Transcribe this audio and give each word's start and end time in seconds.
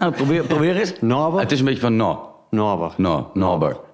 Nou, 0.00 0.12
probeer, 0.12 0.44
probeer 0.44 0.76
eens. 0.76 0.94
Het 1.40 1.52
is 1.52 1.58
een 1.58 1.64
beetje 1.64 1.80
van 1.80 1.96
no. 1.96 2.28
Norbert. 2.50 2.98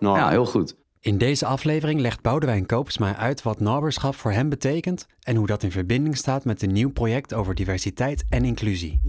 No. 0.00 0.16
Ja, 0.16 0.28
heel 0.28 0.46
goed. 0.46 0.76
In 1.00 1.18
deze 1.18 1.46
aflevering 1.46 2.00
legt 2.00 2.22
Boudewijn 2.22 2.66
Koopsma 2.66 3.16
uit 3.16 3.42
wat 3.42 3.60
naberschap 3.60 4.14
voor 4.14 4.32
hem 4.32 4.48
betekent 4.48 5.06
en 5.22 5.36
hoe 5.36 5.46
dat 5.46 5.62
in 5.62 5.70
verbinding 5.70 6.16
staat 6.16 6.44
met 6.44 6.62
een 6.62 6.72
nieuw 6.72 6.90
project 6.90 7.34
over 7.34 7.54
diversiteit 7.54 8.24
en 8.28 8.44
inclusie. 8.44 9.00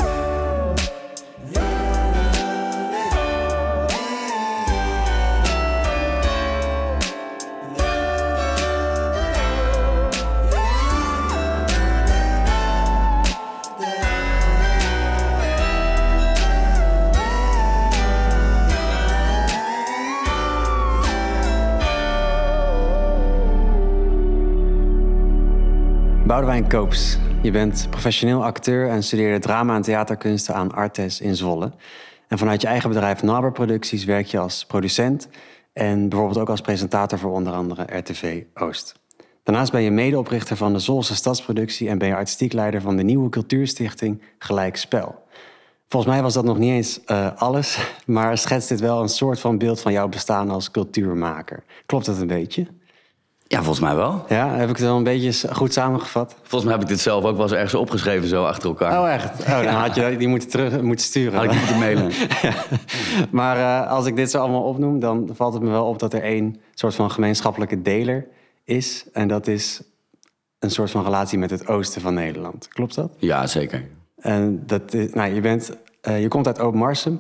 Boudewijn 26.28 26.68
Koops. 26.68 27.18
Je 27.42 27.52
bent 27.52 27.88
professioneel 27.90 28.44
acteur 28.44 28.90
en 28.90 29.04
studeerde 29.04 29.40
drama 29.40 29.76
en 29.76 29.82
theaterkunsten 29.82 30.56
aan 30.56 30.72
Artes 30.72 31.22
in 31.22 31.36
Zwolle. 31.36 31.72
En 32.28 32.38
vanuit 32.38 32.62
je 32.62 32.68
eigen 32.68 32.90
bedrijf 32.90 33.24
Naber 33.24 33.52
Producties 33.52 34.06
werk 34.06 34.26
je 34.26 34.38
als 34.38 34.66
producent 34.66 35.28
en 35.74 36.10
bijvoorbeeld 36.10 36.40
ook 36.40 36.50
als 36.50 36.62
presentator 36.62 37.20
voor 37.20 37.32
onder 37.32 37.54
andere 37.54 37.98
RTV 37.98 38.44
Oost. 38.54 39.00
Daarnaast 39.44 39.72
ben 39.72 39.82
je 39.82 39.92
medeoprichter 39.92 40.58
van 40.58 40.74
de 40.74 40.80
Zwolse 40.80 41.16
Stadsproductie 41.16 41.90
en 41.90 41.98
ben 41.98 42.08
je 42.08 42.16
artistiek 42.16 42.54
leider 42.54 42.82
van 42.82 42.98
de 42.98 43.04
nieuwe 43.04 43.30
cultuurstichting 43.30 44.22
Gelijk 44.40 44.78
Spel. 44.78 45.24
Volgens 45.88 46.14
mij 46.14 46.22
was 46.22 46.34
dat 46.34 46.46
nog 46.46 46.58
niet 46.58 46.72
eens 46.72 47.04
eh, 47.06 47.36
alles, 47.36 47.80
maar 48.06 48.38
schetst 48.38 48.70
dit 48.70 48.80
wel 48.80 49.02
een 49.02 49.10
soort 49.10 49.40
van 49.40 49.58
beeld 49.58 49.82
van 49.82 49.92
jouw 49.92 50.08
bestaan 50.08 50.50
als 50.50 50.72
cultuurmaker. 50.72 51.64
Klopt 51.86 52.06
dat 52.06 52.20
een 52.20 52.28
beetje? 52.28 52.68
Ja, 53.48 53.58
volgens 53.58 53.80
mij 53.80 53.96
wel. 53.96 54.26
Ja, 54.30 54.50
heb 54.50 54.70
ik 54.70 54.76
het 54.76 54.86
wel 54.86 54.98
een 54.98 55.04
beetje 55.04 55.54
goed 55.54 55.74
samengevat? 55.74 56.36
Volgens 56.42 56.64
mij 56.64 56.74
heb 56.74 56.82
ik 56.82 56.88
dit 56.88 57.00
zelf 57.00 57.24
ook 57.24 57.36
wel 57.36 57.46
eens 57.46 57.52
ergens 57.52 57.76
opgeschreven, 57.76 58.28
zo 58.28 58.46
achter 58.46 58.70
elkaar. 58.70 59.00
Oh, 59.00 59.12
echt? 59.14 59.42
Oh, 59.42 59.64
dan 59.64 59.74
had 59.74 59.96
je 59.96 60.18
die 60.18 60.28
moeten, 60.28 60.50
terug, 60.50 60.82
moeten 60.82 61.06
sturen. 61.06 61.34
Had 61.34 61.44
ik 61.44 61.52
niet 61.52 61.60
moeten 61.60 61.80
mailen. 61.80 62.12
Maar 63.32 63.58
eh, 63.58 63.92
als 63.92 64.06
ik 64.06 64.16
dit 64.16 64.32
zo 64.32 64.40
allemaal 64.40 64.64
opnoem, 64.64 65.00
dan 65.00 65.30
valt 65.34 65.54
het 65.54 65.64
me 65.64 65.70
wel 65.70 65.86
op 65.86 66.00
dat 66.00 66.14
er 66.14 66.22
één 66.24 66.56
soort 66.74 66.96
van 66.96 67.12
gemeenschappelijke 67.12 67.82
deler 67.82 68.28
is. 68.64 69.06
En 69.14 69.28
dat 69.28 69.48
is 69.48 69.82
een 70.60 70.72
soort 70.72 70.92
van 70.92 71.04
relatie 71.04 71.38
met 71.38 71.50
het 71.50 71.68
oosten 71.68 72.02
van 72.02 72.14
Nederland. 72.14 72.68
Klopt 72.68 72.96
dat? 72.96 73.12
Ja, 73.18 73.48
zeker. 73.48 73.88
En 74.18 74.64
dat 74.66 74.94
is, 74.94 75.14
nou, 75.14 75.34
je, 75.34 75.42
bent, 75.42 75.72
eh, 76.02 76.22
je 76.22 76.28
komt 76.28 76.48
uit 76.48 76.60
Oud-Marsum, 76.60 77.20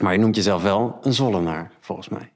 maar 0.00 0.12
je 0.12 0.18
noemt 0.18 0.36
jezelf 0.36 0.62
wel 0.62 0.98
een 1.02 1.12
Zwollenaar, 1.12 1.70
volgens 1.80 2.08
mij. 2.08 2.32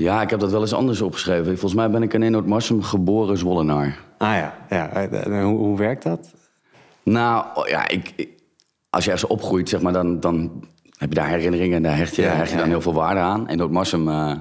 Ja, 0.00 0.22
ik 0.22 0.30
heb 0.30 0.40
dat 0.40 0.50
wel 0.50 0.60
eens 0.60 0.72
anders 0.72 1.00
opgeschreven. 1.00 1.44
Volgens 1.44 1.74
mij 1.74 1.90
ben 1.90 2.02
ik 2.02 2.12
in 2.14 2.30
Noord-Marsum 2.30 2.82
geboren 2.82 3.38
Zwollenaar. 3.38 3.98
Ah 4.18 4.34
ja, 4.34 4.54
ja. 4.70 4.90
eh, 4.92 5.44
hoe, 5.44 5.58
hoe 5.58 5.78
werkt 5.78 6.02
dat? 6.02 6.34
Nou, 7.02 7.44
oh, 7.54 7.66
ja, 7.68 7.88
ik, 7.88 8.28
als 8.90 9.04
je 9.04 9.10
ergens 9.10 9.30
opgroeit, 9.30 9.68
zeg 9.68 9.80
maar, 9.80 9.92
dan, 9.92 10.20
dan 10.20 10.64
heb 10.96 11.08
je 11.08 11.14
daar 11.14 11.28
herinneringen 11.28 11.76
en 11.76 11.82
daar 11.82 11.96
hecht 11.96 12.16
je, 12.16 12.22
Ja, 12.22 12.28
hecht 12.28 12.48
je 12.48 12.54
ja, 12.54 12.60
dan 12.60 12.68
ja. 12.68 12.74
heel 12.74 12.82
veel 12.82 12.92
waarde 12.92 13.20
aan. 13.20 13.48
In 13.48 13.56
Noord-Marsum 13.56 14.08
eh, 14.08 14.32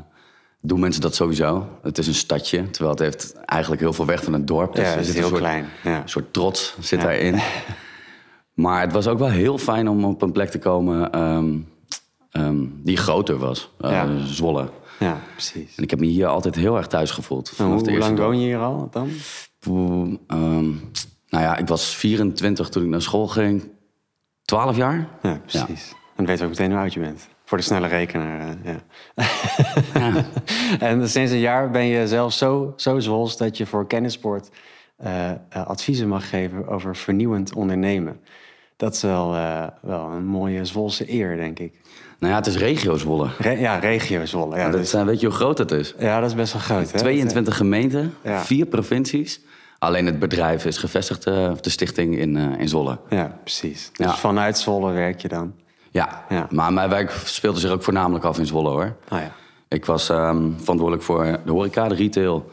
doen 0.61 0.79
mensen 0.79 1.01
dat 1.01 1.15
sowieso. 1.15 1.67
Het 1.81 1.97
is 1.97 2.07
een 2.07 2.13
stadje, 2.13 2.69
terwijl 2.69 2.91
het 2.91 2.99
heeft 2.99 3.33
eigenlijk 3.45 3.81
heel 3.81 3.93
veel 3.93 4.05
weg 4.05 4.23
van 4.23 4.33
het 4.33 4.47
dorp. 4.47 4.75
Ja, 4.75 4.81
er 4.83 4.97
het 4.97 5.07
is 5.07 5.13
heel 5.13 5.23
een 5.23 5.29
soort, 5.29 5.41
klein, 5.41 5.65
ja. 5.83 6.01
Een 6.01 6.09
soort 6.09 6.33
trots 6.33 6.75
zit 6.79 6.99
Ja. 7.01 7.05
daarin. 7.05 7.39
Maar 8.53 8.81
het 8.81 8.91
was 8.91 9.07
ook 9.07 9.19
wel 9.19 9.29
heel 9.29 9.57
fijn 9.57 9.89
om 9.89 10.05
op 10.05 10.21
een 10.21 10.31
plek 10.31 10.49
te 10.49 10.59
komen 10.59 11.11
ehm, 11.11 11.57
ehm, 12.31 12.57
die 12.83 12.97
groter 12.97 13.37
was. 13.37 13.71
Ja. 13.77 14.07
Zwolle. 14.25 14.69
Ja, 14.99 15.21
precies. 15.31 15.75
En 15.75 15.83
ik 15.83 15.89
heb 15.89 15.99
me 15.99 16.05
hier 16.05 16.27
altijd 16.27 16.55
heel 16.55 16.77
erg 16.77 16.87
thuis 16.87 17.11
gevoeld. 17.11 17.53
En 17.57 17.65
hoe, 17.65 17.75
de 17.75 17.79
hoe 17.79 17.89
eerste 17.89 18.05
lang 18.05 18.17
dag. 18.17 18.25
woon 18.25 18.39
je 18.39 18.45
hier 18.45 18.59
al 18.59 18.87
dan? 18.91 19.09
Ehm, 20.27 20.69
nou 21.29 21.43
ja, 21.43 21.57
ik 21.57 21.67
was 21.67 21.95
24 21.95 22.69
toen 22.69 22.83
ik 22.83 22.89
naar 22.89 23.01
school 23.01 23.27
ging. 23.27 23.69
12 24.45 24.77
jaar? 24.77 25.09
Ja, 25.21 25.41
precies. 25.45 25.93
Dan 26.15 26.25
weten 26.25 26.45
we 26.45 26.51
ook 26.51 26.57
meteen 26.57 26.71
hoe 26.71 26.81
oud 26.81 26.93
je 26.93 26.99
bent. 26.99 27.27
Voor 27.45 27.57
de 27.57 27.63
snelle 27.63 27.87
rekenaar, 27.87 28.57
eh, 28.63 28.73
ja. 28.73 30.25
en 30.87 31.09
sinds 31.09 31.31
een 31.31 31.39
jaar 31.39 31.69
ben 31.69 31.85
je 31.85 32.07
zelf 32.07 32.33
zo, 32.33 32.73
zo 32.75 32.99
zwols 32.99 33.37
dat 33.37 33.57
je 33.57 33.65
voor 33.65 33.87
Kennisport 33.87 34.49
eh, 34.95 35.29
eh, 35.31 35.37
adviezen 35.49 36.07
mag 36.07 36.29
geven 36.29 36.67
over 36.67 36.95
vernieuwend 36.95 37.53
ondernemen. 37.53 38.19
Dat 38.79 38.93
is 38.93 39.01
wel, 39.01 39.35
eh, 39.35 39.63
wel 39.81 40.05
een 40.11 40.25
mooie 40.25 40.65
Zwolse 40.65 41.13
eer, 41.13 41.35
denk 41.35 41.59
ik. 41.59 41.73
Nou 42.19 42.31
ja, 42.31 42.37
het 42.39 42.47
is 42.47 42.57
regio 42.57 42.97
Zwolle. 42.97 43.27
Re- 43.37 43.49
ja, 43.59 43.75
regio 43.75 44.25
Zwolle. 44.25 44.57
Ja, 44.57 44.69
dat 44.69 44.79
dus- 44.79 44.89
zijn, 44.89 45.05
weet 45.05 45.19
je 45.19 45.25
hoe 45.27 45.35
groot 45.35 45.57
het 45.57 45.71
is? 45.71 45.95
ja, 45.99 46.19
dat 46.19 46.29
is 46.29 46.35
best 46.35 46.53
wel 46.53 46.61
groot. 46.61 46.91
Hè? 46.91 46.97
22 46.99 47.57
gemeenten, 47.57 48.13
Ja. 48.23 48.39
vier 48.41 48.65
provincies. 48.65 49.41
Alleen 49.79 50.05
het 50.05 50.19
bedrijf 50.19 50.65
is 50.65 50.77
gevestigd, 50.77 51.25
eh, 51.25 51.49
of 51.51 51.61
de 51.61 51.69
stichting 51.69 52.17
in, 52.17 52.37
eh, 52.37 52.59
in 52.59 52.69
Zwolle. 52.69 52.97
Ja, 53.09 53.37
precies. 53.43 53.89
Dus 53.93 54.05
Ja. 54.05 54.15
vanuit 54.15 54.57
Zwolle 54.57 54.91
werk 54.91 55.21
je 55.21 55.27
dan. 55.27 55.53
Ja. 55.91 56.25
Ja. 56.29 56.47
maar 56.49 56.73
mijn 56.73 56.89
werk 56.89 57.11
speelde 57.25 57.59
zich 57.59 57.71
ook 57.71 57.83
voornamelijk 57.83 58.25
af 58.25 58.37
in 58.39 58.45
Zwolle 58.45 58.69
hoor. 58.69 58.95
Oh 59.11 59.19
ja. 59.19 59.31
Ik 59.67 59.85
was 59.85 60.09
ehm, 60.09 60.43
verantwoordelijk 60.57 61.03
voor 61.03 61.23
de 61.45 61.51
horeca, 61.51 61.87
de 61.87 61.95
retail... 61.95 62.51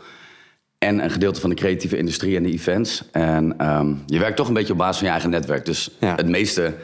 en 0.78 1.04
een 1.04 1.10
gedeelte 1.10 1.40
van 1.40 1.50
de 1.50 1.56
creatieve 1.56 1.96
industrie 1.96 2.36
en 2.36 2.42
de 2.42 2.50
events. 2.52 3.04
En 3.12 3.54
ehm, 3.58 3.92
je 4.06 4.18
werkt 4.18 4.36
toch 4.36 4.48
een 4.48 4.54
beetje 4.54 4.72
op 4.72 4.78
basis 4.78 4.96
van 4.96 5.06
je 5.06 5.12
eigen 5.12 5.30
netwerk. 5.30 5.64
Dus 5.64 5.90
Ja. 6.00 6.14
het 6.14 6.28
meeste 6.28 6.74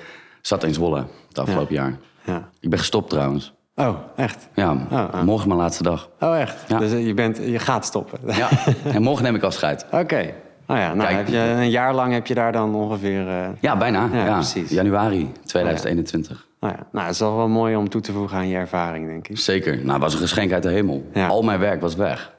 zat 0.41 0.65
in 0.65 0.75
Zwolle 0.75 1.05
het 1.29 1.39
afgelopen 1.39 1.75
jaar. 1.75 1.97
ja. 2.25 2.49
Ik 2.61 2.71
ben 2.71 2.79
gestopt 2.79 3.11
trouwens. 3.11 3.53
Oh, 3.75 3.97
echt? 4.17 4.49
Ja, 4.55 4.71
Oh, 4.91 5.05
oh. 5.15 5.23
morgen 5.23 5.49
mijn 5.49 5.61
laatste 5.61 5.83
dag. 5.83 6.11
Oh, 6.21 6.41
echt? 6.41 6.57
Ja. 6.69 6.79
Dus 6.79 6.93
eh, 6.93 7.07
je, 7.07 7.15
bent, 7.15 7.37
je 7.37 7.59
gaat 7.59 7.85
stoppen? 7.85 8.19
Ja, 8.37 8.49
en 8.85 9.03
morgen 9.03 9.25
neem 9.25 9.35
ik 9.35 9.43
afscheid. 9.43 9.87
Oké. 9.91 10.35
Nou 10.67 10.81
ja, 10.81 10.95
nou 10.95 11.09
Kijk. 11.09 11.17
heb 11.17 11.29
je, 11.29 11.39
een 11.39 11.71
jaar 11.71 11.95
lang 11.95 12.13
heb 12.13 12.27
je 12.27 12.35
daar 12.35 12.53
dan 12.53 12.75
ongeveer... 12.75 13.29
eh, 13.29 13.49
Ja, 13.61 13.77
bijna. 13.77 14.09
Ja, 14.13 14.35
precies. 14.35 14.71
Januari 14.71 15.33
2021. 15.45 16.47
nou 16.61 16.73
ja, 16.79 16.87
nou, 16.93 17.05
het 17.07 17.15
is 17.15 17.21
wel 17.21 17.37
wel 17.37 17.49
mooi 17.49 17.77
om 17.77 17.89
toe 17.89 18.01
te 18.01 18.13
voegen 18.13 18.37
aan 18.37 18.49
je 18.49 18.57
ervaring, 18.57 19.07
denk 19.07 19.29
ik. 19.29 19.39
Zeker. 19.39 19.77
Nou, 19.79 19.93
het 19.93 20.03
was 20.03 20.13
een 20.15 20.19
geschenk 20.21 20.53
uit 20.53 20.63
de 20.63 20.71
hemel. 20.71 21.11
Al 21.29 21.43
mijn 21.43 21.59
werk 21.59 21.81
was 21.81 21.95
weg. 21.95 22.33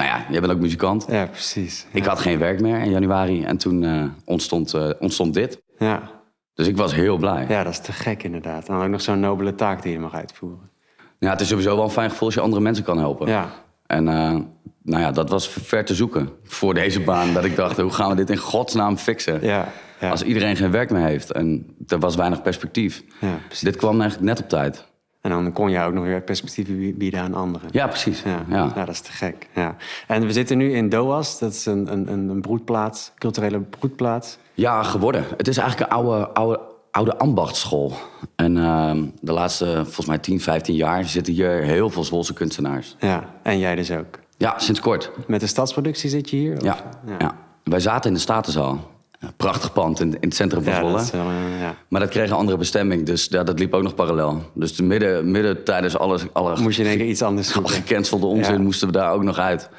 Nou 0.00 0.12
ja, 0.12 0.26
jij 0.30 0.40
bent 0.40 0.52
ook 0.52 0.60
muzikant. 0.60 1.06
Ja, 1.08 1.26
precies. 1.26 1.86
Ik 1.92 2.04
had 2.04 2.18
geen 2.18 2.38
werk 2.38 2.60
meer 2.60 2.78
in 2.78 2.90
januari 2.90 3.44
en 3.44 3.56
toen 3.56 3.84
eh, 3.84 4.04
ontstond, 4.24 4.74
eh, 4.74 4.90
ontstond 4.98 5.34
dit. 5.34 5.62
Ja. 5.78 6.10
Dus 6.54 6.66
ik 6.66 6.76
was 6.76 6.94
heel 6.94 7.16
blij. 7.16 7.42
Ja. 7.42 7.48
ja, 7.48 7.64
dat 7.64 7.72
is 7.72 7.78
te 7.78 7.92
gek 7.92 8.22
inderdaad. 8.22 8.68
En 8.68 8.74
dan 8.74 8.84
ook 8.84 8.90
nog 8.90 9.00
zo'n 9.00 9.20
nobele 9.20 9.54
taak 9.54 9.82
die 9.82 9.92
je 9.92 9.98
mag 9.98 10.14
uitvoeren. 10.14 10.70
het 11.18 11.40
is 11.40 11.48
sowieso 11.48 11.76
wel 11.76 11.84
een 11.84 11.90
fijn 11.90 12.10
gevoel 12.10 12.26
als 12.26 12.34
je 12.34 12.40
andere 12.40 12.62
mensen 12.62 12.84
kan 12.84 12.98
helpen. 12.98 13.28
Ja. 13.28 13.48
En 13.86 14.08
eh, 14.08 14.36
nou 14.82 15.02
ja, 15.02 15.10
dat 15.10 15.30
was 15.30 15.48
ver 15.48 15.84
te 15.84 15.94
zoeken 15.94 16.28
voor 16.44 16.74
deze 16.74 17.00
baan. 17.00 17.34
Dat 17.34 17.44
ik 17.44 17.56
dacht, 17.56 17.76
hoe 17.76 17.90
gaan 17.90 18.08
we 18.10 18.16
dit 18.16 18.30
in 18.30 18.36
godsnaam 18.36 18.96
fixen? 18.96 19.44
Ja, 19.44 19.68
ja. 20.00 20.10
Als 20.10 20.22
iedereen 20.22 20.56
geen 20.56 20.70
werk 20.70 20.90
meer 20.90 21.06
heeft 21.06 21.32
en 21.32 21.76
er 21.86 21.98
was 21.98 22.16
weinig 22.16 22.42
perspectief. 22.42 23.02
Ja, 23.20 23.38
precies. 23.46 23.64
dit 23.64 23.76
kwam 23.76 24.00
eigenlijk 24.00 24.30
net 24.30 24.42
op 24.42 24.48
tijd. 24.48 24.88
En 25.20 25.30
dan 25.30 25.52
kon 25.52 25.70
je 25.70 25.80
ook 25.80 25.92
nog 25.92 26.04
weer 26.04 26.20
perspectieven 26.22 26.78
bie- 26.78 26.94
bieden 26.94 27.20
aan 27.20 27.34
anderen. 27.34 27.68
Ja, 27.72 27.86
precies. 27.86 28.22
Ja, 28.22 28.44
Ja. 28.48 28.72
ja. 28.74 28.84
dat 28.84 28.94
is 28.94 29.00
te 29.00 29.12
gek. 29.12 29.48
Ja. 29.54 29.76
En 30.06 30.26
we 30.26 30.32
zitten 30.32 30.58
nu 30.58 30.72
in 30.72 30.88
Doas. 30.88 31.38
Dat 31.38 31.52
is 31.52 31.66
een, 31.66 31.92
een, 31.92 32.28
een 32.28 32.40
broedplaats, 32.40 33.12
culturele 33.18 33.60
broedplaats. 33.60 34.38
Ja, 34.54 34.82
geworden. 34.82 35.24
Het 35.36 35.48
is 35.48 35.56
eigenlijk 35.56 35.90
een 35.90 35.96
oude, 35.96 36.28
oude, 36.28 36.60
oude 36.90 37.18
ambachtsschool. 37.18 37.92
En 38.36 38.56
ehm, 38.58 39.04
de 39.20 39.32
laatste, 39.32 39.66
volgens 39.84 40.06
mij 40.06 40.18
10, 40.18 40.40
15 40.40 40.74
jaar 40.74 41.04
zitten 41.04 41.32
hier 41.32 41.50
heel 41.50 41.90
veel 41.90 42.04
Zwolse 42.04 42.32
kunstenaars. 42.32 42.96
Ja, 42.98 43.24
en 43.42 43.58
jij 43.58 43.74
dus 43.74 43.90
ook. 43.90 44.18
Ja, 44.36 44.58
sinds 44.58 44.80
kort. 44.80 45.10
Met 45.26 45.40
de 45.40 45.46
stadsproductie 45.46 46.10
zit 46.10 46.30
je 46.30 46.36
hier? 46.36 46.56
of? 46.56 46.62
Ja. 46.62 46.76
Ja. 47.18 47.36
Wij 47.64 47.80
zaten 47.80 48.10
in 48.10 48.14
de 48.16 48.22
Statenzaal. 48.22 48.90
Prachtig 49.36 49.72
pand 49.72 50.00
in, 50.00 50.12
in 50.12 50.28
het 50.28 50.34
centrum 50.34 50.62
van 50.62 50.74
Zwolle. 50.74 50.98
eh, 51.12 51.60
ja. 51.60 51.74
Maar 51.88 52.00
dat 52.00 52.08
kreeg 52.08 52.30
een 52.30 52.36
andere 52.36 52.58
bestemming, 52.58 53.06
dus 53.06 53.26
ja, 53.30 53.42
dat 53.42 53.58
liep 53.58 53.74
ook 53.74 53.82
nog 53.82 53.94
parallel. 53.94 54.42
Dus 54.54 54.76
de 54.76 54.82
midden, 54.82 55.30
midden 55.30 55.64
tijdens 55.64 55.98
alles, 55.98 56.22
alle 56.32 56.60
Moest 56.60 56.76
je 56.76 56.82
in 56.82 56.88
één 56.88 56.98
keer 56.98 57.06
iets 57.06 57.22
anders 57.22 57.54
alle 57.54 57.68
zoeken. 57.68 57.82
gecancelde 57.82 58.26
onzin 58.26 58.62
moesten 58.62 58.86
we 58.86 58.92
daar 58.92 59.12
ook 59.12 59.22
nog 59.22 59.38
uit. 59.38 59.70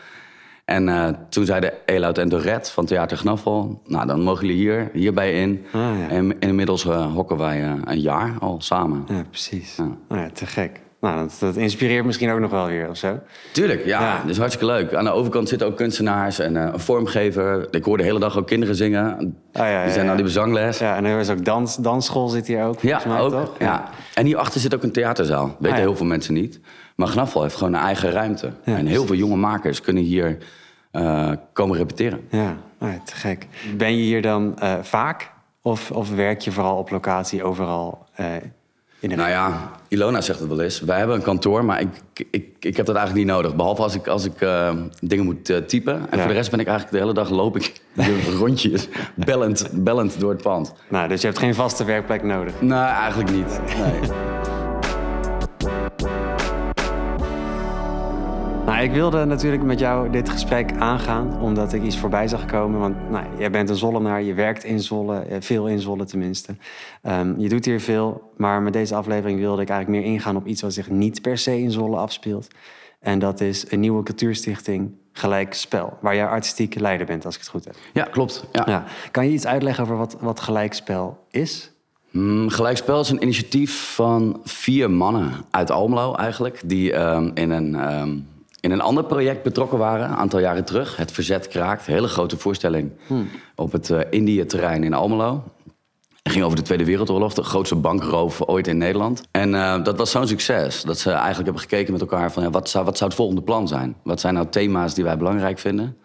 En 0.66 0.89
eh, 0.89 1.07
toen 1.30 1.45
zeiden 1.45 1.74
Elout 1.86 2.18
en 2.18 2.30
Dorette 2.30 2.71
van 2.71 2.86
Theater 2.86 3.18
Gnaffel... 3.18 3.81
nou, 3.86 4.07
dan 4.07 4.21
mogen 4.21 4.45
jullie 4.48 4.62
hier, 4.62 4.89
hierbij 4.94 5.42
in. 5.42 5.66
Ah. 5.71 6.12
En 6.12 6.39
inmiddels 6.39 6.86
eh, 6.86 7.13
hokken 7.13 7.38
wij 7.38 7.63
een 7.86 8.00
jaar 8.00 8.33
al 8.39 8.62
samen. 8.62 9.04
Ja, 9.07 9.24
precies. 9.30 9.75
Nou 9.77 10.21
ja, 10.21 10.30
te 10.30 10.45
gek. 10.45 10.81
Nou, 11.01 11.18
dat, 11.18 11.38
dat 11.39 11.56
inspireert 11.56 12.06
misschien 12.06 12.31
ook 12.31 12.39
nog 12.39 12.51
wel 12.51 12.65
weer 12.68 12.89
of 12.89 12.98
zo. 12.98 13.19
Tuurlijk, 13.51 13.86
ja, 13.86 14.01
Ja. 14.01 14.21
dat 14.21 14.30
is 14.30 14.38
hartstikke 14.38 14.74
leuk. 14.74 14.94
Aan 14.94 15.03
de 15.03 15.12
overkant 15.12 15.50
zitten 15.50 15.68
ook 15.68 15.75
kunstenaars 15.77 16.39
en 16.39 16.57
eh, 16.57 16.69
een 16.74 16.80
vormgever. 16.80 17.68
Ik 17.71 17.83
hoor 17.83 17.98
de 17.98 18.03
hele 18.03 18.19
dag 18.19 18.38
ook 18.38 18.48
kinderen 18.48 18.75
zingen. 18.75 19.18
Ah, 19.18 19.27
ja, 19.53 19.68
ja, 19.69 19.83
die 19.83 19.94
zijn 19.94 20.09
aan 20.09 20.15
die 20.15 20.24
bezangles. 20.25 20.77
Ja, 20.77 20.95
en 20.95 21.06
er 21.06 21.19
is 21.19 21.30
ook 21.30 21.45
dans, 21.45 21.75
dansschool 21.75 22.27
zit 22.27 22.48
hier 22.48 22.63
ook. 22.63 22.81
Ja, 22.81 23.01
mij, 23.07 23.19
ook. 23.19 23.31
toch? 23.31 23.56
Ja. 23.59 23.89
En 24.13 24.25
hierachter 24.25 24.62
zit 24.62 24.75
ook 24.75 24.83
een 24.83 24.92
theaterzaal. 24.92 25.45
Weten 25.48 25.63
Ah, 25.63 25.69
ja. 25.69 25.75
heel 25.75 25.95
veel 25.95 26.06
mensen 26.06 26.33
niet. 26.33 26.59
Maar 26.95 27.07
Gnaffel 27.07 27.42
heeft 27.42 27.56
gewoon 27.56 27.74
een 27.74 27.80
eigen 27.81 28.12
ruimte. 28.12 28.51
En 28.63 28.86
heel 28.86 29.06
veel 29.06 29.15
jonge 29.15 29.36
makers 29.36 29.81
kunnen 29.81 30.04
hier 30.04 30.38
eh, 30.92 31.31
komen 31.54 31.77
repeteren. 31.77 32.27
Ja, 32.30 32.56
nou 32.80 32.92
ja, 32.94 33.00
te 33.06 33.15
gek. 33.15 33.47
Ben 33.77 33.95
je 33.97 34.01
hier 34.04 34.21
dan 34.21 34.59
eh, 34.59 34.74
vaak? 34.81 35.31
Of, 35.62 35.92
of 35.92 36.15
werk 36.15 36.42
je 36.42 36.51
vooral 36.51 36.77
op 36.77 36.89
locatie 36.89 37.44
overal? 37.44 38.06
In 39.01 39.18
Nou 39.18 39.30
ja, 39.30 39.71
Ilona 39.88 40.21
zegt 40.21 40.39
het 40.39 40.48
wel 40.48 40.62
eens. 40.62 40.80
Wij 40.80 40.98
hebben 40.98 41.15
een 41.15 41.21
kantoor, 41.21 41.65
maar 41.65 41.81
ik, 41.81 41.89
ik, 42.31 42.45
ik 42.59 42.77
heb 42.77 42.86
dat 42.86 42.95
eigenlijk 42.95 43.25
niet 43.25 43.36
nodig. 43.36 43.56
Behalve 43.56 43.81
als 43.81 43.95
ik, 43.95 44.07
als 44.07 44.25
ik 44.25 44.42
eh, 44.42 44.74
dingen 45.01 45.25
moet 45.25 45.50
eh, 45.50 45.57
typen. 45.57 45.94
En 45.94 46.07
Ja. 46.12 46.18
voor 46.18 46.27
de 46.27 46.33
rest 46.33 46.51
ben 46.51 46.59
ik 46.59 46.68
eigenlijk 46.68 46.98
de 46.98 47.01
hele 47.03 47.13
dag 47.19 47.30
loop 47.30 47.56
ik 47.56 47.81
de 47.94 48.36
rondjes 48.39 48.88
bellend, 49.15 49.69
bellend 49.74 50.19
door 50.19 50.31
het 50.31 50.42
pand. 50.42 50.74
Nou, 50.88 51.07
dus 51.07 51.21
je 51.21 51.27
hebt 51.27 51.39
geen 51.39 51.56
vaste 51.56 51.83
werkplek 51.83 52.24
nodig. 52.24 52.53
Nee, 52.62 52.80
eigenlijk 52.80 53.31
niet. 53.31 53.59
Nee. 53.77 54.31
Nou, 58.81 58.94
ik 58.94 59.00
wilde 59.00 59.25
natuurlijk 59.25 59.63
met 59.63 59.80
jou 59.80 60.10
dit 60.10 60.30
gesprek 60.30 60.72
aangaan, 60.78 61.42
omdat 61.42 61.74
ik 61.74 61.83
iets 61.83 61.98
voorbij 61.98 62.28
zag 62.28 62.45
komen. 62.45 62.80
Want 62.80 63.10
nou, 63.10 63.25
jij 63.38 63.51
bent 63.51 63.69
een 63.69 63.75
Zollenaar, 63.75 64.22
je 64.22 64.33
werkt 64.33 64.63
in 64.63 64.80
Zolle, 64.80 65.19
eh, 65.19 65.38
veel 65.39 65.68
in 65.68 65.80
Zolle 65.80 66.06
tenminste. 66.06 66.56
Ehm, 67.01 67.39
je 67.39 67.50
doet 67.50 67.66
hier 67.66 67.80
veel, 67.80 68.31
maar 68.38 68.62
met 68.62 68.74
deze 68.74 68.95
aflevering 68.95 69.39
wilde 69.39 69.62
ik 69.62 69.69
eigenlijk 69.69 70.04
meer 70.04 70.13
ingaan 70.13 70.36
op 70.36 70.45
iets 70.45 70.62
wat 70.62 70.74
zich 70.74 70.89
niet 70.89 71.22
per 71.22 71.38
se 71.38 71.60
in 71.60 71.72
Zolle 71.72 71.98
afspeelt. 71.98 72.48
En 73.00 73.19
dat 73.19 73.42
is 73.42 73.72
een 73.72 73.80
nieuwe 73.80 74.04
cultuurstichting 74.04 74.92
Gelijk 75.12 75.54
Spel, 75.54 75.98
waar 76.00 76.16
jij 76.16 76.28
artistiek 76.28 76.80
leider 76.80 77.06
bent, 77.06 77.25
als 77.25 77.36
ik 77.36 77.42
het 77.42 77.50
goed 77.50 77.66
heb. 77.66 77.75
Ja, 77.94 78.04
klopt. 78.04 78.45
Ja. 78.51 78.63
Ja. 78.66 78.83
Kan 79.12 79.25
je 79.25 79.31
iets 79.31 79.45
uitleggen 79.45 79.83
over 79.83 79.98
wat, 79.98 80.18
wat 80.19 80.39
Gelijk 80.39 80.74
Spel 80.74 81.25
is? 81.30 81.72
Mm, 82.12 82.50
Gelijkspel 82.50 83.00
is 83.00 83.10
een 83.10 83.24
initiatief 83.24 83.94
van 83.94 84.42
vier 84.44 84.92
mannen 84.92 85.31
uit 85.51 85.72
Almelo 85.72 86.16
eigenlijk. 86.16 86.62
Die 86.66 86.94
ehm, 86.94 87.31
in, 87.33 87.50
een, 87.50 87.75
ehm, 87.75 88.18
in 88.62 88.72
een 88.72 88.81
ander 88.81 89.04
project 89.04 89.44
betrokken 89.44 89.78
waren, 89.78 90.10
een 90.10 90.16
aantal 90.16 90.40
jaren 90.40 90.66
terug. 90.66 90.96
Het 90.96 91.12
Verzet 91.12 91.48
Kraakt, 91.48 91.88
een 91.88 91.94
hele 91.94 92.08
grote 92.08 92.38
voorstelling 92.38 92.92
op 93.56 93.72
het 93.72 93.90
eh 93.90 94.00
Indië-terrein 94.10 94.84
in 94.84 94.94
Almelo. 94.94 95.44
Het 96.24 96.31
ging 96.31 96.46
over 96.46 96.58
de 96.58 96.63
Tweede 96.63 96.86
Wereldoorlog, 96.86 97.34
de 97.34 97.44
grootste 97.44 97.75
bankroof 97.75 98.42
ooit 98.42 98.68
in 98.68 98.78
Nederland. 98.78 99.22
En 99.31 99.56
eh, 99.56 99.84
dat 99.84 99.98
was 99.98 100.12
zo'n 100.12 100.28
succes 100.28 100.81
dat 100.81 101.00
ze 101.00 101.10
eigenlijk 101.10 101.44
hebben 101.44 101.62
gekeken 101.62 101.92
met 101.92 102.02
elkaar 102.02 102.31
van... 102.31 102.44
Ja, 102.44 102.50
wat, 102.50 102.69
zou, 102.69 102.86
wat 102.86 102.98
zou 102.98 103.10
het 103.10 103.19
volgende 103.19 103.42
plan 103.42 103.68
zijn? 103.68 103.96
Wat 104.04 104.19
zijn 104.19 104.34
nou 104.34 104.48
thema's 104.50 104.94
die 104.94 105.04
wij 105.04 105.18
belangrijk 105.18 105.60
vinden? 105.60 105.98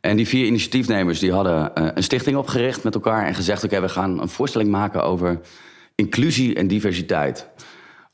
En 0.00 0.16
die 0.16 0.28
vier 0.28 0.46
initiatiefnemers 0.46 1.18
die 1.18 1.32
hadden 1.32 1.74
eh, 1.74 1.86
een 1.94 2.02
stichting 2.02 2.36
opgericht 2.36 2.84
met 2.84 2.94
elkaar... 2.94 3.26
en 3.26 3.34
gezegd, 3.34 3.64
oké, 3.64 3.80
we 3.80 3.88
gaan 3.88 4.20
een 4.20 4.28
voorstelling 4.28 4.70
maken 4.70 5.02
over 5.02 5.40
inclusie 5.94 6.54
en 6.54 6.66
diversiteit. 6.66 7.48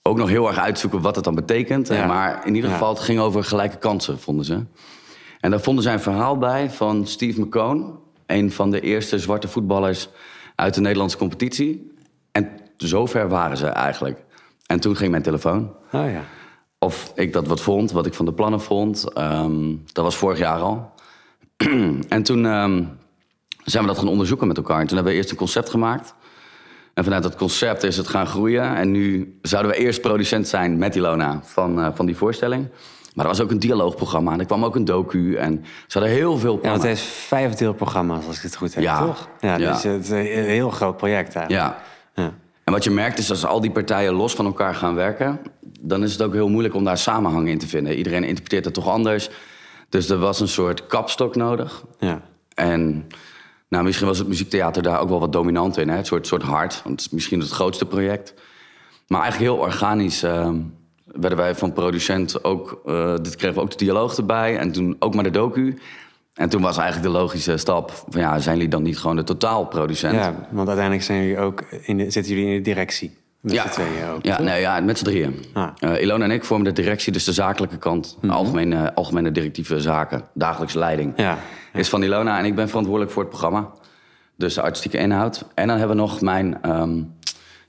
Ook 0.03 0.17
nog 0.17 0.29
heel 0.29 0.49
erg 0.49 0.59
uitzoeken 0.59 1.01
wat 1.01 1.15
het 1.15 1.25
dan 1.25 1.35
betekent. 1.35 1.89
Ja. 1.89 2.07
Maar 2.07 2.47
in 2.47 2.55
ieder 2.55 2.71
geval, 2.71 2.89
het 2.89 3.03
ging 3.03 3.21
over 3.21 3.45
gelijke 3.45 3.77
kansen, 3.77 4.19
vonden 4.19 4.45
ze. 4.45 4.65
En 5.41 5.51
daar 5.51 5.61
vonden 5.61 5.85
zij 5.85 5.93
een 5.93 6.01
verhaal 6.01 6.39
bij 6.39 6.71
van 6.71 7.07
Steve 7.07 7.41
McCone... 7.41 7.85
een 8.27 8.53
van 8.53 8.71
de 8.71 8.81
eerste 8.81 9.19
zwarte 9.19 9.49
voetballers 9.49 10.09
uit 10.55 10.75
de 10.75 10.81
Nederlandse 10.81 11.17
competitie. 11.17 11.93
En 12.33 12.49
zover 12.77 13.29
waren 13.29 13.57
ze 13.57 13.67
eigenlijk. 13.67 14.25
En 14.67 14.81
toen 14.81 14.97
ging 14.97 15.11
mijn 15.11 15.23
telefoon 15.23 15.75
Oh 15.93 16.11
ja. 16.11 16.25
of 16.79 17.13
ik 17.15 17.33
dat 17.33 17.47
wat 17.47 17.61
vond, 17.61 17.93
wat 17.93 18.07
ik 18.07 18.15
van 18.15 18.25
de 18.25 18.33
plannen 18.33 18.61
vond. 18.61 19.13
Ehm, 19.13 19.77
dat 19.93 20.05
was 20.05 20.17
vorig 20.17 20.39
jaar 20.39 20.61
al. 20.61 20.91
en 22.09 22.23
toen 22.23 22.47
ehm, 22.47 22.85
zijn 23.65 23.83
we 23.83 23.89
dat 23.89 23.99
gaan 23.99 24.09
onderzoeken 24.09 24.47
met 24.47 24.57
elkaar. 24.57 24.81
En 24.81 24.87
toen 24.87 24.95
hebben 24.95 25.13
we 25.13 25.19
eerst 25.19 25.31
een 25.31 25.37
concept 25.37 25.71
gemaakt. 25.71 26.15
En 26.95 27.05
vanuit 27.05 27.23
dat 27.23 27.37
concept 27.37 27.83
is 27.83 27.97
het 27.97 28.09
gaan 28.09 28.27
groeien. 28.27 28.75
En 28.77 28.91
nu 28.91 29.39
zouden 29.43 29.73
we 29.73 29.79
eerst 29.79 30.01
producent 30.01 30.49
zijn 30.49 30.79
met 30.79 30.97
Ilona 30.97 31.41
van, 31.43 31.81
eh, 31.81 31.89
van 31.95 32.07
die 32.07 32.17
voorstelling. 32.17 32.69
Maar 33.15 33.25
er 33.25 33.31
was 33.31 33.41
ook 33.41 33.51
een 33.51 33.59
dialoogprogramma 33.59 34.33
en 34.33 34.41
er 34.41 34.47
kwam 34.47 34.65
ook 34.65 34.77
een 34.77 34.85
docu. 34.85 35.35
En 35.37 35.65
ze 35.87 35.99
hadden 35.99 36.17
heel 36.17 36.39
veel 36.39 36.53
Ja, 36.55 36.59
plannen. 36.61 36.81
want 36.81 36.99
het 36.99 37.01
heeft 37.01 37.17
vijf 37.17 37.55
deelprogramma's, 37.55 38.27
als 38.27 38.37
ik 38.37 38.43
het 38.43 38.57
goed 38.57 38.75
heb, 38.75 38.85
Ja. 38.85 38.99
toch? 39.07 39.29
Ja, 39.41 39.57
Ja. 39.57 39.73
dus 39.73 39.83
het 39.83 40.05
is 40.05 40.11
een 40.11 40.45
heel 40.45 40.71
groot 40.71 40.97
project 40.97 41.35
eigenlijk. 41.37 41.67
Ja. 41.67 42.23
Ja. 42.23 42.33
En 42.65 42.73
wat 42.73 42.85
je 42.85 42.91
merkt 42.91 43.19
is 43.19 43.31
als 43.31 43.45
al 43.47 43.61
die 43.61 43.71
partijen 43.71 44.13
los 44.15 44.35
van 44.35 44.47
elkaar 44.47 44.75
gaan 44.75 44.95
werken, 44.95 45.41
dan 45.81 46.03
is 46.03 46.13
het 46.13 46.23
ook 46.23 46.33
heel 46.33 46.49
moeilijk 46.49 46.75
om 46.75 46.85
daar 46.85 46.99
samenhang 46.99 47.49
in 47.49 47.59
te 47.59 47.69
vinden. 47.69 47.95
Iedereen 47.97 48.25
interpreteert 48.25 48.65
het 48.65 48.75
toch 48.75 48.89
anders. 48.89 49.31
Dus 49.89 50.09
er 50.11 50.19
was 50.19 50.41
een 50.41 50.49
soort 50.49 50.87
kapstok 50.87 51.37
nodig. 51.37 51.85
ja. 51.99 52.21
En 52.55 53.07
nou, 53.73 53.85
misschien 53.85 54.07
was 54.07 54.19
het 54.19 54.29
muziektheater 54.29 54.83
daar 54.83 55.01
ook 55.01 55.09
wel 55.09 55.21
wat 55.21 55.33
dominant 55.33 55.77
in. 55.77 55.89
Hè? 55.89 55.97
Het 55.97 56.07
soort, 56.07 56.27
soort 56.27 56.43
hart. 56.43 56.81
Want 56.85 57.01
het 57.01 57.01
is 57.01 57.15
misschien 57.15 57.41
het 57.41 57.51
grootste 57.51 57.87
project. 57.87 58.35
Maar 59.07 59.21
eigenlijk 59.21 59.53
heel 59.53 59.61
organisch 59.61 60.23
ehm, 60.23 60.57
werden 61.05 61.39
wij 61.39 61.55
van 61.55 61.73
producent 61.73 62.45
ook... 62.45 62.81
eh, 62.87 63.15
dit 63.23 63.37
kregen 63.37 63.57
we 63.57 63.63
ook 63.63 63.71
de 63.71 63.77
dialoog 63.77 64.17
erbij. 64.17 64.59
En 64.59 64.73
toen 64.73 64.97
ook 64.99 65.15
maar 65.15 65.25
de 65.25 65.31
docu. 65.31 65.79
En 66.35 66.49
toen 66.49 66.63
was 66.63 66.77
eigenlijk 66.77 67.13
de 67.13 67.19
logische 67.19 67.57
stap... 67.57 68.05
van 68.09 68.21
ja, 68.21 68.39
zijn 68.39 68.57
jullie 68.57 68.71
dan 68.71 68.83
niet 68.83 68.99
gewoon 68.99 69.17
de 69.17 69.25
totaalproducent? 69.25 70.15
Ja, 70.15 70.49
want 70.51 70.69
uiteindelijk 70.69 71.07
zijn 71.07 71.21
jullie 71.23 71.39
ook 71.39 71.63
in 71.63 72.13
zitten 72.13 72.35
jullie 72.35 72.51
in 72.51 72.57
de 72.57 72.61
directie. 72.61 73.17
Met 73.43 73.53
Ja, 73.53 73.69
tweeën 73.69 74.09
ook. 74.15 74.25
ja, 74.25 74.41
nee, 74.43 74.61
ja 74.61 74.81
met 74.81 74.99
z'n 74.99 75.05
drieën. 75.05 75.45
Ah. 75.53 75.69
Eh, 75.79 76.03
Ilona 76.03 76.25
en 76.25 76.31
ik 76.31 76.45
vormen 76.45 76.75
de 76.75 76.83
directie, 76.83 77.13
dus 77.13 77.25
de 77.25 77.33
zakelijke 77.33 77.77
kant. 77.79 78.19
de 78.21 78.33
algemene, 78.33 78.95
algemene 78.95 79.33
directieve 79.33 79.81
zaken, 79.81 80.23
dagelijkse 80.35 80.79
leiding. 80.79 81.13
Ja. 81.17 81.39
Is 81.73 81.89
van 81.89 82.03
Ilona 82.03 82.39
en 82.39 82.45
ik 82.45 82.55
ben 82.55 82.69
verantwoordelijk 82.69 83.13
voor 83.13 83.23
het 83.23 83.31
programma. 83.31 83.71
Dus 84.37 84.55
de 84.55 84.63
artistieke 84.63 84.97
inhoud. 84.99 85.45
En 85.55 85.67
dan 85.69 85.79
hebben 85.79 85.97
we 85.97 86.03
nog 86.03 86.21
mijn... 86.21 86.63
ehm, 86.63 86.97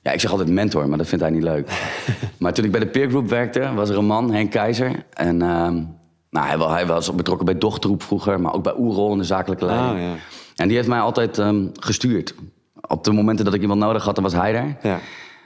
ja, 0.02 0.12
ik 0.12 0.20
zeg 0.20 0.32
altijd 0.32 0.50
mentor, 0.50 0.90
maar 0.90 0.98
dat 0.98 1.08
vindt 1.08 1.24
hij 1.24 1.34
niet 1.34 1.44
leuk. 1.44 1.70
maar 2.40 2.54
toen 2.54 2.66
ik 2.66 2.72
bij 2.72 2.80
de 2.80 2.88
peer 2.88 3.10
group 3.10 3.30
werkte, 3.30 3.74
was 3.74 3.90
er 3.90 3.98
een 3.98 4.06
man, 4.06 4.32
Henk 4.32 4.52
Keizer. 4.52 5.06
En 5.14 5.42
ehm, 5.42 5.82
nou, 6.30 6.48
hij, 6.48 6.58
hij 6.76 6.86
was 6.86 7.16
betrokken 7.16 7.46
bij 7.46 7.58
Dochtroep 7.58 8.04
vroeger, 8.04 8.42
maar 8.42 8.54
ook 8.54 8.64
bij 8.64 8.74
Oerol 8.78 9.12
in 9.12 9.18
de 9.18 9.24
zakelijke 9.24 9.66
leiding. 9.66 9.92
Oh, 9.94 10.00
ja. 10.02 10.14
En 10.56 10.68
die 10.68 10.78
heeft 10.78 10.90
mij 10.90 11.00
altijd 11.00 11.38
ehm, 11.38 11.66
gestuurd. 11.80 12.36
Op 12.88 13.04
de 13.04 13.12
momenten 13.12 13.46
dat 13.46 13.54
ik 13.54 13.62
iemand 13.62 13.80
nodig 13.80 14.04
had, 14.04 14.16
dan 14.16 14.24
was 14.24 14.34
hij 14.34 14.56
er. 14.56 14.76
Ja. 14.82 15.00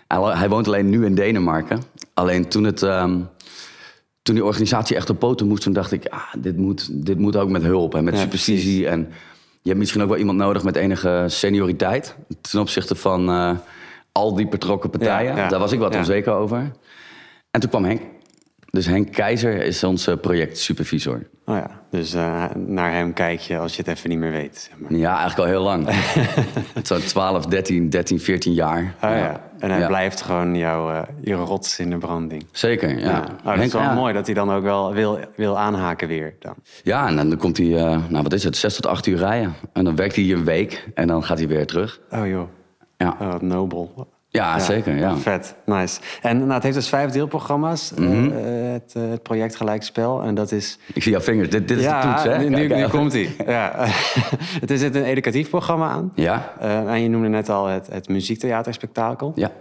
Hij, 0.08 0.50
woont 0.50 0.68
alleen 0.68 0.90
nu 0.90 1.06
in 1.06 1.16
Denemarken. 1.16 1.82
Alleen 2.14 2.50
toen, 2.50 2.64
het, 2.64 2.84
ehm, 2.84 3.20
toen 4.22 4.36
die 4.36 4.46
organisatie 4.46 4.96
echt 4.96 5.10
op 5.10 5.20
poten 5.20 5.48
moest, 5.48 5.64
toen 5.64 5.74
dacht 5.74 5.92
ik, 5.92 6.08
ah, 6.08 6.34
dit, 6.38 6.58
moet, 6.58 7.06
dit 7.06 7.18
moet 7.18 7.36
ook 7.36 7.50
met 7.50 7.64
hulp 7.64 7.96
en 7.96 8.04
met 8.04 8.14
Ja, 8.14 8.20
supervisie. 8.20 8.88
En 8.88 9.00
je 9.62 9.70
hebt 9.70 9.78
misschien 9.78 10.02
ook 10.02 10.10
wel 10.10 10.18
iemand 10.18 10.38
nodig 10.38 10.64
met 10.64 10.76
enige 10.76 11.26
senioriteit 11.28 12.16
ten 12.42 12.60
opzichte 12.60 12.96
van 12.96 13.30
eh, 13.30 13.52
al 14.12 14.36
die 14.36 14.48
betrokken 14.48 14.90
partijen. 14.90 15.36
Ja, 15.36 15.44
ja. 15.44 15.48
Daar 15.48 15.60
was 15.60 15.72
ik 15.72 15.80
wat 15.80 15.96
onzeker 15.96 16.34
over. 16.34 16.72
En 17.52 17.60
toen 17.60 17.70
kwam 17.70 17.86
Henk. 17.86 18.02
Dus 18.70 18.86
Henk 18.86 19.12
Keizer 19.12 19.62
is 19.62 19.84
onze 19.84 20.18
projectsupervisor. 20.18 21.28
Oh 21.46 21.56
ja, 21.56 21.70
dus 21.90 22.14
eh, 22.14 22.46
naar 22.56 22.92
hem 22.94 23.14
kijk 23.14 23.40
je 23.40 23.58
als 23.58 23.76
je 23.76 23.82
het 23.86 23.98
even 23.98 24.10
niet 24.10 24.20
meer 24.20 24.32
weet. 24.32 24.58
Zeg 24.70 24.80
maar. 24.80 24.94
Ja, 25.00 25.10
eigenlijk 25.18 25.40
al 25.40 25.46
heel 25.46 25.64
lang. 25.64 25.88
Zo'n 26.84 27.00
12, 27.00 27.46
13, 27.46 27.90
13, 27.90 28.20
14 28.20 28.54
jaar. 28.54 28.80
Oh 29.04 29.10
ja, 29.10 29.42
en 29.60 29.70
hij 29.70 29.80
Ja. 29.80 29.88
blijft 29.88 30.22
gewoon 30.22 30.56
jouw 30.56 30.92
eh, 30.92 31.02
je 31.22 31.34
rots 31.34 31.80
in 31.80 31.90
de 31.90 31.98
branding. 31.98 32.46
Zeker, 32.52 33.00
ja. 33.00 33.06
Ja. 33.10 33.26
Oh, 33.46 33.56
dat 33.56 33.66
is 33.66 33.74
wel 33.74 33.94
mooi 33.94 34.14
dat 34.14 34.26
hij 34.26 34.36
dan 34.36 34.52
ook 34.52 34.64
wel 34.64 34.94
wil, 34.94 35.20
wil 35.36 35.58
aanhaken 35.58 36.08
weer. 36.08 36.36
Dan. 36.40 36.56
Ja, 36.84 37.08
en 37.08 37.16
dan 37.16 37.38
komt 37.38 37.58
hij, 37.58 37.76
eh, 37.78 37.98
nou 38.10 38.24
wat 38.24 38.34
is 38.34 38.44
het, 38.44 38.58
zes 38.58 38.76
tot 38.76 38.86
acht 38.86 39.06
uur 39.06 39.18
rijden. 39.18 39.54
En 39.74 39.84
dan 39.84 39.96
werkt 39.96 40.16
hij 40.16 40.24
hier 40.24 40.38
een 40.38 40.46
week 40.46 40.88
en 40.94 41.08
dan 41.08 41.24
gaat 41.24 41.38
hij 41.38 41.48
weer 41.48 41.66
terug. 41.66 42.00
Oh 42.12 42.28
joh, 42.28 42.48
Ja, 42.98 43.18
oh, 43.20 43.32
wat 43.32 43.42
nobel. 43.42 44.08
Ja, 44.30 44.60
zeker, 44.60 44.96
ja. 44.96 45.16
Vet, 45.18 45.56
nice. 45.66 46.00
En 46.22 46.38
nou, 46.38 46.52
het 46.52 46.64
heeft 46.64 46.76
dus 46.76 46.90
vijf 46.90 47.12
deelprogramma's, 47.12 47.94
eh, 47.94 48.00
Mhm. 48.00 48.32
het, 48.72 48.94
eh, 48.96 49.10
het 49.10 49.24
project 49.24 49.56
Gelijkspel. 49.56 50.22
En 50.22 50.36
dat 50.36 50.52
is... 50.52 50.80
Ik 50.94 51.04
zie 51.04 51.12
jouw 51.12 51.22
vingers, 51.22 51.50
dit, 51.50 51.68
dit 51.68 51.78
is 51.78 51.84
de 51.84 52.00
toets, 52.02 52.24
hè? 52.24 52.38
nu, 52.38 52.50
nu, 52.50 52.56
Kijk, 52.56 52.70
nu 52.70 52.76
hè? 52.76 52.90
komt 52.90 53.14
hij. 53.14 53.36
Ja. 53.46 53.72
het 54.64 54.72
is 54.72 54.82
een 54.82 54.96
educatief 55.04 55.50
programma 55.50 55.90
aan. 55.90 56.12
Ja, 56.16 56.54
Eh, 56.60 56.92
en 56.94 57.02
je 57.02 57.10
noemde 57.10 57.28
net 57.28 57.50
al 57.50 57.66
het, 57.68 57.88
het 57.88 58.08
muziektheaterspektakel. 58.10 59.32
ja, 59.36 59.52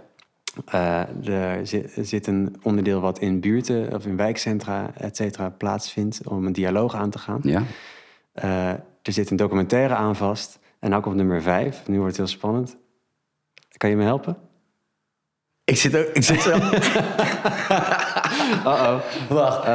er 1.23 1.67
zit, 1.67 1.95
er 1.97 2.05
zit 2.05 2.27
een 2.27 2.55
onderdeel 2.63 2.99
wat 3.01 3.19
in 3.19 3.39
buurten 3.39 3.93
of 3.93 4.05
in 4.05 4.15
wijkcentra, 4.17 4.91
et 4.97 5.15
cetera, 5.15 5.49
plaatsvindt 5.49 6.21
om 6.27 6.45
een 6.45 6.53
dialoog 6.53 6.95
aan 6.95 7.09
te 7.09 7.17
gaan. 7.19 7.39
ja. 7.43 7.63
Er 9.01 9.13
zit 9.13 9.29
een 9.29 9.37
documentaire 9.37 9.93
aan 9.95 10.15
vast. 10.15 10.59
En 10.79 10.93
ook 10.93 11.05
op 11.05 11.13
nummer 11.13 11.41
vijf. 11.41 11.81
Nu 11.87 11.95
wordt 11.99 12.17
het 12.17 12.27
heel 12.27 12.35
spannend. 12.37 12.77
Kan 13.77 13.89
je 13.89 13.95
me 13.95 14.03
helpen? 14.03 14.37
Ik 15.67 15.77
zit 15.77 15.97
ook, 15.97 16.05
ik 16.13 16.23
zit 16.23 16.41
zo... 16.41 16.49
Uh-oh. 18.65 18.95
Wacht. 19.29 19.67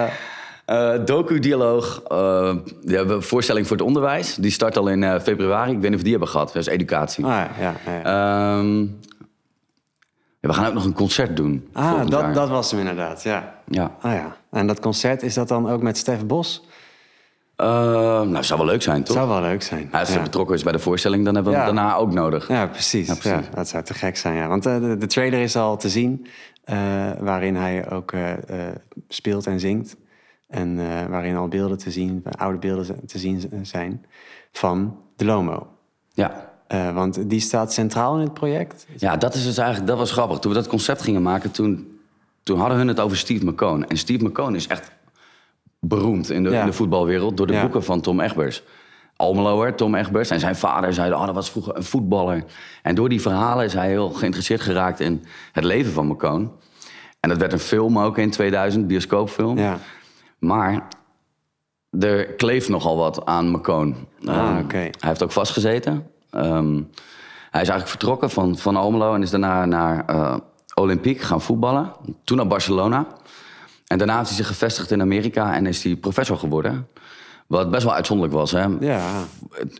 Eh, 0.64 1.04
Docu-dialoog. 1.04 2.02
eh, 2.02 2.16
we 2.82 2.94
hebben 2.96 3.16
een 3.16 3.22
voorstelling 3.22 3.66
voor 3.66 3.76
het 3.76 3.86
onderwijs. 3.86 4.34
Die 4.34 4.50
start 4.50 4.76
al 4.76 4.88
in 4.88 5.02
eh, 5.02 5.20
februari. 5.20 5.72
Ik 5.72 5.78
weet 5.78 5.88
niet 5.88 5.94
of 5.98 6.02
die 6.02 6.10
hebben 6.10 6.28
gehad. 6.28 6.46
Dat 6.52 6.56
is 6.62 6.66
educatie. 6.66 7.24
Ah, 7.24 7.30
ja, 7.30 7.50
ja, 7.60 7.74
ja. 7.92 8.58
Ehm, 8.58 8.86
we 10.40 10.52
gaan 10.52 10.66
ook 10.66 10.74
nog 10.74 10.84
een 10.84 10.92
concert 10.94 11.36
doen. 11.36 11.68
ah, 11.72 11.98
dat, 11.98 12.20
jaar. 12.20 12.32
dat 12.34 12.48
was 12.48 12.70
hem 12.70 12.80
inderdaad, 12.80 13.22
ja. 13.22 13.54
Ja. 13.66 13.96
Ah 14.00 14.12
ja. 14.12 14.36
En 14.50 14.66
dat 14.66 14.80
concert, 14.80 15.22
is 15.22 15.34
dat 15.34 15.48
dan 15.48 15.70
ook 15.70 15.82
met 15.82 15.96
Stef 15.98 16.26
Bos? 16.26 16.64
Eh, 17.56 17.66
nou, 18.22 18.44
zou 18.44 18.58
wel 18.60 18.68
leuk 18.68 18.82
zijn, 18.82 19.02
toch? 19.02 19.16
Zou 19.16 19.28
wel 19.28 19.40
leuk 19.40 19.62
zijn. 19.62 19.88
Als 19.92 20.08
hij 20.08 20.16
ja. 20.16 20.22
betrokken 20.22 20.54
is 20.54 20.62
bij 20.62 20.72
de 20.72 20.78
voorstelling, 20.78 21.24
dan 21.24 21.34
hebben 21.34 21.52
we 21.52 21.58
Ja. 21.58 21.64
hem 21.64 21.74
daarna 21.74 21.94
ook 21.96 22.12
nodig. 22.12 22.48
Ja, 22.48 22.66
precies. 22.66 23.06
Ja, 23.06 23.14
precies. 23.14 23.50
dat 23.54 23.68
zou 23.68 23.84
te 23.84 23.94
gek 23.94 24.16
zijn, 24.16 24.34
ja. 24.34 24.48
Want 24.48 24.66
eh, 24.66 24.80
de, 24.80 24.96
de 24.96 25.06
trailer 25.06 25.40
is 25.40 25.56
al 25.56 25.76
te 25.76 25.88
zien, 25.88 26.26
eh, 26.64 26.76
waarin 27.20 27.56
hij 27.56 27.90
ook 27.90 28.12
eh, 28.12 28.32
speelt 29.08 29.46
en 29.46 29.60
zingt. 29.60 29.96
En 30.48 30.76
waarin 31.10 31.36
al 31.36 31.48
beelden 31.48 31.78
te 31.78 31.90
zien, 31.90 32.22
oude 32.38 32.58
beelden 32.58 33.06
te 33.06 33.18
zien 33.18 33.42
zijn 33.62 34.04
van 34.52 34.96
de 35.16 35.24
Lomo. 35.24 35.66
Ja. 36.12 36.50
Want 36.94 37.30
die 37.30 37.40
staat 37.40 37.72
centraal 37.72 38.14
in 38.14 38.20
het 38.20 38.34
project. 38.34 38.86
Ja, 38.96 39.16
dat, 39.16 39.34
is 39.34 39.44
dus 39.44 39.56
eigenlijk, 39.56 39.88
dat 39.88 39.98
was 39.98 40.12
grappig. 40.12 40.38
Toen 40.38 40.52
we 40.52 40.58
dat 40.58 40.66
concept 40.68 41.02
gingen 41.02 41.22
maken, 41.22 41.50
toen, 41.50 42.00
toen 42.42 42.58
hadden 42.58 42.78
hun 42.78 42.88
het 42.88 43.00
over 43.00 43.16
Steve 43.16 43.44
McCone. 43.44 43.86
En 43.86 43.96
Steve 43.96 44.24
McCone 44.24 44.56
is 44.56 44.66
echt 44.66 44.90
beroemd 45.86 46.30
in 46.30 46.42
de, 46.42 46.50
Ja. 46.50 46.60
in 46.60 46.66
de 46.66 46.72
voetbalwereld 46.72 47.36
door 47.36 47.46
de 47.46 47.52
Ja. 47.52 47.60
boeken 47.60 47.84
van 47.84 48.00
Tom 48.00 48.20
Egbers. 48.20 48.62
Almeloer, 49.16 49.74
Tom 49.74 49.94
Egbers. 49.94 50.30
En 50.30 50.40
zijn 50.40 50.56
vader 50.56 50.92
zei, 50.92 51.12
oh, 51.12 51.26
dat 51.26 51.34
was 51.34 51.50
vroeger 51.50 51.76
een 51.76 51.82
voetballer. 51.84 52.44
En 52.82 52.94
door 52.94 53.08
die 53.08 53.20
verhalen 53.20 53.64
is 53.64 53.72
hij 53.72 53.88
heel 53.88 54.10
geïnteresseerd 54.10 54.60
geraakt 54.60 55.00
in 55.00 55.24
het 55.52 55.64
leven 55.64 55.92
van 55.92 56.06
McCone. 56.06 56.48
En 57.20 57.28
dat 57.28 57.38
werd 57.38 57.52
een 57.52 57.58
film 57.58 57.98
ook 57.98 58.18
in 58.18 58.30
2000, 58.30 58.86
bioscoopfilm. 58.86 59.58
Ja. 59.58 59.78
Maar 60.38 60.88
er 62.00 62.24
kleeft 62.26 62.68
nogal 62.68 62.96
wat 62.96 63.26
aan 63.26 63.50
McCone. 63.50 63.94
Ah, 64.26 64.34
Ehm, 64.36 64.58
oké. 64.58 64.76
Hij 64.76 64.90
heeft 65.00 65.22
ook 65.22 65.32
vastgezeten. 65.32 66.06
Ehm, 66.30 66.74
hij 67.50 67.62
is 67.62 67.68
eigenlijk 67.68 67.88
vertrokken 67.88 68.30
van, 68.30 68.56
van 68.58 68.76
Almelo 68.76 69.14
en 69.14 69.22
is 69.22 69.30
daarna 69.30 69.64
naar 69.64 70.04
eh 70.06 70.36
Olympique 70.74 71.24
gaan 71.24 71.40
voetballen. 71.40 71.92
Toen 72.24 72.36
naar 72.36 72.46
Barcelona. 72.46 73.06
En 73.92 73.98
daarna 73.98 74.16
heeft 74.16 74.28
hij 74.28 74.36
zich 74.36 74.46
gevestigd 74.46 74.90
in 74.90 75.00
Amerika 75.00 75.54
en 75.54 75.66
is 75.66 75.82
hij 75.84 75.96
professor 75.96 76.36
geworden. 76.38 76.86
Wat 77.46 77.70
best 77.70 77.84
wel 77.84 77.94
uitzonderlijk 77.94 78.38
was, 78.38 78.50
hè? 78.50 78.64
Ja, 78.80 79.00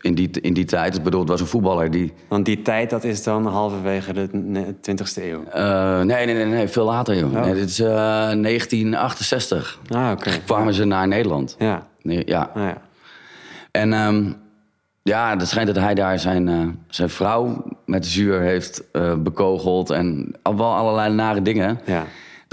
In 0.01 0.15
die, 0.15 0.29
in 0.41 0.53
die 0.53 0.65
tijd. 0.65 0.95
Ik 0.95 1.03
bedoel, 1.03 1.19
het 1.19 1.29
was 1.29 1.41
een 1.41 1.47
voetballer 1.47 1.91
die... 1.91 2.13
want 2.27 2.45
die 2.45 2.61
tijd 2.61 2.89
dat 2.89 3.03
is 3.03 3.23
dan 3.23 3.45
halverwege 3.45 4.13
de 4.13 4.27
ne- 4.31 4.73
20e 4.91 5.23
eeuw. 5.23 5.43
eh, 5.43 6.01
nee, 6.01 6.25
nee, 6.25 6.35
nee, 6.35 6.45
nee, 6.45 6.67
veel 6.67 6.85
later, 6.85 7.17
joh. 7.17 7.31
Nee, 7.31 7.53
dit 7.53 7.69
is 7.69 7.79
eh, 7.79 7.87
1968. 7.87 9.79
Ah, 9.89 10.11
oké. 10.11 10.29
Kwamen 10.45 10.73
ze 10.73 10.85
naar 10.85 11.07
Nederland. 11.07 11.55
Ja, 11.59 11.87
Nee, 12.01 12.21
ja, 12.25 12.51
ah, 12.55 12.61
ja. 12.63 12.81
En 13.71 13.93
ehm, 13.93 14.23
ja, 15.03 15.37
het 15.37 15.47
schijnt 15.49 15.67
dat 15.73 15.83
hij 15.83 15.93
daar 15.93 16.19
zijn, 16.19 16.47
eh, 16.49 16.67
zijn 16.87 17.09
vrouw 17.09 17.63
met 17.85 18.05
zuur 18.05 18.39
heeft 18.41 18.83
eh, 18.91 19.15
bekogeld. 19.15 19.89
En 19.89 20.33
al 20.41 20.57
wel 20.57 20.75
allerlei 20.75 21.13
nare 21.13 21.41
dingen. 21.41 21.79
ja. 21.85 22.03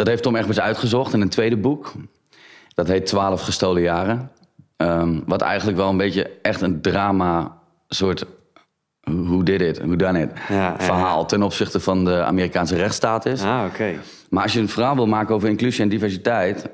Dat 0.01 0.09
heeft 0.09 0.23
Tom 0.23 0.37
Egbers 0.37 0.61
uitgezocht 0.61 1.13
in 1.13 1.21
een 1.21 1.29
tweede 1.29 1.57
boek. 1.57 1.93
Dat 2.75 2.89
heet 2.89 3.07
Twaalf 3.07 3.41
gestolen 3.41 3.83
jaren. 3.83 4.31
Ehm, 4.77 5.21
wat 5.27 5.41
eigenlijk 5.41 5.77
wel 5.79 5.89
een 5.89 5.97
beetje 5.97 6.31
echt 6.43 6.61
een 6.61 6.81
drama 6.81 7.59
soort... 7.89 8.27
Hoe 9.01 9.45
did 9.45 9.61
it? 9.61 9.79
Hoe 9.79 9.97
done 9.97 10.21
it? 10.21 10.31
Ja, 10.49 10.55
ja, 10.55 10.75
verhaal 10.79 11.27
ten 11.27 11.43
opzichte 11.43 11.81
van 11.81 12.05
de 12.05 12.23
Amerikaanse 12.23 12.77
rechtsstaat 12.77 13.27
is. 13.27 13.43
Ah, 13.43 13.65
oké. 13.69 13.95
Maar 14.31 14.43
als 14.43 14.53
je 14.53 14.61
een 14.61 14.69
verhaal 14.69 14.95
wil 14.95 15.07
maken 15.07 15.35
over 15.35 15.49
inclusie 15.49 15.83
en 15.83 15.89
diversiteit... 15.89 16.69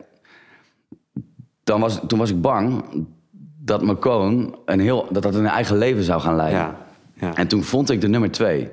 Dan 1.64 1.80
was, 1.80 2.00
toen 2.06 2.18
was 2.18 2.30
ik 2.30 2.40
bang 2.40 2.84
dat 3.58 3.82
McCone 3.82 4.58
een 4.64 4.80
heel, 4.80 5.06
dat 5.10 5.22
dat 5.22 5.34
een 5.34 5.46
eigen 5.46 5.76
leven 5.76 6.02
zou 6.02 6.20
gaan 6.20 6.36
leiden. 6.36 6.60
Ja, 6.60 6.76
ja. 7.14 7.34
En 7.34 7.48
toen 7.48 7.62
vond 7.62 7.90
ik 7.90 8.00
de 8.00 8.08
nummer 8.08 8.30
twee, 8.30 8.70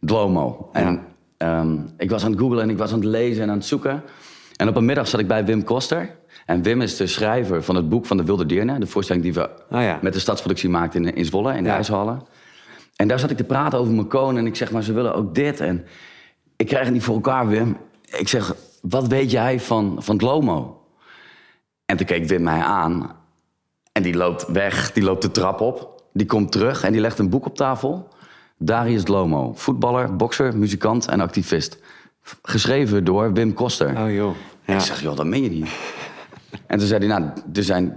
Dlomo. 0.00 0.68
En 0.72 1.00
ehm, 1.40 1.76
ik 1.96 2.10
was 2.10 2.24
aan 2.24 2.30
het 2.30 2.40
googlen 2.40 2.62
en 2.62 2.70
ik 2.70 2.78
was 2.78 2.92
aan 2.92 2.98
het 2.98 3.08
lezen 3.08 3.42
en 3.42 3.48
aan 3.50 3.56
het 3.56 3.66
zoeken. 3.66 4.02
En 4.56 4.68
op 4.68 4.76
een 4.76 4.84
middag 4.84 5.08
zat 5.08 5.20
ik 5.20 5.28
bij 5.28 5.44
Wim 5.44 5.64
Koster. 5.64 6.18
En 6.46 6.62
Wim 6.62 6.80
is 6.80 6.96
de 6.96 7.06
schrijver 7.06 7.62
van 7.62 7.74
het 7.76 7.88
boek 7.88 8.06
van 8.06 8.16
de 8.16 8.24
Wilde 8.24 8.46
Diernen. 8.46 8.80
De 8.80 8.86
voorstelling 8.86 9.24
die 9.24 9.32
we 9.34 9.50
Oh 9.70 9.82
ja. 9.82 9.98
met 10.02 10.12
de 10.12 10.18
stadsproductie 10.18 10.68
maakten 10.68 11.04
in, 11.04 11.14
in 11.14 11.24
Zwolle, 11.24 11.56
in 11.56 11.62
de 11.62 11.68
Ja. 11.68 11.74
ijshallen. 11.74 12.22
En 12.96 13.08
daar 13.08 13.18
zat 13.18 13.30
ik 13.30 13.36
te 13.36 13.44
praten 13.44 13.78
over 13.78 13.92
McCone. 13.92 14.38
En 14.38 14.46
ik 14.46 14.56
zeg, 14.56 14.70
maar 14.70 14.82
ze 14.82 14.92
willen 14.92 15.14
ook 15.14 15.34
dit. 15.34 15.60
En 15.60 15.84
ik 16.56 16.66
krijg 16.66 16.84
het 16.84 16.92
niet 16.92 17.02
voor 17.02 17.14
elkaar, 17.14 17.48
Wim. 17.48 17.76
Ik 18.18 18.28
zeg, 18.28 18.54
wat 18.82 19.06
weet 19.06 19.30
jij 19.30 19.60
van, 19.60 19.96
van 19.98 20.18
Dlomo? 20.18 20.84
En 21.86 21.96
toen 21.96 22.06
keek 22.06 22.24
Wim 22.26 22.42
mij 22.42 22.60
aan. 22.60 23.16
En 23.92 24.02
die 24.02 24.14
loopt 24.16 24.46
weg, 24.48 24.92
die 24.92 25.02
loopt 25.02 25.22
de 25.22 25.30
trap 25.30 25.60
op. 25.60 26.02
Die 26.12 26.26
komt 26.26 26.52
terug 26.52 26.82
en 26.84 26.92
die 26.92 27.00
legt 27.00 27.18
een 27.18 27.30
boek 27.30 27.46
op 27.46 27.56
tafel. 27.56 28.08
Darius 28.62 29.02
Dlomo, 29.02 29.52
voetballer, 29.54 30.16
bokser, 30.16 30.56
muzikant 30.56 31.06
en 31.06 31.20
activist. 31.20 31.78
Geschreven 32.42 33.04
door 33.04 33.32
Wim 33.32 33.52
Koster. 33.54 33.88
Oh 34.02 34.12
joh. 34.12 34.34
Ja. 34.64 34.74
Ik 34.74 34.80
zeg, 34.80 35.02
joh, 35.02 35.16
dat 35.16 35.26
meen 35.26 35.42
je 35.42 35.50
niet. 35.50 35.68
en 36.66 36.78
toen 36.78 36.86
zei 36.86 37.06
hij, 37.06 37.18
nou, 37.18 37.30
er 37.52 37.62
zijn, 37.62 37.96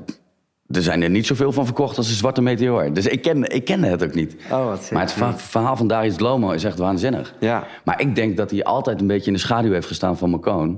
er 0.68 0.82
zijn 0.82 1.02
er 1.02 1.10
niet 1.10 1.26
zoveel 1.26 1.52
van 1.52 1.66
verkocht 1.66 1.98
als 1.98 2.10
een 2.10 2.16
zwarte 2.16 2.42
meteoor. 2.42 2.94
Dus 2.94 3.06
ik 3.08 3.22
kende, 3.22 3.48
ik 3.48 3.66
kende 3.66 3.88
het 3.88 4.04
ook 4.04 4.14
niet. 4.14 4.36
Oh, 4.52 4.66
wat 4.66 4.90
maar 4.92 5.02
het 5.02 5.12
verha- 5.12 5.38
verhaal 5.38 5.76
van 5.76 5.88
Darius 5.88 6.16
Dlomo 6.16 6.52
is 6.52 6.64
echt 6.64 6.78
waanzinnig. 6.78 7.34
Ja. 7.40 7.64
Maar 7.84 8.02
ik 8.02 8.16
denk 8.16 8.38
dat 8.38 8.52
hij 8.52 8.64
altijd 8.64 9.02
een 9.02 9.08
beetje 9.08 9.28
in 9.28 9.34
de 9.34 9.40
schaduw 9.40 9.72
heeft 9.72 9.88
gestaan 9.88 10.18
van 10.18 10.30
McCone. 10.30 10.76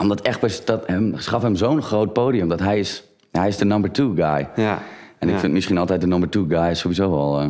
Omdat 0.00 0.24
Egbers, 0.26 0.64
dat 0.64 0.86
hem, 0.86 1.12
gaf 1.16 1.42
hem 1.42 1.56
zo'n 1.56 1.82
groot 1.82 2.12
podium. 2.12 2.48
Dat 2.48 2.60
hij 2.60 2.78
is, 2.78 3.04
hij 3.30 3.48
is 3.48 3.56
de 3.56 3.64
number 3.64 3.90
two 3.90 4.14
guy. 4.14 4.48
Ja. 4.56 4.82
En 5.18 5.28
ik 5.28 5.34
ja. 5.34 5.40
vind 5.40 5.52
misschien 5.52 5.78
altijd 5.78 6.00
de 6.00 6.06
number 6.06 6.28
two 6.28 6.44
guy 6.48 6.74
sowieso 6.74 7.10
wel 7.10 7.40
eh, 7.40 7.48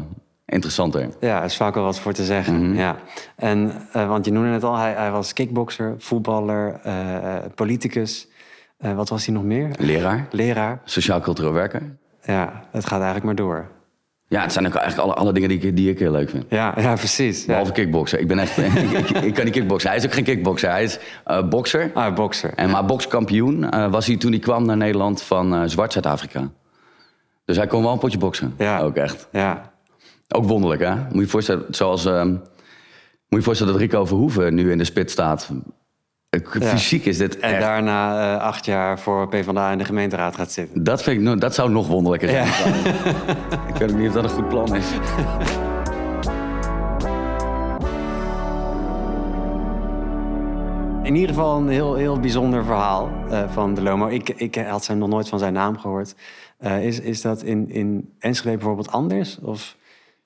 interessanter. 0.53 1.09
Ja, 1.21 1.39
er 1.39 1.45
is 1.45 1.57
vaak 1.57 1.75
wel 1.75 1.85
wat 1.85 1.99
voor 2.01 2.13
te 2.13 2.25
zeggen. 2.25 2.69
Mhm. 2.69 2.79
ja. 2.79 2.97
En, 3.37 3.73
eh, 3.93 4.09
want 4.09 4.25
je 4.25 4.33
noemde 4.33 4.51
het 4.51 4.65
al, 4.65 4.77
hij, 4.77 4.93
hij 4.93 5.11
was 5.11 5.33
kickbokser, 5.33 5.95
voetballer, 5.99 6.81
eh, 6.83 7.37
politicus. 7.55 8.29
Eh, 8.79 8.95
wat 8.95 9.09
was 9.09 9.27
hij 9.27 9.35
nog 9.35 9.45
meer? 9.45 9.71
Leraar, 9.79 10.27
Leraar. 10.31 10.81
sociaal-cultureel 10.85 11.53
werker. 11.53 11.83
Ja, 12.23 12.63
het 12.71 12.85
gaat 12.85 13.03
eigenlijk 13.03 13.25
maar 13.25 13.35
door. 13.35 13.67
Ja, 14.29 14.43
het 14.43 14.53
zijn 14.53 14.67
ook 14.67 14.75
eigenlijk 14.75 15.09
alle, 15.09 15.19
alle 15.21 15.33
dingen 15.33 15.49
die 15.49 15.61
ik, 15.61 15.77
die 15.77 15.91
ik 15.91 15.99
heel 15.99 16.13
leuk 16.13 16.31
vind. 16.31 16.45
Ja, 16.49 16.75
ja 16.77 16.95
precies. 16.95 17.41
Ja. 17.41 17.47
Behalve 17.47 17.73
kickboksen. 17.73 18.21
Ik 18.21 18.29
ben 18.29 18.39
echt. 18.39 18.59
ik, 18.99 19.11
ik 19.11 19.35
kan 19.35 19.45
niet 19.45 19.53
kickboksen. 19.53 19.91
Hij 19.91 19.99
is 19.99 20.05
ook 20.05 20.13
geen 20.13 20.25
kickbokser. 20.25 20.71
Hij 20.71 20.83
is 20.83 20.99
eh 21.25 21.49
bokser. 21.49 21.91
Ah, 21.95 22.15
bokser. 22.15 22.53
En 22.55 22.71
maar 22.71 22.85
bokskampioen 22.85 23.91
was 23.91 24.07
hij 24.07 24.17
toen 24.17 24.31
hij 24.31 24.41
kwam 24.41 24.67
naar 24.67 24.77
Nederland 24.77 25.23
van 25.23 25.55
eh, 25.55 25.63
Zwart 25.65 25.93
Zuid-Afrika. 25.93 26.51
Dus 27.45 27.57
hij 27.57 27.67
kon 27.67 27.83
wel 27.83 27.93
een 27.93 27.99
potje 27.99 28.19
boksen. 28.19 28.55
Ja. 28.59 28.81
Ook 28.81 28.97
echt. 28.97 29.29
Ja. 29.33 29.72
Ook 30.33 30.45
wonderlijk, 30.45 30.83
hè? 30.83 30.95
Moet 31.13 31.23
je 31.25 31.29
voorstellen, 31.31 31.65
zoals. 31.71 32.05
ehm, 32.05 32.29
moet 33.29 33.41
je 33.41 33.43
voorstellen 33.43 33.73
dat 33.73 33.83
Rico 33.83 34.05
Verhoeven 34.05 34.55
nu 34.55 34.71
in 34.71 34.79
de 34.79 34.85
spit 34.85 35.11
staat. 35.11 35.51
Fysiek 36.61 37.05
is 37.05 37.19
dit 37.19 37.39
En 37.39 37.51
echt. 37.51 37.61
daarna 37.61 38.35
eh, 38.37 38.43
acht 38.43 38.65
jaar 38.65 38.99
voor 38.99 39.29
PvdA 39.29 39.71
in 39.71 39.79
de 39.79 39.85
gemeenteraad 39.85 40.37
gaat 40.37 40.53
zitten. 40.53 40.85
Dat, 40.85 41.03
vind 41.03 41.29
ik, 41.29 41.41
dat 41.41 41.55
zou 41.55 41.71
nog 41.71 41.87
wonderlijker 41.87 42.29
zijn. 42.29 42.47
ik 43.69 43.75
weet 43.79 43.91
ook 43.93 43.99
niet 43.99 44.09
of 44.09 44.15
dat 44.15 44.25
een 44.25 44.31
goed 44.31 44.49
plan 44.49 44.75
is. 44.77 44.87
In 51.03 51.15
ieder 51.15 51.29
geval 51.35 51.59
een 51.59 51.69
heel, 51.69 51.95
heel 51.95 52.21
bijzonder 52.21 52.65
verhaal 52.65 53.11
eh, 53.31 53.51
van 53.51 53.75
De 53.75 53.83
Lomo. 53.83 54.07
Ik, 54.07 54.29
ik 54.29 54.55
had 54.55 54.85
zijn 54.85 54.99
nog 54.99 55.09
nooit 55.09 55.29
van 55.29 55.39
zijn 55.39 55.53
naam 55.53 55.79
gehoord. 55.79 56.15
Eh, 56.59 56.85
is, 56.87 57.01
is 57.01 57.21
dat 57.21 57.43
in, 57.43 57.71
in 57.71 58.13
Enschede 58.19 58.57
bijvoorbeeld 58.57 58.91
anders? 58.91 59.39
Of... 59.43 59.77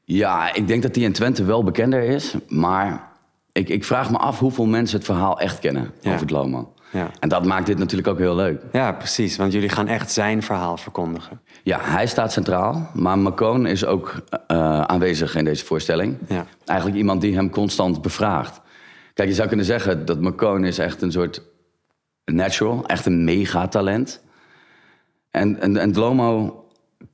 Ja, 0.08 0.54
ik 0.54 0.66
denk 0.66 0.82
dat 0.82 0.94
die 0.94 1.04
in 1.04 1.12
Twente 1.12 1.44
wel 1.44 1.64
bekender 1.64 2.02
is. 2.02 2.34
Maar 2.48 3.08
ik, 3.52 3.68
ik 3.68 3.84
vraag 3.84 4.10
me 4.10 4.16
af 4.18 4.38
hoeveel 4.38 4.66
mensen 4.66 4.96
het 4.96 5.06
verhaal 5.06 5.40
echt 5.40 5.58
kennen 5.58 5.90
Ja. 6.00 6.14
over 6.14 6.26
het. 6.26 6.74
Ja. 6.92 7.10
En 7.20 7.28
dat 7.28 7.44
maakt 7.44 7.66
dit 7.66 7.78
natuurlijk 7.78 8.08
ook 8.08 8.18
heel 8.18 8.34
leuk. 8.34 8.62
ja, 8.72 8.92
precies. 8.92 9.36
Want 9.36 9.52
jullie 9.52 9.68
gaan 9.68 9.88
echt 9.88 10.12
zijn 10.12 10.42
verhaal 10.42 10.76
verkondigen. 10.76 11.40
Ja, 11.62 11.78
hij 11.82 12.06
staat 12.06 12.32
centraal. 12.32 12.90
Maar 12.94 13.18
McCone 13.18 13.70
is 13.70 13.84
ook 13.84 14.14
eh, 14.46 14.80
aanwezig 14.80 15.34
in 15.34 15.44
deze 15.44 15.64
voorstelling. 15.64 16.18
Ja. 16.28 16.46
Eigenlijk 16.64 16.98
iemand 16.98 17.20
die 17.20 17.34
hem 17.34 17.50
constant 17.50 18.02
bevraagt. 18.02 18.60
Kijk, 19.14 19.28
je 19.28 19.34
zou 19.34 19.48
kunnen 19.48 19.66
zeggen 19.66 20.04
dat 20.04 20.20
McCone 20.20 20.66
is 20.66 20.78
echt 20.78 21.02
een 21.02 21.12
soort 21.12 21.42
natural. 22.24 22.86
Echt 22.86 23.06
een 23.06 23.24
megatalent. 23.24 24.20
En, 25.30 25.60
en, 25.60 25.76
en 25.76 25.92
Dlomo 25.92 26.64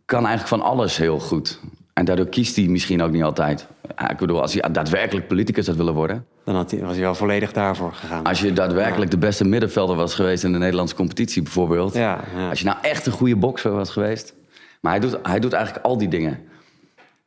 kan 0.04 0.26
eigenlijk 0.26 0.48
van 0.48 0.60
alles 0.70 0.96
heel 0.96 1.18
goed. 1.18 1.60
En 1.92 2.04
daardoor 2.04 2.26
kiest 2.26 2.56
hij 2.56 2.66
misschien 2.66 3.02
ook 3.02 3.10
niet 3.10 3.22
altijd. 3.22 3.66
Ik 4.10 4.16
bedoel, 4.16 4.40
als 4.40 4.54
hij 4.54 4.72
daadwerkelijk 4.72 5.28
politicus 5.28 5.66
had 5.66 5.76
willen 5.76 5.94
worden... 5.94 6.26
Dan 6.44 6.54
had 6.54 6.70
hij, 6.70 6.80
was 6.80 6.92
hij 6.92 7.00
wel 7.00 7.14
volledig 7.14 7.52
daarvoor 7.52 7.92
gegaan. 7.92 8.24
Als 8.24 8.40
je 8.40 8.52
daadwerkelijk 8.52 9.10
de 9.10 9.18
beste 9.18 9.44
middenvelder 9.44 9.96
was 9.96 10.14
geweest 10.14 10.44
in 10.44 10.52
de 10.52 10.58
Nederlandse 10.58 10.94
competitie 10.94 11.42
bijvoorbeeld. 11.42 11.94
Ja, 11.94 12.20
ja. 12.34 12.48
Als 12.48 12.58
je 12.58 12.64
nou 12.64 12.76
echt 12.82 13.06
een 13.06 13.12
goede 13.12 13.36
bokser 13.36 13.72
was 13.72 13.90
geweest. 13.90 14.34
Maar 14.80 14.92
hij 14.92 15.00
doet, 15.00 15.18
hij 15.22 15.40
doet 15.40 15.52
eigenlijk 15.52 15.84
al 15.84 15.98
die 15.98 16.08
dingen. 16.08 16.40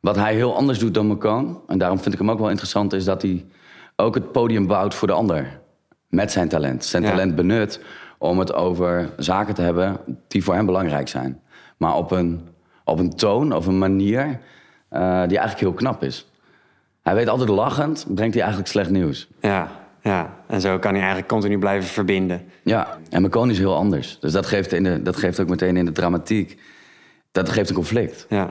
Wat 0.00 0.16
hij 0.16 0.34
heel 0.34 0.56
anders 0.56 0.78
doet 0.78 0.94
dan 0.94 1.06
McCone, 1.06 1.56
en 1.66 1.78
daarom 1.78 1.98
vind 1.98 2.14
ik 2.14 2.20
hem 2.20 2.30
ook 2.30 2.38
wel 2.38 2.50
interessant, 2.50 2.92
is 2.92 3.04
dat 3.04 3.22
hij 3.22 3.44
ook 3.96 4.14
het 4.14 4.32
podium 4.32 4.66
bouwt 4.66 4.94
voor 4.94 5.08
de 5.08 5.14
ander. 5.14 5.60
Met 6.08 6.32
zijn 6.32 6.48
talent. 6.48 6.84
Zijn 6.84 7.02
talent 7.02 7.34
benut 7.34 7.80
om 8.18 8.38
het 8.38 8.54
over 8.54 9.10
zaken 9.16 9.54
te 9.54 9.62
hebben 9.62 10.00
die 10.28 10.44
voor 10.44 10.54
hem 10.54 10.66
belangrijk 10.66 11.08
zijn. 11.08 11.40
Maar 11.76 11.96
op 11.96 12.10
een, 12.10 12.48
op 12.84 12.98
een 12.98 13.16
toon 13.16 13.52
of 13.52 13.66
een 13.66 13.78
manier 13.78 14.40
eh, 14.88 15.00
die 15.00 15.38
eigenlijk 15.38 15.58
heel 15.60 15.72
knap 15.72 16.02
is. 16.02 16.30
Hij 17.02 17.14
weet 17.14 17.28
altijd 17.28 17.48
lachend, 17.48 18.04
brengt 18.08 18.32
hij 18.34 18.42
eigenlijk 18.42 18.72
slecht 18.72 18.90
nieuws. 18.90 19.28
Ja, 19.40 19.68
ja. 20.00 20.34
En 20.46 20.60
zo 20.60 20.78
kan 20.78 20.90
hij 20.90 20.98
eigenlijk 21.00 21.28
continu 21.28 21.58
blijven 21.58 21.88
verbinden. 21.90 22.42
Ja, 22.64 22.98
en 23.10 23.22
McCone 23.22 23.52
is 23.52 23.58
heel 23.58 23.74
anders. 23.76 24.18
Dus 24.20 24.32
dat 24.32 24.46
geeft, 24.46 24.72
in 24.72 24.82
de, 24.84 25.02
dat 25.02 25.16
geeft 25.16 25.40
ook 25.40 25.48
meteen 25.48 25.76
in 25.76 25.84
de 25.84 25.92
dramatiek... 25.92 26.60
Dat 27.32 27.48
geeft 27.48 27.68
een 27.68 27.74
conflict. 27.74 28.26
Ja. 28.28 28.50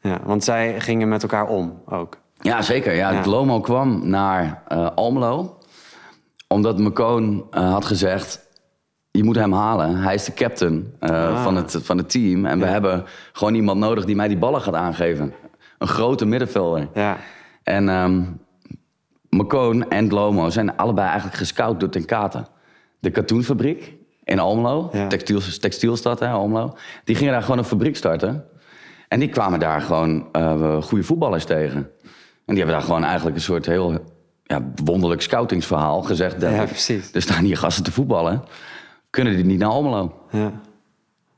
ja. 0.00 0.18
Want 0.24 0.44
zij 0.44 0.80
gingen 0.80 1.08
met 1.08 1.22
elkaar 1.22 1.46
om 1.48 1.82
ook. 1.86 2.16
Ja, 2.40 2.62
zeker. 2.62 2.94
Ja, 2.94 3.10
Ja. 3.10 3.24
Lomo 3.26 3.60
kwam 3.60 4.08
naar 4.08 4.62
eh, 4.68 4.88
Almelo... 4.94 5.58
omdat 6.48 6.78
McCone 6.78 7.42
eh, 7.50 7.72
had 7.72 7.84
gezegd... 7.84 8.46
je 9.10 9.24
moet 9.24 9.36
hem 9.36 9.52
halen. 9.52 9.96
Hij 9.96 10.14
is 10.14 10.24
de 10.24 10.34
captain 10.34 10.94
Ah. 11.00 11.42
van, 11.42 11.56
het, 11.56 11.78
van 11.82 11.96
het 11.98 12.10
team. 12.10 12.46
En 12.46 12.58
we 12.58 12.66
hebben 12.66 13.04
gewoon 13.32 13.54
iemand 13.54 13.78
nodig 13.80 14.04
die 14.04 14.16
mij 14.16 14.28
die 14.28 14.38
ballen 14.38 14.60
gaat 14.60 14.74
aangeven. 14.74 15.32
Een 15.80 15.88
grote 15.88 16.24
middenvelder. 16.26 16.88
Ja. 16.94 17.16
En 17.62 17.84
McCone 19.30 19.86
en 19.88 20.08
Lomo 20.08 20.50
zijn 20.50 20.76
allebei 20.76 21.06
eigenlijk 21.06 21.36
gescout 21.36 21.80
door 21.80 21.88
Ten 21.88 22.04
Kate. 22.04 22.44
De 22.98 23.10
katoenfabriek 23.10 23.94
in 24.24 24.38
Almelo, 24.38 24.88
Ja. 24.92 25.06
textiel, 25.06 25.40
textielstad 25.60 26.20
hè, 26.20 26.28
Almelo. 26.28 26.76
Die 27.04 27.16
gingen 27.16 27.32
daar 27.32 27.42
gewoon 27.42 27.58
een 27.58 27.64
fabriek 27.64 27.96
starten. 27.96 28.44
En 29.08 29.20
die 29.20 29.28
kwamen 29.28 29.60
daar 29.60 29.80
gewoon 29.80 30.28
eh, 30.32 30.82
goede 30.82 31.04
voetballers 31.04 31.44
tegen. 31.44 31.76
En 32.44 32.54
die 32.54 32.56
hebben 32.56 32.74
daar 32.74 32.82
gewoon 32.84 33.04
eigenlijk 33.04 33.36
een 33.36 33.42
soort 33.42 33.66
heel 33.66 34.04
ja, 34.42 34.62
wonderlijk 34.84 35.22
scoutingsverhaal 35.22 36.02
gezegd. 36.02 36.40
Ja, 36.42 36.64
precies. 36.64 37.12
Er 37.12 37.22
staan 37.22 37.44
hier 37.44 37.56
gasten 37.56 37.84
te 37.84 37.92
voetballen. 37.92 38.44
Kunnen 39.10 39.36
die 39.36 39.44
niet 39.44 39.58
naar 39.58 39.68
Almelo? 39.68 40.26
Ja. 40.30 40.52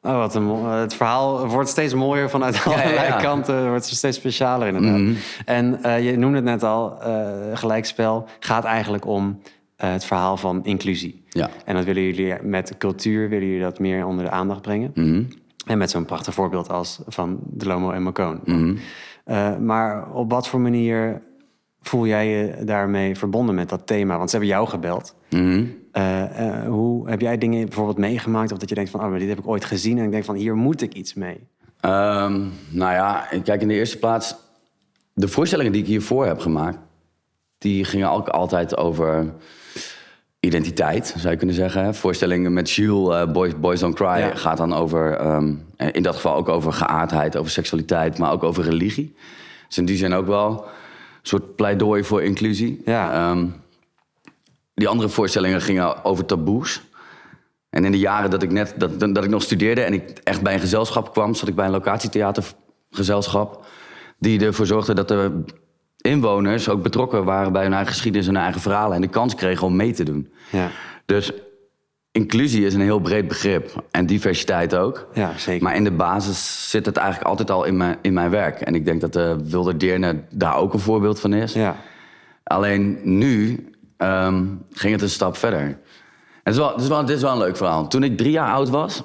Oh, 0.02 0.16
wat 0.16 0.34
een 0.34 0.42
mo- 0.44 0.66
het 0.70 0.94
verhaal 0.94 1.46
wordt 1.46 1.68
steeds 1.68 1.94
mooier 1.94 2.30
vanuit 2.30 2.56
ja, 2.56 2.62
allerlei 2.64 3.06
ja. 3.06 3.08
Mhm. 3.14 3.22
kanten. 3.22 3.68
wordt 3.68 3.84
steeds 3.84 4.16
specialer 4.16 4.66
inderdaad. 4.66 5.16
En 5.44 5.82
eh, 5.82 6.04
je 6.10 6.16
noemde 6.18 6.36
het 6.36 6.44
net 6.44 6.62
al, 6.62 7.02
eh, 7.02 7.26
gelijkspel 7.54 8.26
gaat 8.40 8.64
eigenlijk 8.64 9.06
om 9.06 9.40
eh, 9.76 9.92
het 9.92 10.04
verhaal 10.04 10.36
van 10.36 10.64
inclusie. 10.64 11.24
Ja. 11.28 11.50
En 11.64 11.74
dat 11.74 11.84
willen 11.84 12.02
jullie 12.02 12.34
met 12.42 12.74
cultuur, 12.78 13.28
willen 13.28 13.46
jullie 13.46 13.62
dat 13.62 13.78
meer 13.78 14.06
onder 14.06 14.24
de 14.24 14.30
aandacht 14.30 14.62
brengen. 14.62 14.90
Mhm. 14.94 15.22
En 15.66 15.78
met 15.78 15.90
zo'n 15.90 16.04
prachtig 16.04 16.34
voorbeeld 16.34 16.68
als 16.70 17.00
van 17.06 17.38
De 17.42 17.66
Lomo 17.66 17.90
en 17.90 18.02
Macone. 18.02 18.38
Mhm. 18.44 18.76
Eh, 19.24 19.56
maar 19.56 20.12
op 20.12 20.30
wat 20.30 20.48
voor 20.48 20.60
manier 20.60 21.22
voel 21.80 22.06
jij 22.06 22.28
je 22.28 22.64
daarmee 22.64 23.16
verbonden 23.16 23.54
met 23.54 23.68
dat 23.68 23.86
thema? 23.86 24.16
Want 24.16 24.30
ze 24.30 24.36
hebben 24.36 24.54
jou 24.54 24.68
gebeld. 24.68 25.14
Mhm. 25.30 25.64
Eh, 25.92 26.48
eh, 26.48 26.66
hoe 26.68 27.08
heb 27.10 27.20
jij 27.20 27.38
dingen 27.38 27.64
bijvoorbeeld 27.64 27.98
meegemaakt? 27.98 28.52
Of 28.52 28.58
dat 28.58 28.68
je 28.68 28.74
denkt 28.74 28.90
van, 28.90 29.00
oh, 29.00 29.08
maar 29.10 29.18
dit 29.18 29.28
heb 29.28 29.38
ik 29.38 29.46
ooit 29.48 29.64
gezien. 29.64 29.98
En 29.98 30.04
ik 30.04 30.10
denk 30.10 30.24
van, 30.24 30.34
hier 30.34 30.56
moet 30.56 30.82
ik 30.82 30.94
iets 30.94 31.14
mee. 31.14 31.46
Ehm, 31.80 32.40
nou 32.68 32.92
ja, 32.92 33.28
kijk 33.44 33.60
in 33.60 33.68
de 33.68 33.74
eerste 33.74 33.98
plaats. 33.98 34.34
De 35.14 35.28
voorstellingen 35.28 35.72
die 35.72 35.80
ik 35.82 35.86
hiervoor 35.88 36.26
heb 36.26 36.38
gemaakt, 36.38 36.78
die 37.58 37.84
gingen 37.84 38.10
ook 38.10 38.28
altijd 38.28 38.76
over 38.76 39.32
identiteit, 40.40 41.14
zou 41.16 41.30
je 41.32 41.36
kunnen 41.38 41.56
zeggen. 41.56 41.94
Voorstellingen 41.94 42.52
met 42.52 42.70
Jules, 42.70 43.14
eh, 43.16 43.32
Boys, 43.32 43.60
Boys 43.60 43.80
Don't 43.80 43.94
Cry, 43.94 44.06
Ja. 44.18 44.34
gaat 44.34 44.56
dan 44.56 44.72
over, 44.74 45.12
ehm, 45.16 45.54
in 45.92 46.02
dat 46.02 46.14
geval 46.14 46.34
ook 46.36 46.48
over 46.48 46.72
geaardheid, 46.72 47.36
over 47.36 47.50
seksualiteit, 47.50 48.18
maar 48.18 48.32
ook 48.32 48.42
over 48.42 48.64
religie. 48.64 49.14
Dus 49.68 49.78
in 49.78 49.84
die 49.84 49.96
zin 49.96 50.12
ook 50.12 50.26
wel 50.26 50.50
een 50.50 50.68
soort 51.22 51.56
pleidooi 51.56 52.04
voor 52.04 52.22
inclusie. 52.22 52.82
Ja. 52.84 53.30
Ehm, 53.30 53.46
die 54.74 54.88
andere 54.88 55.08
voorstellingen 55.08 55.60
gingen 55.60 56.04
over 56.04 56.24
taboes. 56.26 56.82
En 57.70 57.84
in 57.84 57.92
de 57.92 57.98
jaren 57.98 58.30
dat 58.30 58.42
ik 58.42 58.50
net 58.50 58.74
dat, 58.76 59.00
dat 59.00 59.24
ik 59.24 59.30
nog 59.30 59.42
studeerde 59.42 59.80
en 59.82 59.92
ik 59.92 60.18
echt 60.24 60.42
bij 60.42 60.54
een 60.54 60.60
gezelschap 60.60 61.12
kwam, 61.12 61.34
zat 61.34 61.48
ik 61.48 61.54
bij 61.54 61.64
een 61.66 61.70
locatietheatergezelschap. 61.70 63.64
Die 64.18 64.44
ervoor 64.44 64.66
zorgde 64.66 64.94
dat 64.94 65.08
de 65.08 65.44
inwoners 65.96 66.68
ook 66.68 66.82
betrokken 66.82 67.24
waren 67.24 67.52
bij 67.52 67.62
hun 67.62 67.72
eigen 67.72 67.92
geschiedenis 67.92 68.26
en 68.28 68.34
hun 68.34 68.42
eigen 68.42 68.60
verhalen. 68.60 68.94
En 68.96 69.00
de 69.02 69.08
kans 69.08 69.34
kregen 69.34 69.66
om 69.66 69.76
mee 69.76 69.92
te 69.92 70.04
doen. 70.04 70.32
Ja, 70.50 70.70
Dus 71.06 71.32
inclusie 72.12 72.66
is 72.66 72.74
een 72.74 72.80
heel 72.80 73.00
breed 73.00 73.28
begrip. 73.28 73.84
En 73.90 74.06
diversiteit 74.06 74.74
ook. 74.74 75.08
ja 75.14 75.32
zeker. 75.38 75.62
Maar 75.62 75.76
in 75.76 75.84
de 75.84 75.90
basis 75.90 76.70
zit 76.70 76.86
het 76.86 76.96
eigenlijk 76.96 77.28
altijd 77.28 77.50
al 77.50 77.64
in 77.64 77.76
mijn, 77.76 77.98
in 78.02 78.12
mijn 78.12 78.30
werk. 78.30 78.60
En 78.60 78.74
ik 78.74 78.84
denk 78.84 79.00
dat 79.00 79.12
de 79.12 79.36
Wilde 79.44 79.76
Deerne 79.76 80.22
daar 80.30 80.56
ook 80.56 80.72
een 80.72 80.78
voorbeeld 80.80 81.20
van 81.20 81.32
is. 81.32 81.52
ja, 81.52 81.76
Alleen 82.42 82.98
nu 83.02 83.66
ehm, 84.02 84.44
ging 84.70 84.92
het 84.92 85.02
een 85.02 85.10
stap 85.10 85.36
verder. 85.36 85.78
Het 86.42 86.54
is 86.54 86.56
wel, 86.56 86.72
het 86.72 86.80
is 86.80 86.88
wel, 86.88 87.04
dit 87.04 87.16
is 87.16 87.22
wel 87.22 87.32
een 87.32 87.38
leuk 87.38 87.56
verhaal. 87.56 87.88
Toen 87.88 88.02
ik 88.02 88.16
drie 88.16 88.30
jaar 88.30 88.52
oud 88.52 88.68
was, 88.68 89.02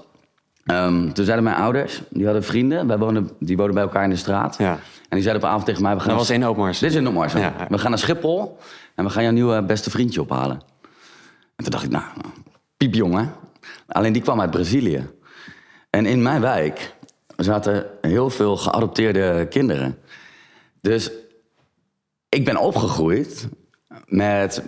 ehm, 0.66 1.12
toen 1.12 1.26
zeiden 1.26 1.44
mijn 1.44 1.56
ouders, 1.56 2.02
die 2.10 2.26
hadden 2.26 2.44
vrienden, 2.44 2.88
wij 2.88 2.98
woonden, 2.98 3.30
die 3.40 3.58
woonden 3.58 3.76
bij 3.76 3.84
elkaar 3.84 4.04
in 4.04 4.10
de 4.10 4.16
straat. 4.16 4.56
Ja. 4.58 4.72
En 5.10 5.16
die 5.16 5.22
zeiden 5.22 5.36
op 5.36 5.44
een 5.44 5.50
avond 5.50 5.66
tegen 5.66 5.82
mij, 5.82 5.94
we 5.94 6.00
gaan 6.00 6.10
dat 6.10 6.18
was 6.18 6.30
in 6.30 6.48
Opmars. 6.48 6.80
dit 6.80 6.90
is 6.90 6.96
in 6.96 7.08
Opmars. 7.08 7.34
Ja. 7.34 7.54
We 7.70 7.78
gaan 7.78 7.90
naar 7.90 8.00
Schiphol 8.00 8.58
en 8.96 9.04
we 9.04 9.10
gaan 9.10 9.24
jouw 9.24 9.32
nieuwe 9.32 9.64
beste 9.64 9.90
vriendje 9.90 10.22
ophalen. 10.22 10.62
En 11.56 11.64
toen 11.64 11.72
dacht 11.72 11.84
ik, 11.84 11.90
nou, 11.90 12.04
piepjongen. 12.78 13.34
Alleen 13.88 14.14
die 14.14 14.22
kwam 14.22 14.42
uit 14.42 14.52
Brazilië. 14.52 15.10
En 15.90 16.06
in 16.06 16.22
mijn 16.22 16.42
wijk 16.42 16.96
zaten 17.36 17.86
heel 18.02 18.30
veel 18.30 18.58
geadopteerde 18.58 19.48
kinderen. 19.50 19.98
Dus 20.82 21.12
ik 22.30 22.46
ben 22.46 22.58
opgegroeid 22.58 23.50
met 24.08 24.64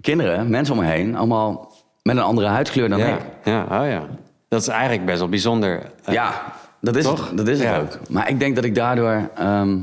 kinderen, 0.00 0.50
mensen 0.50 0.74
om 0.74 0.80
me 0.80 0.86
heen, 0.86 1.16
allemaal 1.16 1.72
met 2.02 2.16
een 2.16 2.22
andere 2.22 2.46
huidskleur 2.46 2.88
dan 2.88 2.98
ja, 2.98 3.06
ik. 3.16 3.20
ja, 3.44 3.62
oh 3.62 3.88
ja. 3.88 4.06
Dat 4.48 4.60
is 4.60 4.68
eigenlijk 4.68 5.04
best 5.06 5.18
wel 5.18 5.28
bijzonder. 5.28 5.82
Eh, 6.04 6.14
Ja, 6.14 6.52
dat 6.80 6.96
is 6.96 7.04
Toch? 7.04 7.28
het. 7.28 7.36
Dat 7.36 7.48
is 7.48 7.58
het 7.58 7.68
Ja. 7.68 7.78
ook. 7.80 8.08
Maar 8.08 8.28
ik 8.28 8.38
denk 8.38 8.54
dat 8.54 8.64
ik 8.64 8.74
daardoor 8.74 9.30
ehm, 9.34 9.78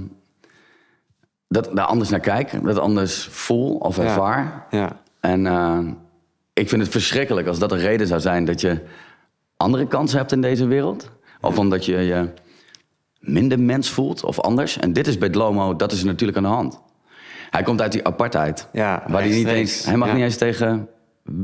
dat, 1.47 1.69
daar 1.73 1.85
anders 1.85 2.09
naar 2.09 2.19
kijk, 2.19 2.63
dat 2.63 2.79
anders 2.79 3.27
voel 3.31 3.75
of 3.75 3.97
ervaar. 3.97 4.65
Ja, 4.69 4.99
En 5.19 5.45
eh, 5.47 5.79
ik 6.53 6.69
vind 6.69 6.81
het 6.81 6.91
verschrikkelijk 6.91 7.47
als 7.47 7.59
dat 7.59 7.71
een 7.71 7.77
reden 7.79 8.07
zou 8.07 8.19
zijn 8.21 8.45
dat 8.45 8.61
je 8.61 8.81
andere 9.57 9.87
kansen 9.87 10.17
hebt 10.17 10.31
in 10.31 10.41
deze 10.41 10.65
wereld. 10.67 11.09
Of 11.41 11.57
omdat 11.57 11.85
je 11.85 11.95
je 11.97 12.29
minder 13.19 13.59
mens 13.59 13.89
voelt 13.89 14.23
of 14.23 14.39
anders. 14.39 14.77
En 14.79 14.93
dit 14.93 15.07
is 15.07 15.17
bij 15.17 15.29
Dlomo, 15.29 15.75
dat 15.75 15.91
is 15.91 15.99
er 15.99 16.05
natuurlijk 16.05 16.37
aan 16.37 16.43
de 16.43 16.49
hand. 16.49 16.79
Hij 17.49 17.63
komt 17.63 17.81
uit 17.81 17.91
die 17.91 18.05
apartheid. 18.05 18.67
Ja, 18.73 19.03
waar 19.07 19.21
hij, 19.21 19.29
niet 19.31 19.47
eens, 19.47 19.85
hij 19.85 19.97
mag 19.97 20.07
Ja. 20.07 20.13
niet 20.13 20.23
eens 20.23 20.37
tegen 20.37 20.87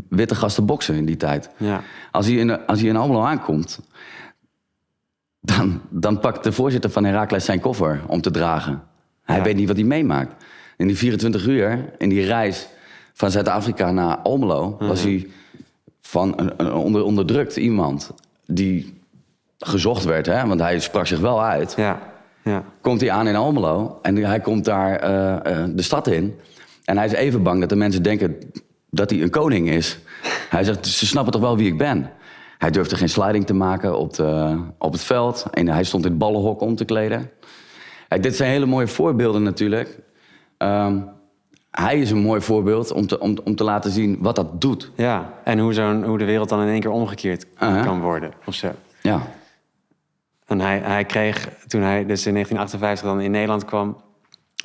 witte 0.10 0.36
gasten 0.36 0.66
boksen 0.66 0.96
in 0.96 1.06
die 1.06 1.18
tijd. 1.18 1.50
ja, 1.58 1.82
Als 2.12 2.26
hij 2.26 2.36
in, 2.36 2.66
als 2.66 2.80
hij 2.80 2.90
in 2.90 2.96
Almelo 2.96 3.24
aankomt, 3.24 3.80
dan, 5.42 5.82
dan 5.90 6.20
pakt 6.20 6.44
de 6.44 6.52
voorzitter 6.52 6.90
van 6.90 7.04
Heracles 7.04 7.46
zijn 7.46 7.60
koffer 7.60 8.02
om 8.08 8.22
te 8.22 8.32
dragen. 8.32 8.84
Hij 9.24 9.38
Ja. 9.38 9.44
weet 9.44 9.56
niet 9.56 9.68
wat 9.68 9.76
hij 9.76 9.86
meemaakt. 9.86 10.44
In 10.78 10.88
die 10.88 10.98
24 10.98 11.46
uur, 11.48 11.94
in 11.98 12.10
die 12.10 12.26
reis 12.26 12.68
van 13.14 13.32
Zuid-Afrika 13.32 13.92
naar 13.92 14.18
Almelo, 14.18 14.70
Mhm. 14.80 14.88
was 14.88 15.04
hij 15.04 15.28
van 16.02 16.34
een, 16.40 16.54
een 16.58 16.74
onder, 16.74 17.04
onderdrukt 17.04 17.56
iemand 17.58 18.12
die 18.46 19.02
gezocht 19.58 20.04
werd, 20.04 20.26
hè, 20.26 20.48
want 20.48 20.60
hij 20.60 20.80
sprak 20.80 21.08
zich 21.08 21.20
wel 21.20 21.44
uit. 21.44 21.74
ja, 21.78 22.00
ja. 22.44 22.64
Komt 22.82 23.02
hij 23.02 23.12
aan 23.12 23.28
in 23.28 23.36
Almelo 23.36 24.00
en 24.02 24.16
hij 24.16 24.40
komt 24.40 24.66
daar 24.66 24.96
eh, 24.96 25.62
eh, 25.62 25.70
de 25.76 25.82
stad 25.82 26.08
in. 26.08 26.40
En 26.84 26.98
hij 26.98 27.06
is 27.06 27.12
even 27.12 27.44
bang 27.44 27.60
dat 27.60 27.70
de 27.70 27.76
mensen 27.76 28.04
denken 28.04 28.38
dat 28.90 29.10
hij 29.10 29.22
een 29.22 29.30
koning 29.30 29.70
is. 29.70 30.00
Hij 30.50 30.64
zegt, 30.64 30.88
ze 30.88 31.06
snappen 31.06 31.34
toch 31.34 31.42
wel 31.42 31.58
wie 31.58 31.68
ik 31.68 31.78
ben. 31.78 32.10
Hij 32.58 32.72
durfde 32.72 32.96
geen 32.96 33.10
sliding 33.10 33.46
te 33.46 33.54
maken 33.54 33.98
op, 33.98 34.14
de, 34.14 34.60
op 34.78 34.92
het 34.92 35.04
veld. 35.04 35.46
En 35.52 35.68
hij 35.68 35.84
stond 35.84 36.04
in 36.04 36.10
het 36.10 36.20
ballenhok 36.20 36.62
om 36.62 36.76
te 36.76 36.86
kleden. 36.86 37.30
Kijk, 38.08 38.24
dit 38.24 38.36
zijn 38.36 38.52
hele 38.52 38.66
mooie 38.66 38.88
voorbeelden 38.88 39.44
natuurlijk. 39.44 40.00
Ehm, 40.58 40.98
hij 41.72 42.00
is 42.00 42.12
een 42.12 42.22
mooi 42.22 42.42
voorbeeld 42.42 42.92
om 42.92 43.08
te, 43.08 43.20
om, 43.20 43.38
om 43.44 43.56
te 43.56 43.64
laten 43.64 43.92
zien 43.92 44.18
wat 44.20 44.36
dat 44.36 44.62
doet. 44.62 44.92
Ja, 44.96 45.34
en 45.44 45.60
hoe, 45.60 45.74
zo'n, 45.74 46.04
hoe 46.04 46.18
de 46.18 46.26
wereld 46.26 46.50
dan 46.50 46.62
in 46.62 46.68
één 46.68 46.80
keer 46.80 46.92
omgekeerd 46.92 47.46
Uh-huh. 47.62 47.84
kan 47.84 48.02
worden 48.02 48.32
of 48.46 48.54
zo. 48.54 48.72
Ja, 49.02 49.22
En 50.46 50.60
hij, 50.60 50.80
hij 50.84 51.06
kreeg, 51.06 51.50
toen 51.68 51.82
hij 51.82 52.06
dus 52.06 52.26
in 52.26 52.34
1958 52.34 53.08
dan 53.08 53.22
in 53.22 53.32
Nederland 53.32 53.66
kwam... 53.66 53.98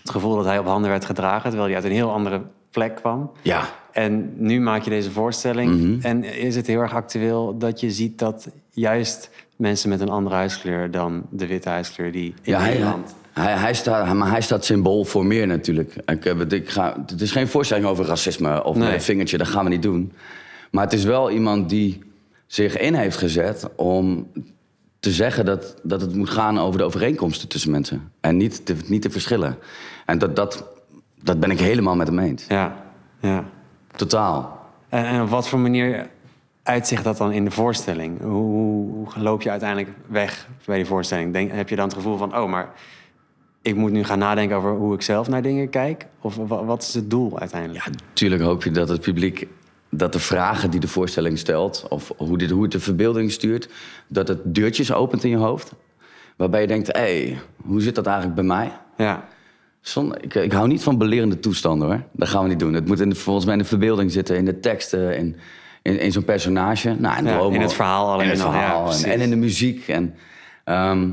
het 0.02 0.10
gevoel 0.10 0.36
dat 0.36 0.44
hij 0.44 0.58
op 0.58 0.66
handen 0.66 0.90
werd 0.90 1.04
gedragen... 1.04 1.42
terwijl 1.50 1.64
hij 1.66 1.74
uit 1.74 1.84
een 1.84 1.90
heel 1.90 2.10
andere 2.12 2.42
plek 2.70 2.94
kwam. 2.96 3.30
ja. 3.42 3.62
En 3.92 4.32
nu 4.36 4.60
maak 4.60 4.82
je 4.82 4.90
deze 4.90 5.10
voorstelling. 5.10 5.70
Mhm. 5.80 6.06
En 6.06 6.24
is 6.24 6.56
het 6.56 6.66
heel 6.66 6.80
erg 6.80 6.94
actueel 6.94 7.58
dat 7.58 7.80
je 7.80 7.90
ziet 7.90 8.18
dat 8.18 8.48
juist 8.70 9.30
mensen 9.56 9.88
met 9.88 10.00
een 10.00 10.08
andere 10.08 10.34
huidskleur... 10.36 10.90
dan 10.90 11.26
de 11.30 11.46
witte 11.46 11.68
huidskleur 11.68 12.12
die 12.12 12.34
in 12.42 12.52
Ja, 12.52 12.58
hij, 12.60 12.68
Nederland... 12.70 13.14
hij, 13.32 13.52
hij, 13.56 13.74
staat, 13.74 14.14
maar 14.14 14.30
hij 14.30 14.40
staat 14.40 14.64
symbool 14.64 15.04
voor 15.04 15.26
meer 15.26 15.46
natuurlijk. 15.46 15.94
Ik, 16.06 16.24
het- 16.24 16.52
ik 16.52 16.68
ga, 16.68 16.96
het 17.06 17.20
is 17.20 17.30
geen 17.32 17.48
voorstelling 17.48 17.86
over 17.86 18.04
racisme 18.04 18.64
of 18.64 18.76
Nee. 18.76 18.92
een 18.94 19.02
vingertje, 19.02 19.38
dat 19.38 19.48
gaan 19.48 19.64
we 19.64 19.70
niet 19.70 19.82
doen. 19.82 20.12
Maar 20.70 20.84
het 20.84 20.92
is 20.92 21.04
wel 21.04 21.30
iemand 21.30 21.68
die 21.68 22.02
zich 22.46 22.78
in 22.78 22.94
heeft 22.94 23.16
gezet 23.16 23.68
om 23.76 24.26
te 25.00 25.12
zeggen 25.12 25.44
dat, 25.44 25.76
dat 25.82 26.00
het 26.00 26.14
moet 26.14 26.30
gaan 26.30 26.58
over 26.58 26.78
de 26.78 26.84
overeenkomsten 26.84 27.48
tussen 27.48 27.70
mensen. 27.70 28.12
En 28.20 28.36
niet 28.36 28.66
de, 28.66 28.76
niet 28.86 29.02
de 29.02 29.10
verschillen. 29.10 29.56
En 30.06 30.18
dat, 30.18 30.36
dat, 30.36 30.64
dat 31.22 31.40
ben 31.40 31.50
ik 31.50 31.58
helemaal 31.60 31.96
met 31.96 32.06
hem 32.06 32.18
eens. 32.18 32.44
Ja, 32.48 32.84
ja. 33.20 33.44
Totaal. 33.96 34.66
En, 34.88 35.04
en 35.04 35.22
op 35.22 35.28
wat 35.28 35.48
voor 35.48 35.58
manier 35.58 36.08
uitzicht 36.62 37.04
dat 37.04 37.16
dan 37.16 37.32
in 37.32 37.44
de 37.44 37.50
voorstelling? 37.50 38.20
Hoe, 38.20 38.30
hoe, 38.30 38.90
hoe 38.92 39.22
loop 39.22 39.42
je 39.42 39.50
uiteindelijk 39.50 39.90
weg 40.06 40.48
bij 40.64 40.76
die 40.76 40.86
voorstelling? 40.86 41.32
Denk, 41.32 41.52
heb 41.52 41.68
je 41.68 41.76
dan 41.76 41.84
het 41.84 41.94
gevoel 41.94 42.16
van, 42.16 42.36
oh, 42.36 42.50
maar 42.50 42.68
ik 43.62 43.74
moet 43.76 43.90
nu 43.90 44.04
gaan 44.04 44.18
nadenken 44.18 44.56
over 44.56 44.70
hoe 44.70 44.94
ik 44.94 45.02
zelf 45.02 45.28
naar 45.28 45.42
dingen 45.42 45.70
kijk? 45.70 46.06
Of 46.20 46.36
wa- 46.36 46.64
wat 46.64 46.82
is 46.82 46.94
het 46.94 47.10
doel 47.10 47.38
uiteindelijk? 47.38 47.84
Ja, 47.84 47.90
natuurlijk 47.90 48.42
hoop 48.42 48.64
je 48.64 48.70
dat 48.70 48.88
het 48.88 49.00
publiek, 49.00 49.46
dat 49.90 50.12
de 50.12 50.18
vragen 50.18 50.70
die 50.70 50.80
de 50.80 50.88
voorstelling 50.88 51.38
stelt, 51.38 51.86
of 51.88 52.12
hoe, 52.16 52.38
dit, 52.38 52.50
hoe 52.50 52.62
het 52.62 52.72
de 52.72 52.80
verbeelding 52.80 53.32
stuurt, 53.32 53.68
dat 54.08 54.28
het 54.28 54.38
deurtjes 54.44 54.92
opent 54.92 55.24
in 55.24 55.30
je 55.30 55.36
hoofd. 55.36 55.72
Waarbij 56.36 56.60
je 56.60 56.66
denkt, 56.66 56.86
hé, 56.86 57.00
hey, 57.00 57.38
hoe 57.56 57.80
zit 57.80 57.94
dat 57.94 58.06
eigenlijk 58.06 58.36
bij 58.36 58.44
mij? 58.44 58.72
Ja, 58.96 59.28
ik, 60.20 60.34
ik 60.34 60.52
hou 60.52 60.68
niet 60.68 60.82
van 60.82 60.98
belerende 60.98 61.40
toestanden 61.40 61.88
hoor. 61.88 62.02
Dat 62.12 62.28
gaan 62.28 62.42
we 62.42 62.48
niet 62.48 62.58
doen. 62.58 62.72
Het 62.72 62.86
moet 62.86 63.00
in 63.00 63.08
de, 63.08 63.14
volgens 63.14 63.44
mij 63.44 63.54
in 63.54 63.60
de 63.60 63.68
verbeelding 63.68 64.12
zitten, 64.12 64.36
in 64.36 64.44
de 64.44 64.60
teksten, 64.60 65.16
in, 65.16 65.36
in, 65.82 66.00
in 66.00 66.12
zo'n 66.12 66.24
personage. 66.24 66.94
Nou, 66.98 67.18
in, 67.18 67.24
Ja, 67.24 67.40
in 67.40 67.60
het 67.60 67.72
verhaal 67.72 68.12
alleen 68.12 68.24
In 68.24 68.30
het 68.30 68.42
al, 68.42 68.52
ja, 68.52 68.58
verhaal 68.58 68.92
en, 69.04 69.20
in 69.20 69.30
de 69.30 69.36
muziek. 69.36 69.88
En, 69.88 70.14
ehm, 70.64 71.10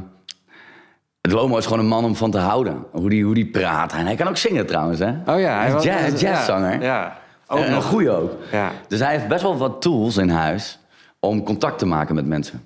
het 1.21 1.31
Lomo 1.31 1.57
is 1.57 1.63
gewoon 1.63 1.79
een 1.79 1.88
man 1.88 2.05
om 2.05 2.15
van 2.15 2.31
te 2.31 2.38
houden. 2.38 2.85
Hoe 2.91 3.09
die, 3.09 3.23
hoe 3.23 3.33
die 3.33 3.45
praat. 3.45 3.93
En 3.93 4.05
hij 4.05 4.15
kan 4.15 4.27
ook 4.27 4.38
zingen 4.38 4.65
trouwens, 4.65 4.99
hè? 4.99 5.09
Oh 5.25 5.39
ja, 5.39 5.59
hij 5.59 5.75
is 5.75 5.83
jazz, 5.83 6.21
ja, 6.21 6.29
jazzzanger. 6.29 6.81
Ja. 6.81 7.23
Ook 7.47 7.60
een 7.60 7.71
nog. 7.71 7.86
goeie 7.86 8.10
ook. 8.10 8.31
Ja. 8.51 8.71
Dus 8.88 8.99
hij 8.99 9.12
heeft 9.12 9.27
best 9.27 9.41
wel 9.41 9.58
wat 9.58 9.81
tools 9.81 10.17
in 10.17 10.29
huis 10.29 10.79
om 11.19 11.43
contact 11.43 11.79
te 11.79 11.86
maken 11.86 12.15
met 12.15 12.25
mensen. 12.25 12.63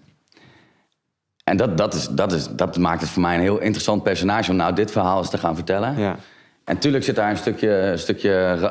En 1.44 1.58
dat, 1.58 1.78
dat, 1.78 1.94
is, 1.94 2.08
dat, 2.08 2.32
is, 2.32 2.48
dat 2.48 2.78
maakt 2.78 3.02
het 3.02 3.10
voor 3.10 3.22
mij 3.22 3.36
een 3.36 3.42
heel 3.42 3.60
interessant 3.60 4.04
personage 4.04 4.52
om 4.52 4.58
nou 4.58 4.74
dit 4.74 4.92
verhaal 4.92 5.18
eens 5.18 5.30
te 5.30 5.38
gaan 5.38 5.56
vertellen. 5.56 5.98
Ja. 5.98 6.16
En 6.64 6.78
tuurlijk 6.78 7.04
zit 7.04 7.16
daar 7.16 7.30
een 7.30 7.38
stukje, 7.38 7.70
een 7.70 8.00
stukje 8.00 8.30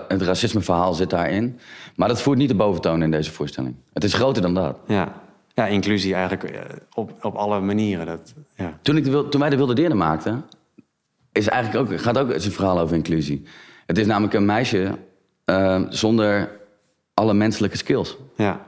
het 0.09 0.23
racismeverhaal 0.23 0.95
zit 0.95 1.11
daarin. 1.11 1.59
Maar 1.97 2.09
dat 2.09 2.23
voert 2.23 2.39
niet 2.39 2.49
de 2.49 2.55
boventoon 2.55 3.03
in 3.03 3.11
deze 3.11 3.33
voorstelling. 3.33 3.75
Het 3.93 4.05
is 4.05 4.15
groter 4.15 4.43
dan 4.43 4.55
dat. 4.55 4.79
Ja. 4.87 5.13
ja, 5.55 5.67
inclusie 5.67 6.15
eigenlijk 6.15 6.43
eh, 6.45 6.61
op, 6.95 7.25
op 7.25 7.35
alle 7.35 7.61
manieren. 7.61 8.07
Dat, 8.07 8.35
ja. 8.55 8.79
Toen, 8.83 8.97
ik 8.97 9.05
de, 9.05 9.29
toen 9.29 9.41
wij 9.41 9.51
de 9.51 9.57
Wilde 9.57 9.75
Deernen 9.75 9.97
maakten, 9.97 10.45
is 11.33 11.49
eigenlijk 11.49 11.93
ook, 11.93 12.01
gaat 12.01 12.19
ook 12.19 12.31
een 12.31 12.41
verhaal 12.41 12.79
over 12.79 12.97
inclusie. 12.97 13.43
Het 13.87 13.99
is 13.99 14.07
namelijk 14.07 14.35
een 14.35 14.47
meisje 14.47 14.91
eh, 15.49 15.81
zonder 15.89 16.51
alle 17.15 17.35
menselijke 17.35 17.77
skills. 17.77 18.17
Ja. 18.37 18.67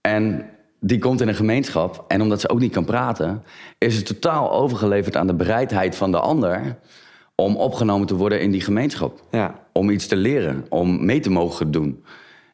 En 0.00 0.50
die 0.80 0.98
komt 0.98 1.20
in 1.20 1.28
een 1.28 1.34
gemeenschap. 1.34 2.04
En 2.08 2.22
omdat 2.22 2.40
ze 2.40 2.48
ook 2.48 2.60
niet 2.60 2.72
kan 2.72 2.84
praten, 2.84 3.42
is 3.78 3.96
ze 3.96 4.02
totaal 4.02 4.52
overgeleverd 4.52 5.16
aan 5.16 5.26
de 5.26 5.34
bereidheid 5.34 5.96
van 5.96 6.10
de 6.10 6.20
ander 6.20 6.76
om 7.34 7.56
opgenomen 7.56 8.06
te 8.06 8.14
worden 8.14 8.40
in 8.40 8.50
die 8.50 8.60
gemeenschap. 8.60 9.22
Ja. 9.30 9.54
Om 9.72 9.90
iets 9.90 10.06
te 10.06 10.16
leren, 10.16 10.66
om 10.68 11.04
mee 11.04 11.20
te 11.20 11.30
mogen 11.30 11.70
doen. 11.70 12.04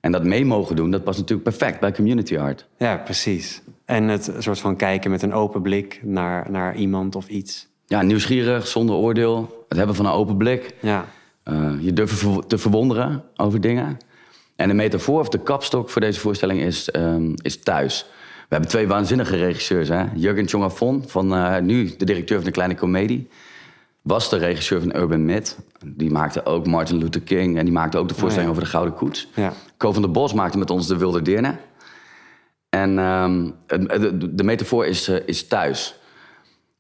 En 0.00 0.12
dat 0.12 0.24
mee 0.24 0.44
mogen 0.44 0.76
doen, 0.76 0.90
dat 0.90 1.04
past 1.04 1.18
natuurlijk 1.18 1.48
perfect 1.48 1.80
bij 1.80 1.92
community 1.92 2.38
art. 2.38 2.66
ja, 2.78 2.96
precies. 2.96 3.62
En 3.84 4.08
het 4.08 4.32
soort 4.38 4.58
van 4.58 4.76
kijken 4.76 5.10
met 5.10 5.22
een 5.22 5.32
open 5.32 5.62
blik 5.62 6.00
naar, 6.02 6.50
naar 6.50 6.76
iemand 6.76 7.16
of 7.16 7.28
iets. 7.28 7.68
Ja, 7.86 8.02
nieuwsgierig, 8.02 8.66
zonder 8.66 8.96
oordeel, 8.96 9.64
het 9.68 9.78
hebben 9.78 9.96
van 9.96 10.06
een 10.06 10.12
open 10.12 10.36
blik. 10.36 10.74
Ja. 10.80 11.04
Eh, 11.44 11.70
je 11.80 11.92
durven 11.92 12.16
ver- 12.16 12.46
te 12.46 12.58
verwonderen 12.58 13.22
over 13.36 13.60
dingen. 13.60 13.98
En 14.56 14.68
de 14.68 14.74
metafoor 14.74 15.20
of 15.20 15.28
de 15.28 15.38
kapstok 15.42 15.90
voor 15.90 16.00
deze 16.00 16.20
voorstelling 16.20 16.60
is, 16.60 16.90
ehm, 16.90 17.32
is 17.42 17.58
thuis. 17.62 18.06
We 18.38 18.46
hebben 18.60 18.68
twee 18.68 18.86
waanzinnige 18.88 19.36
regisseurs. 19.36 19.88
Hè? 19.88 20.04
Jurgen 20.14 20.48
Chongafon, 20.48 21.04
van 21.06 21.32
uh, 21.34 21.58
nu 21.58 21.94
de 21.98 22.04
directeur 22.04 22.36
van 22.36 22.44
de 22.46 22.50
Kleine 22.50 22.74
Comedie. 22.74 23.28
Was 24.02 24.30
de 24.30 24.36
regisseur 24.36 24.80
van 24.80 24.96
Urban 24.96 25.24
Myth. 25.24 25.58
Die 25.86 26.10
maakte 26.10 26.44
ook 26.46 26.66
Martin 26.66 26.96
Luther 26.96 27.20
King. 27.20 27.58
En 27.58 27.64
die 27.64 27.74
maakte 27.74 27.98
ook 27.98 28.08
de 28.08 28.14
voorstelling 28.14 28.50
Oh 28.50 28.56
ja. 28.56 28.60
over 28.60 28.62
de 28.62 28.76
Gouden 28.78 28.94
Koets. 28.94 29.28
Ja. 29.34 29.52
Co 29.76 29.92
van 29.92 30.02
der 30.02 30.10
Bos 30.10 30.32
maakte 30.32 30.58
met 30.58 30.70
ons 30.70 30.86
de 30.86 30.96
Wilde 30.96 31.22
Deerne. 31.22 31.56
En 32.68 32.98
ehm, 32.98 33.50
de 34.36 34.44
metafoor 34.44 34.86
is, 34.86 35.08
eh, 35.08 35.16
is 35.26 35.46
thuis. 35.46 35.94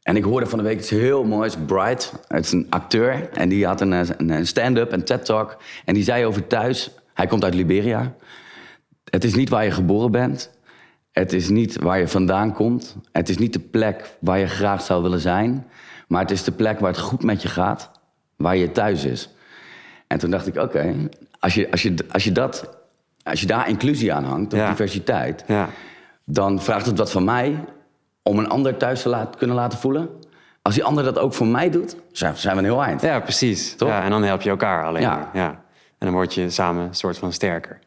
En 0.04 0.16
ik 0.16 0.24
hoorde 0.24 0.46
van 0.46 0.58
de 0.58 0.64
week 0.64 0.78
iets 0.78 0.90
heel 0.90 1.24
moois. 1.24 1.56
Bright, 1.66 2.12
het 2.28 2.44
is 2.44 2.52
een 2.52 2.66
acteur. 2.70 3.28
En 3.32 3.48
die 3.48 3.66
had 3.66 3.80
een, 3.80 3.92
eh, 3.92 4.08
een, 4.16 4.46
stand-up, 4.46 4.92
een 4.92 5.04
TED-talk. 5.04 5.56
En 5.84 5.94
die 5.94 6.02
zei 6.02 6.26
over 6.26 6.46
thuis... 6.46 6.90
Hij 7.14 7.26
komt 7.26 7.44
uit 7.44 7.54
Liberia. 7.54 8.14
Het 9.10 9.24
is 9.24 9.34
niet 9.34 9.48
waar 9.48 9.64
je 9.64 9.70
geboren 9.70 10.10
bent. 10.10 10.50
Het 11.12 11.32
is 11.32 11.48
niet 11.48 11.78
waar 11.78 11.98
je 11.98 12.08
vandaan 12.08 12.52
komt. 12.52 12.96
Het 13.12 13.28
is 13.28 13.38
niet 13.38 13.52
de 13.52 13.58
plek 13.58 14.16
waar 14.18 14.38
je 14.38 14.46
graag 14.46 14.82
zou 14.82 15.02
willen 15.02 15.20
zijn. 15.20 15.66
Maar 16.08 16.20
het 16.20 16.30
is 16.30 16.44
de 16.44 16.52
plek 16.52 16.78
waar 16.80 16.90
het 16.90 17.00
goed 17.00 17.22
met 17.22 17.42
je 17.42 17.48
gaat. 17.48 17.90
Waar 18.36 18.56
je 18.56 18.72
thuis 18.72 19.04
is. 19.04 19.34
En 20.06 20.18
toen 20.18 20.30
dacht 20.30 20.46
ik, 20.46 20.56
oké, 20.56 20.94
als, 21.38 21.54
je, 21.54 21.70
als, 21.70 21.82
je, 21.82 21.94
als, 22.10 22.24
je 22.24 22.32
dat, 22.32 22.68
als 23.22 23.40
je 23.40 23.46
daar 23.46 23.68
inclusie 23.68 24.12
aan 24.12 24.24
hangt, 24.24 24.52
of 24.52 24.58
Ja. 24.58 24.68
diversiteit... 24.68 25.44
Ja. 25.46 25.68
dan 26.24 26.62
vraagt 26.62 26.86
het 26.86 26.98
wat 26.98 27.10
van 27.10 27.24
mij 27.24 27.64
om 28.28 28.38
een 28.38 28.48
ander 28.48 28.76
thuis 28.76 29.02
te 29.02 29.08
laten, 29.08 29.38
kunnen 29.38 29.56
laten 29.56 29.78
voelen. 29.78 30.08
Als 30.62 30.74
die 30.74 30.84
ander 30.84 31.04
dat 31.04 31.18
ook 31.18 31.34
voor 31.34 31.46
mij 31.46 31.70
doet, 31.70 31.96
zijn, 32.12 32.36
zijn 32.36 32.56
we 32.56 32.62
een 32.62 32.68
heel 32.68 32.84
eind. 32.84 33.00
ja, 33.00 33.20
precies. 33.20 33.76
Toch? 33.76 33.88
Ja, 33.88 34.02
en 34.02 34.10
dan 34.10 34.22
help 34.22 34.42
je 34.42 34.50
elkaar 34.50 34.84
alleen 34.84 35.02
Ja. 35.02 35.30
Ja. 35.32 35.48
En 35.98 36.10
dan 36.10 36.12
word 36.12 36.34
je 36.34 36.50
samen 36.50 36.86
een 36.86 36.94
soort 36.94 37.18
van 37.18 37.32
sterker. 37.32 37.78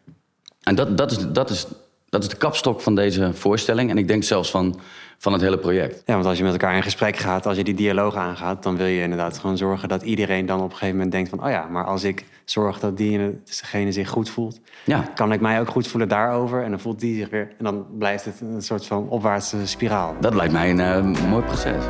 En 0.64 0.76
dat, 0.76 0.98
dat, 0.98 1.12
is, 1.12 1.32
dat, 1.32 1.50
is, 1.50 1.68
dat 2.10 2.24
is 2.24 2.30
de 2.30 2.36
kapstok 2.36 2.82
van 2.82 2.96
deze 2.96 3.34
voorstelling. 3.34 3.90
En 3.90 3.98
ik 3.98 4.08
denk 4.08 4.24
zelfs 4.24 4.52
van, 4.52 4.80
van 5.18 5.34
het 5.34 5.42
hele 5.42 5.58
project. 5.58 6.04
Ja, 6.06 6.14
want 6.14 6.26
als 6.26 6.38
je 6.38 6.44
met 6.44 6.52
elkaar 6.52 6.76
in 6.76 6.84
gesprek 6.84 7.16
gaat, 7.18 7.46
als 7.46 7.58
je 7.58 7.64
die 7.64 7.74
dialoog 7.74 8.16
aangaat, 8.16 8.64
dan 8.64 8.78
wil 8.78 8.86
je 8.86 9.02
inderdaad 9.02 9.38
gewoon 9.38 9.58
zorgen 9.58 9.90
dat 9.90 10.02
iedereen 10.02 10.46
dan 10.46 10.58
op 10.58 10.66
een 10.66 10.72
gegeven 10.72 10.94
moment 10.96 11.12
denkt 11.12 11.30
van, 11.30 11.44
oh 11.44 11.50
ja, 11.50 11.68
maar 11.70 11.86
als 11.86 12.04
ik 12.04 12.26
zorg 12.46 12.80
dat 12.80 12.98
diegene 12.98 13.92
zich 13.92 14.10
goed 14.10 14.30
voelt, 14.30 14.60
Ja, 14.86 15.06
kan 15.16 15.32
ik 15.32 15.42
mij 15.42 15.60
ook 15.60 15.70
goed 15.70 15.88
voelen 15.88 16.10
daarover 16.10 16.64
en 16.64 16.70
dan 16.70 16.80
voelt 16.80 17.00
die 17.00 17.18
zich 17.18 17.30
weer 17.30 17.48
en 17.58 17.64
dan 17.64 17.86
blijft 17.98 18.26
het 18.26 18.42
een 18.42 18.62
soort 18.62 18.86
van 18.86 19.10
opwaartse 19.10 19.68
spiraal. 19.68 20.16
dat 20.20 20.34
lijkt 20.34 20.54
mij 20.54 20.70
een 20.70 20.80
eh, 20.80 21.30
mooi 21.30 21.44
proces. 21.44 21.84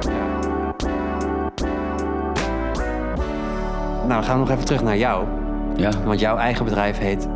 Nou, 4.08 4.24
gaan 4.24 4.34
we 4.34 4.40
nog 4.40 4.50
even 4.50 4.66
terug 4.66 4.84
naar 4.84 4.98
jou, 4.98 5.26
Ja, 5.76 5.90
want 6.06 6.20
jouw 6.20 6.38
eigen 6.38 6.66
bedrijf 6.66 6.98
heet 6.98 7.28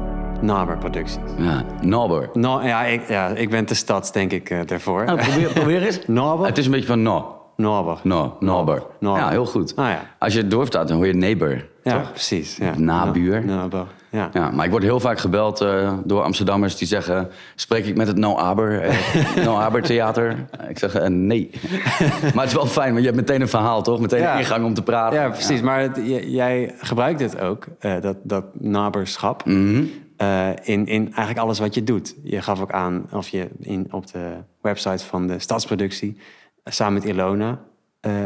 Naber 0.41 0.77
Producties. 0.77 1.19
ja. 1.37 1.63
Nobber. 1.81 2.29
No, 2.33 2.61
ja, 2.61 2.83
ik, 2.83 3.07
ja, 3.07 3.27
ik 3.27 3.49
ben 3.49 3.65
te 3.65 3.75
stads, 3.75 4.11
denk 4.11 4.31
ik, 4.31 4.49
eh, 4.49 4.59
daarvoor. 4.65 5.05
Nou, 5.05 5.19
probeer, 5.21 5.49
probeer 5.61 5.83
eens. 5.83 5.99
Naber? 6.07 6.45
Het 6.45 6.57
is 6.57 6.65
een 6.65 6.71
beetje 6.71 6.87
van 6.87 7.01
no. 7.01 7.35
Naber. 7.55 7.99
No. 8.03 8.35
Nobber. 8.39 8.83
Ja, 8.99 9.29
heel 9.29 9.45
goed. 9.45 9.75
Ah, 9.75 9.87
ja. 9.87 9.99
Als 10.19 10.33
je 10.33 10.39
het 10.39 10.51
doorvertaalt, 10.51 10.87
dan 10.87 10.97
hoor 10.97 11.07
je 11.07 11.13
neighbor. 11.13 11.65
Ja, 11.83 11.99
toch? 11.99 12.11
precies. 12.11 12.57
Ja. 12.57 12.73
Nabuur. 12.77 13.45
Na- 13.45 13.55
Naber. 13.55 13.85
Ja. 14.09 14.29
Ja, 14.33 14.51
maar 14.51 14.65
ik 14.65 14.71
word 14.71 14.83
heel 14.83 14.99
vaak 14.99 15.19
gebeld 15.19 15.61
eh, 15.61 15.93
door 16.03 16.21
Amsterdammers 16.23 16.77
die 16.77 16.87
zeggen... 16.87 17.29
spreek 17.55 17.85
ik 17.85 17.95
met 17.97 18.07
het 18.07 18.17
No 18.17 18.35
Aber, 18.37 18.81
eh, 18.81 18.95
no 19.45 19.55
Aber 19.55 19.81
Theater? 19.81 20.35
Ik 20.69 20.77
zeg 20.79 21.07
nee. 21.09 21.49
maar 22.33 22.43
het 22.43 22.45
is 22.47 22.53
wel 22.53 22.65
fijn, 22.65 22.89
want 22.89 22.99
je 22.99 23.05
hebt 23.11 23.15
meteen 23.15 23.41
een 23.41 23.47
verhaal, 23.49 23.81
toch? 23.81 23.99
Meteen 23.99 24.19
Ja. 24.21 24.33
een 24.33 24.39
ingang 24.39 24.65
om 24.65 24.73
te 24.73 24.83
praten. 24.83 25.19
Ja, 25.19 25.29
precies. 25.29 25.61
Maar 25.61 25.79
het- 25.81 25.99
jij 26.25 26.73
gebruikt 26.79 27.19
het 27.19 27.39
ook, 27.41 27.65
dat, 28.01 28.15
dat 28.23 28.45
naberschap, 28.53 29.45
Mhm. 29.45 29.83
Eh, 30.21 30.49
in, 30.63 30.85
in 30.87 31.05
eigenlijk 31.05 31.37
alles 31.37 31.59
wat 31.59 31.73
je 31.73 31.83
doet. 31.83 32.15
Je 32.23 32.41
gaf 32.41 32.61
ook 32.61 32.71
aan, 32.71 33.05
of 33.11 33.29
je 33.29 33.49
in, 33.59 33.87
op 33.91 34.11
de 34.11 34.33
website 34.61 35.05
van 35.05 35.27
de 35.27 35.39
Stadsproductie, 35.39 36.17
eh, 36.63 36.73
samen 36.73 36.93
met 36.93 37.03
Ilona, 37.03 37.61
eh, 37.99 38.25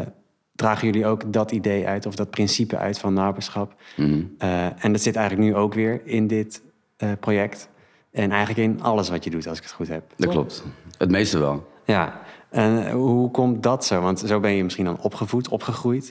dragen 0.56 0.86
jullie 0.88 1.06
ook 1.06 1.34
dat 1.34 1.52
idee 1.52 1.88
uit, 1.88 2.06
of 2.06 2.16
dat 2.16 2.30
principe 2.30 2.78
uit 2.78 3.00
van 3.00 3.14
naberschap. 3.14 3.76
Mhm. 3.98 4.24
En 4.78 4.92
dat 4.92 5.02
zit 5.02 5.16
eigenlijk 5.16 5.50
nu 5.50 5.56
ook 5.56 5.74
weer 5.74 6.02
in 6.06 6.28
dit 6.28 6.62
project. 7.20 7.70
En 8.12 8.32
eigenlijk 8.32 8.70
in 8.70 8.84
alles 8.84 9.10
wat 9.10 9.24
je 9.24 9.30
doet, 9.30 9.48
als 9.48 9.58
ik 9.58 9.64
het 9.64 9.74
goed 9.74 9.88
heb. 9.88 10.04
Dat 10.18 10.30
klopt. 10.30 10.64
Het 10.98 11.10
meeste 11.10 11.38
wel. 11.40 11.68
Ja, 11.86 12.22
en 12.50 12.92
hoe 12.92 13.32
komt 13.32 13.64
dat 13.64 13.86
zo? 13.86 14.02
Want 14.02 14.20
zo 14.20 14.40
ben 14.40 14.52
je 14.52 14.64
misschien 14.64 14.86
dan 14.86 15.00
opgevoed, 15.02 15.48
opgegroeid. 15.50 16.06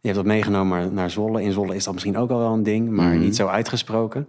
Je 0.00 0.10
hebt 0.10 0.14
dat 0.14 0.24
meegenomen 0.24 0.78
naar- 0.78 0.92
naar 0.92 1.10
Zwolle. 1.10 1.42
In 1.42 1.52
Zwolle 1.52 1.74
is 1.74 1.84
dat 1.84 1.92
misschien 1.92 2.16
ook 2.16 2.30
al 2.30 2.38
wel 2.38 2.52
een 2.52 2.62
ding, 2.62 2.90
maar 2.90 3.08
Mhm. 3.12 3.18
niet 3.18 3.36
zo 3.36 3.46
uitgesproken. 3.46 4.28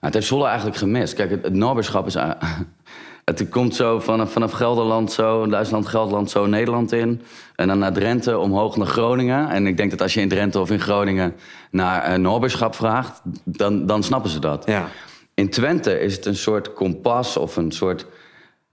Nou, 0.00 0.12
het 0.12 0.14
heeft 0.14 0.26
Zwolle 0.26 0.46
eigenlijk 0.46 0.76
gemist. 0.76 1.14
Kijk, 1.14 1.30
het, 1.30 1.42
het 1.42 2.06
is... 2.06 2.14
eh, 2.14 2.30
het 3.24 3.48
komt 3.48 3.74
zo 3.74 4.00
vanaf, 4.00 4.32
vanaf 4.32 4.52
Gelderland 4.52 5.12
zo, 5.12 5.46
Duitsland, 5.46 5.86
Gelderland 5.86 6.30
zo 6.30 6.46
Nederland 6.46 6.92
in. 6.92 7.22
En 7.56 7.68
dan 7.68 7.78
naar 7.78 7.92
Drenthe, 7.92 8.38
omhoog 8.38 8.76
naar 8.76 8.86
Groningen. 8.86 9.48
En 9.48 9.66
ik 9.66 9.76
denk 9.76 9.90
dat 9.90 10.02
als 10.02 10.14
je 10.14 10.20
in 10.20 10.28
Drenthe 10.28 10.60
of 10.60 10.70
in 10.70 10.80
Groningen 10.80 11.34
naar 11.70 12.02
eh 12.02 12.18
Norberschap 12.18 12.74
vraagt... 12.74 13.22
Dan, 13.44 13.86
dan 13.86 14.02
snappen 14.02 14.30
ze 14.30 14.38
dat. 14.38 14.66
Ja, 14.66 14.88
In 15.34 15.50
Twente 15.50 15.98
is 16.00 16.16
het 16.16 16.26
een 16.26 16.36
soort 16.36 16.72
kompas 16.72 17.36
of 17.36 17.56
een 17.56 17.72
soort, 17.72 18.06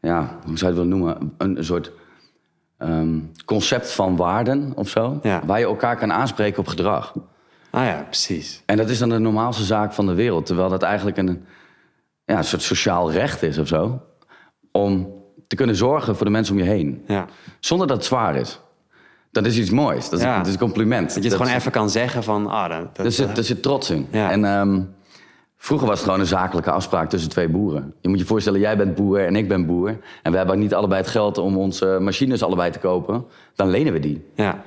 ja, 0.01 0.37
hoe 0.45 0.57
zou 0.57 0.73
je 0.73 0.79
het 0.79 0.87
willen 0.87 0.87
noemen? 0.99 1.33
Een, 1.37 1.57
een 1.57 1.65
soort 1.65 1.91
ehm, 2.77 3.19
concept 3.45 3.91
van 3.91 4.15
waarden 4.15 4.71
of 4.75 4.89
zo. 4.89 5.19
Ja. 5.21 5.41
Waar 5.45 5.59
je 5.59 5.65
elkaar 5.65 5.97
kan 5.97 6.13
aanspreken 6.13 6.59
op 6.59 6.67
gedrag. 6.67 7.13
Ah 7.69 7.85
ja, 7.85 8.03
precies. 8.03 8.63
En 8.65 8.77
dat 8.77 8.89
is 8.89 8.99
dan 8.99 9.09
de 9.09 9.17
normaalste 9.17 9.63
zaak 9.63 9.93
van 9.93 10.05
de 10.05 10.13
wereld. 10.13 10.45
Terwijl 10.45 10.69
dat 10.69 10.81
eigenlijk 10.83 11.17
een, 11.17 11.45
ja, 12.25 12.37
een 12.37 12.43
soort 12.43 12.61
sociaal 12.61 13.11
recht 13.11 13.43
is 13.43 13.57
of 13.57 13.67
zo. 13.67 14.01
Om 14.71 15.15
te 15.47 15.55
kunnen 15.55 15.75
zorgen 15.75 16.15
voor 16.15 16.25
de 16.25 16.31
mensen 16.31 16.55
om 16.55 16.61
je 16.61 16.67
heen. 16.67 17.03
Ja. 17.07 17.25
Zonder 17.59 17.87
dat 17.87 17.97
het 17.97 18.05
zwaar 18.05 18.35
is. 18.35 18.59
Dat 19.31 19.45
is 19.45 19.57
iets 19.57 19.69
moois. 19.69 20.09
Dat 20.09 20.19
is, 20.19 20.25
Ja. 20.25 20.37
dat 20.37 20.47
is 20.47 20.53
een 20.53 20.59
compliment. 20.59 21.13
Dat 21.13 21.23
je 21.23 21.29
het 21.29 21.37
gewoon 21.37 21.53
even 21.53 21.71
kan 21.71 21.89
zeggen 21.89 22.23
van... 22.23 22.47
Ah, 22.47 22.69
dat, 22.69 22.95
dat, 22.95 23.05
Er 23.05 23.11
zit, 23.11 23.37
er 23.37 23.43
zit 23.43 23.61
trots 23.63 23.89
in. 23.89 24.07
Ja. 24.11 24.31
En 24.31 24.45
ehm, 24.45 24.81
vroeger 25.57 25.87
was 25.87 25.95
het 25.97 26.05
gewoon 26.05 26.19
een 26.19 26.25
zakelijke 26.27 26.71
afspraak 26.71 27.09
tussen 27.09 27.29
twee 27.29 27.47
boeren. 27.49 27.93
Je 28.01 28.09
moet 28.09 28.19
je 28.19 28.25
voorstellen, 28.25 28.59
jij 28.59 28.77
bent 28.77 28.95
boer 28.95 29.25
en 29.25 29.35
ik 29.35 29.47
ben 29.47 29.65
boer. 29.65 29.97
En 30.23 30.31
we 30.31 30.37
hebben 30.37 30.59
niet 30.59 30.73
allebei 30.73 31.01
het 31.01 31.09
geld 31.09 31.37
om 31.37 31.57
onze 31.57 31.97
machines 32.01 32.43
allebei 32.43 32.71
te 32.71 32.79
kopen. 32.79 33.25
Dan 33.55 33.69
lenen 33.69 33.93
we 33.93 33.99
die. 33.99 34.25
ja. 34.35 34.63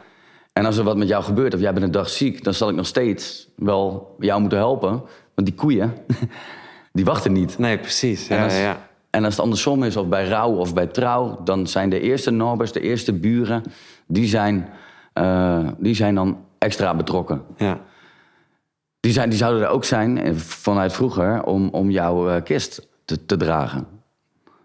En 0.52 0.66
als 0.66 0.76
er 0.76 0.84
wat 0.84 0.96
met 0.96 1.08
jou 1.08 1.24
gebeurt 1.24 1.54
of 1.54 1.60
jij 1.60 1.72
bent 1.72 1.84
een 1.84 1.90
dag 1.90 2.08
ziek... 2.08 2.44
dan 2.44 2.54
zal 2.54 2.68
ik 2.68 2.74
nog 2.74 2.86
steeds 2.86 3.48
wel 3.56 4.16
jou 4.18 4.40
moeten 4.40 4.58
helpen. 4.58 5.02
Want 5.34 5.48
die 5.48 5.54
koeien, 5.54 5.94
die 6.92 7.04
wachten 7.04 7.32
niet. 7.32 7.58
Nee, 7.58 7.78
precies. 7.78 8.28
En 8.28 8.36
Ja, 8.36 8.44
als, 8.44 8.58
ja, 8.58 8.88
en 9.10 9.24
als 9.24 9.34
het 9.34 9.42
andersom 9.42 9.82
is, 9.82 9.96
of 9.96 10.08
bij 10.08 10.28
rouw 10.28 10.52
of 10.54 10.74
bij 10.74 10.86
trouw... 10.86 11.40
dan 11.44 11.66
zijn 11.66 11.90
de 11.90 12.00
eerste 12.00 12.30
norbers, 12.30 12.72
de 12.72 12.80
eerste 12.80 13.12
buren... 13.12 13.62
die 14.06 14.26
zijn, 14.26 14.68
eh, 15.12 15.68
die 15.78 15.94
zijn 15.94 16.14
dan 16.14 16.38
extra 16.58 16.94
betrokken. 16.94 17.42
ja. 17.56 17.80
Die, 19.00 19.12
zijn, 19.12 19.28
die 19.28 19.38
zouden 19.38 19.62
er 19.62 19.68
ook 19.68 19.84
zijn 19.84 20.36
vanuit 20.38 20.92
vroeger 20.92 21.42
om, 21.42 21.68
om 21.68 21.90
jouw 21.90 22.28
eh, 22.28 22.42
kist 22.42 22.88
te, 23.04 23.26
te 23.26 23.36
dragen. 23.36 23.86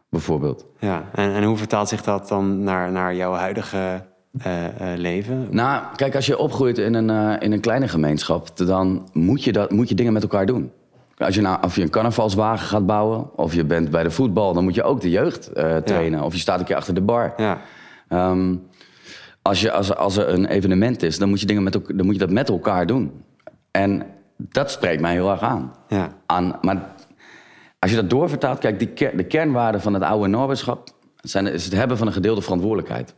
Bijvoorbeeld. 0.09 0.65
ja. 0.79 1.09
En, 1.13 1.33
en 1.33 1.43
hoe 1.43 1.57
vertaalt 1.57 1.89
zich 1.89 2.03
dat 2.03 2.27
dan 2.27 2.63
naar, 2.63 2.91
naar 2.91 3.15
jouw 3.15 3.33
huidige 3.33 4.05
eh, 4.39 4.65
eh, 4.65 4.99
leven? 4.99 5.47
Nou, 5.51 5.83
kijk, 5.95 6.15
als 6.15 6.25
je 6.25 6.37
opgroeit 6.37 6.77
in 6.77 6.93
een, 6.93 7.09
eh, 7.09 7.35
in 7.39 7.51
een 7.51 7.59
kleine 7.59 7.87
gemeenschap, 7.87 8.57
dan 8.57 9.09
moet 9.13 9.43
je, 9.43 9.51
dat, 9.51 9.71
moet 9.71 9.89
je 9.89 9.95
dingen 9.95 10.13
met 10.13 10.21
elkaar 10.21 10.45
doen. 10.45 10.71
Als 11.17 11.35
je, 11.35 11.41
nou, 11.41 11.57
of 11.63 11.75
je 11.75 11.81
een 11.81 11.89
carnavalswagen 11.89 12.67
gaat 12.67 12.85
bouwen, 12.85 13.37
of 13.37 13.53
je 13.53 13.65
bent 13.65 13.89
bij 13.89 14.03
de 14.03 14.11
voetbal, 14.11 14.53
dan 14.53 14.63
moet 14.63 14.75
je 14.75 14.83
ook 14.83 15.01
de 15.01 15.09
jeugd 15.09 15.49
trainen. 15.85 16.23
Of 16.23 16.33
je 16.33 16.39
staat 16.39 16.59
een 16.59 16.65
keer 16.65 16.75
achter 16.75 16.93
de 16.93 17.01
bar. 17.01 17.33
Ja, 17.37 17.61
Ehm, 18.07 18.55
als, 19.41 19.61
je, 19.61 19.71
als, 19.71 19.95
als 19.95 20.17
er 20.17 20.29
een 20.29 20.45
evenement 20.45 21.03
is, 21.03 21.17
dan 21.17 21.29
moet, 21.29 21.39
je 21.39 21.45
dingen 21.45 21.63
met, 21.63 21.73
dan 21.73 22.05
moet 22.05 22.13
je 22.13 22.19
dat 22.19 22.29
met 22.29 22.49
elkaar 22.49 22.85
doen. 22.85 23.23
En 23.71 24.05
dat 24.37 24.71
spreekt 24.71 25.01
mij 25.01 25.13
heel 25.13 25.31
erg 25.31 25.41
aan. 25.41 25.73
ja, 25.87 26.09
aan 26.25 26.57
maar 26.61 26.93
als 27.79 27.91
je 27.91 27.97
dat 27.97 28.09
doorvertaalt, 28.09 28.59
kijk, 28.59 28.79
die 28.79 29.15
de 29.15 29.23
kernwaarden 29.23 29.81
van 29.81 29.93
het 29.93 30.03
oude 30.03 30.27
Noorderschap 30.27 30.89
zijn, 31.15 31.47
is 31.47 31.65
het 31.65 31.73
hebben 31.73 31.97
van 31.97 32.07
een 32.07 32.13
gedeelde 32.13 32.41
verantwoordelijkheid. 32.41 33.15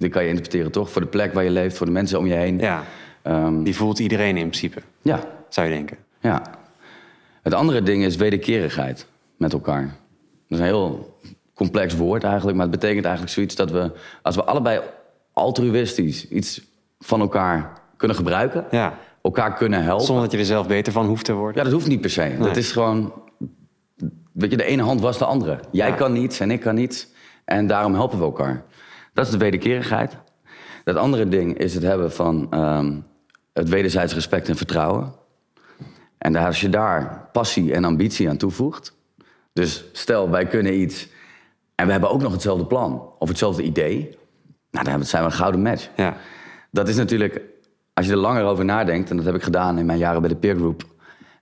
Die 0.00 0.08
kan 0.10 0.22
je 0.22 0.28
interpreteren 0.28 0.70
toch? 0.72 0.90
Voor 0.90 1.00
de 1.00 1.06
plek 1.08 1.32
waar 1.34 1.44
je 1.44 1.50
leeft, 1.50 1.76
voor 1.76 1.86
de 1.86 1.92
mensen 1.92 2.18
om 2.18 2.26
je 2.26 2.34
heen. 2.34 2.58
ja. 2.58 2.82
Ehm, 3.22 3.62
Die 3.62 3.76
voelt 3.76 3.98
iedereen 3.98 4.36
in 4.36 4.48
principe, 4.48 4.80
ja, 5.02 5.20
zou 5.48 5.66
je 5.68 5.72
denken. 5.74 5.96
ja. 6.20 6.42
Het 7.42 7.54
andere 7.54 7.82
ding 7.82 8.04
is 8.04 8.16
wederkerigheid 8.16 9.06
met 9.36 9.52
elkaar. 9.52 9.82
Dat 9.82 9.92
is 10.48 10.58
een 10.58 10.64
heel 10.64 11.18
complex 11.54 11.96
woord 11.96 12.24
eigenlijk, 12.24 12.56
maar 12.56 12.66
het 12.66 12.80
betekent 12.80 13.04
eigenlijk 13.04 13.34
zoiets 13.34 13.54
dat 13.54 13.70
we, 13.70 13.90
als 14.22 14.34
we 14.36 14.44
allebei 14.44 14.80
altruïstisch 15.32 16.28
iets 16.28 16.60
van 16.98 17.20
elkaar 17.20 17.72
kunnen 17.96 18.16
gebruiken, 18.16 18.64
Ja, 18.70 18.98
elkaar 19.22 19.54
kunnen 19.54 19.82
helpen. 19.82 20.06
zonder 20.06 20.24
dat 20.24 20.32
je 20.32 20.38
er 20.38 20.44
zelf 20.44 20.66
beter 20.66 20.92
van 20.92 21.06
hoeft 21.06 21.24
te 21.24 21.32
worden. 21.32 21.56
Ja, 21.56 21.62
dat 21.62 21.72
hoeft 21.72 21.86
niet 21.86 22.00
per 22.00 22.10
se. 22.10 22.36
Dat 22.38 22.56
is 22.56 22.72
gewoon. 22.72 23.12
Weet 24.32 24.50
je, 24.50 24.56
de 24.56 24.64
ene 24.64 24.82
hand 24.82 25.00
was 25.00 25.18
de 25.18 25.24
andere. 25.24 25.58
Jij 25.70 25.88
Ja. 25.88 25.94
kan 25.94 26.12
niets 26.12 26.40
en 26.40 26.50
ik 26.50 26.60
kan 26.60 26.74
niets. 26.74 27.08
En 27.44 27.66
daarom 27.66 27.94
helpen 27.94 28.18
we 28.18 28.24
elkaar. 28.24 28.64
Dat 29.20 29.28
is 29.28 29.38
de 29.38 29.44
wederkerigheid. 29.44 30.16
Dat 30.84 30.96
andere 30.96 31.28
ding 31.28 31.58
is 31.58 31.74
het 31.74 31.82
hebben 31.82 32.12
van 32.12 32.46
ehm, 32.50 32.96
het 33.52 33.68
wederzijds 33.68 34.14
respect 34.14 34.48
en 34.48 34.56
vertrouwen. 34.56 35.12
En 36.18 36.36
als 36.36 36.60
je 36.60 36.68
daar 36.68 37.28
passie 37.32 37.72
en 37.72 37.84
ambitie 37.84 38.28
aan 38.28 38.36
toevoegt. 38.36 38.96
Dus 39.52 39.84
stel, 39.92 40.30
wij 40.30 40.46
kunnen 40.46 40.80
iets 40.80 41.08
en 41.74 41.86
we 41.86 41.92
hebben 41.92 42.10
ook 42.10 42.22
nog 42.22 42.32
hetzelfde 42.32 42.66
plan 42.66 43.12
of 43.18 43.28
hetzelfde 43.28 43.62
idee. 43.62 44.18
Nou, 44.70 44.84
dan 44.84 45.04
zijn 45.04 45.22
we 45.22 45.30
een 45.30 45.36
gouden 45.36 45.62
match. 45.62 45.88
Ja, 45.96 46.16
Dat 46.70 46.88
is 46.88 46.96
natuurlijk, 46.96 47.40
als 47.94 48.06
je 48.06 48.12
er 48.12 48.18
langer 48.18 48.44
over 48.44 48.64
nadenkt, 48.64 49.10
en 49.10 49.16
dat 49.16 49.24
heb 49.24 49.34
ik 49.34 49.42
gedaan 49.42 49.78
in 49.78 49.86
mijn 49.86 49.98
jaren 49.98 50.20
bij 50.20 50.30
de 50.30 50.36
peer 50.36 50.56
group 50.56 50.84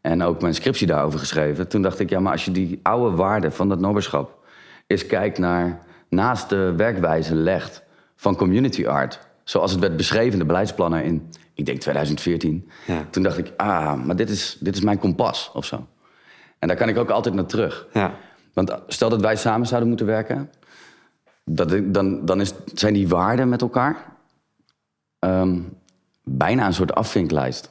en 0.00 0.22
ook 0.22 0.40
mijn 0.40 0.54
scriptie 0.54 0.86
daarover 0.86 1.18
geschreven. 1.18 1.68
Toen 1.68 1.82
dacht 1.82 1.98
ik, 1.98 2.10
ja, 2.10 2.20
maar 2.20 2.32
als 2.32 2.44
je 2.44 2.50
die 2.50 2.80
oude 2.82 3.16
waarden 3.16 3.52
van 3.52 3.68
dat 3.68 3.80
noberschap 3.80 4.46
eens 4.86 5.06
kijkt 5.06 5.38
naar 5.38 5.86
naast 6.08 6.48
de 6.48 6.74
werkwijze 6.76 7.34
legt 7.34 7.82
van 8.16 8.36
community 8.36 8.86
art, 8.86 9.18
zoals 9.44 9.70
het 9.70 9.80
werd 9.80 9.96
beschreven 9.96 10.32
in 10.32 10.38
de 10.38 10.44
beleidsplannen 10.44 11.04
in, 11.04 11.32
ik 11.54 11.66
denk 11.66 11.80
2014. 11.80 12.68
Ja. 12.86 13.06
Toen 13.10 13.22
dacht 13.22 13.38
ik, 13.38 13.52
ah, 13.56 14.04
maar 14.04 14.16
dit 14.16 14.30
is, 14.30 14.56
dit 14.60 14.76
is 14.76 14.82
mijn 14.82 14.98
kompas 14.98 15.50
of 15.54 15.64
zo. 15.64 15.86
En 16.58 16.68
daar 16.68 16.76
kan 16.76 16.88
ik 16.88 16.96
ook 16.96 17.10
altijd 17.10 17.34
naar 17.34 17.46
terug. 17.46 17.86
ja, 17.92 18.14
Want 18.52 18.74
stel 18.86 19.08
dat 19.08 19.20
wij 19.20 19.36
samen 19.36 19.66
zouden 19.66 19.88
moeten 19.88 20.06
werken, 20.06 20.50
dat, 21.44 21.80
dan, 21.84 22.24
dan 22.24 22.40
is, 22.40 22.52
zijn 22.74 22.94
die 22.94 23.08
waarden 23.08 23.48
met 23.48 23.60
elkaar 23.60 24.16
ehm, 25.18 25.60
bijna 26.24 26.66
een 26.66 26.74
soort 26.74 26.94
afvinklijst. 26.94 27.70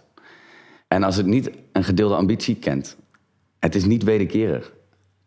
En 0.88 1.04
als 1.04 1.16
het 1.16 1.26
niet 1.26 1.52
een 1.72 1.84
gedeelde 1.84 2.16
ambitie 2.16 2.56
kent, 2.56 2.98
het 3.60 3.76
is 3.76 3.86
niet 3.86 4.04
wederkerig. 4.04 4.74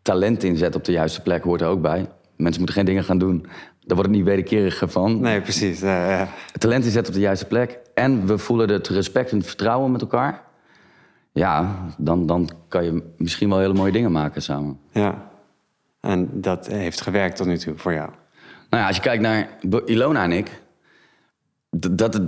Talent 0.01 0.43
inzet 0.43 0.75
op 0.75 0.83
de 0.83 0.91
juiste 0.91 1.21
plek 1.21 1.43
hoort 1.43 1.61
er 1.61 1.67
ook 1.67 1.81
bij. 1.81 2.09
Mensen 2.41 2.57
moeten 2.61 2.75
geen 2.77 2.85
dingen 2.85 3.03
gaan 3.03 3.17
doen, 3.17 3.41
daar 3.79 3.95
wordt 3.97 4.01
het 4.01 4.11
niet 4.11 4.23
wederkerig 4.25 4.83
van. 4.85 5.19
nee, 5.21 5.41
precies. 5.41 5.79
Ja, 5.79 6.09
ja. 6.11 6.27
Talent 6.57 6.85
inzet 6.85 7.07
op 7.07 7.13
de 7.13 7.19
juiste 7.19 7.45
plek 7.45 7.79
en 7.93 8.25
we 8.27 8.37
voelen 8.37 8.69
het 8.69 8.87
respect 8.87 9.31
en 9.31 9.37
het 9.37 9.47
vertrouwen 9.47 9.91
met 9.91 10.01
elkaar. 10.01 10.41
Ja, 11.31 11.75
dan, 11.97 12.25
dan 12.25 12.49
kan 12.67 12.83
je 12.83 13.03
misschien 13.17 13.49
wel 13.49 13.59
hele 13.59 13.73
mooie 13.73 13.91
dingen 13.91 14.11
maken 14.11 14.41
samen. 14.41 14.79
ja. 14.91 15.29
En 16.01 16.29
dat 16.41 16.67
heeft 16.67 17.01
gewerkt 17.01 17.35
tot 17.35 17.47
nu 17.47 17.57
toe 17.57 17.73
voor 17.77 17.93
jou. 17.93 18.09
Nou 18.69 18.81
ja, 18.81 18.87
als 18.87 18.95
je 18.95 19.01
kijkt 19.01 19.21
naar 19.23 19.47
Ilona 19.85 20.23
en 20.23 20.31
ik. 20.31 20.61
Dat, 21.69 22.27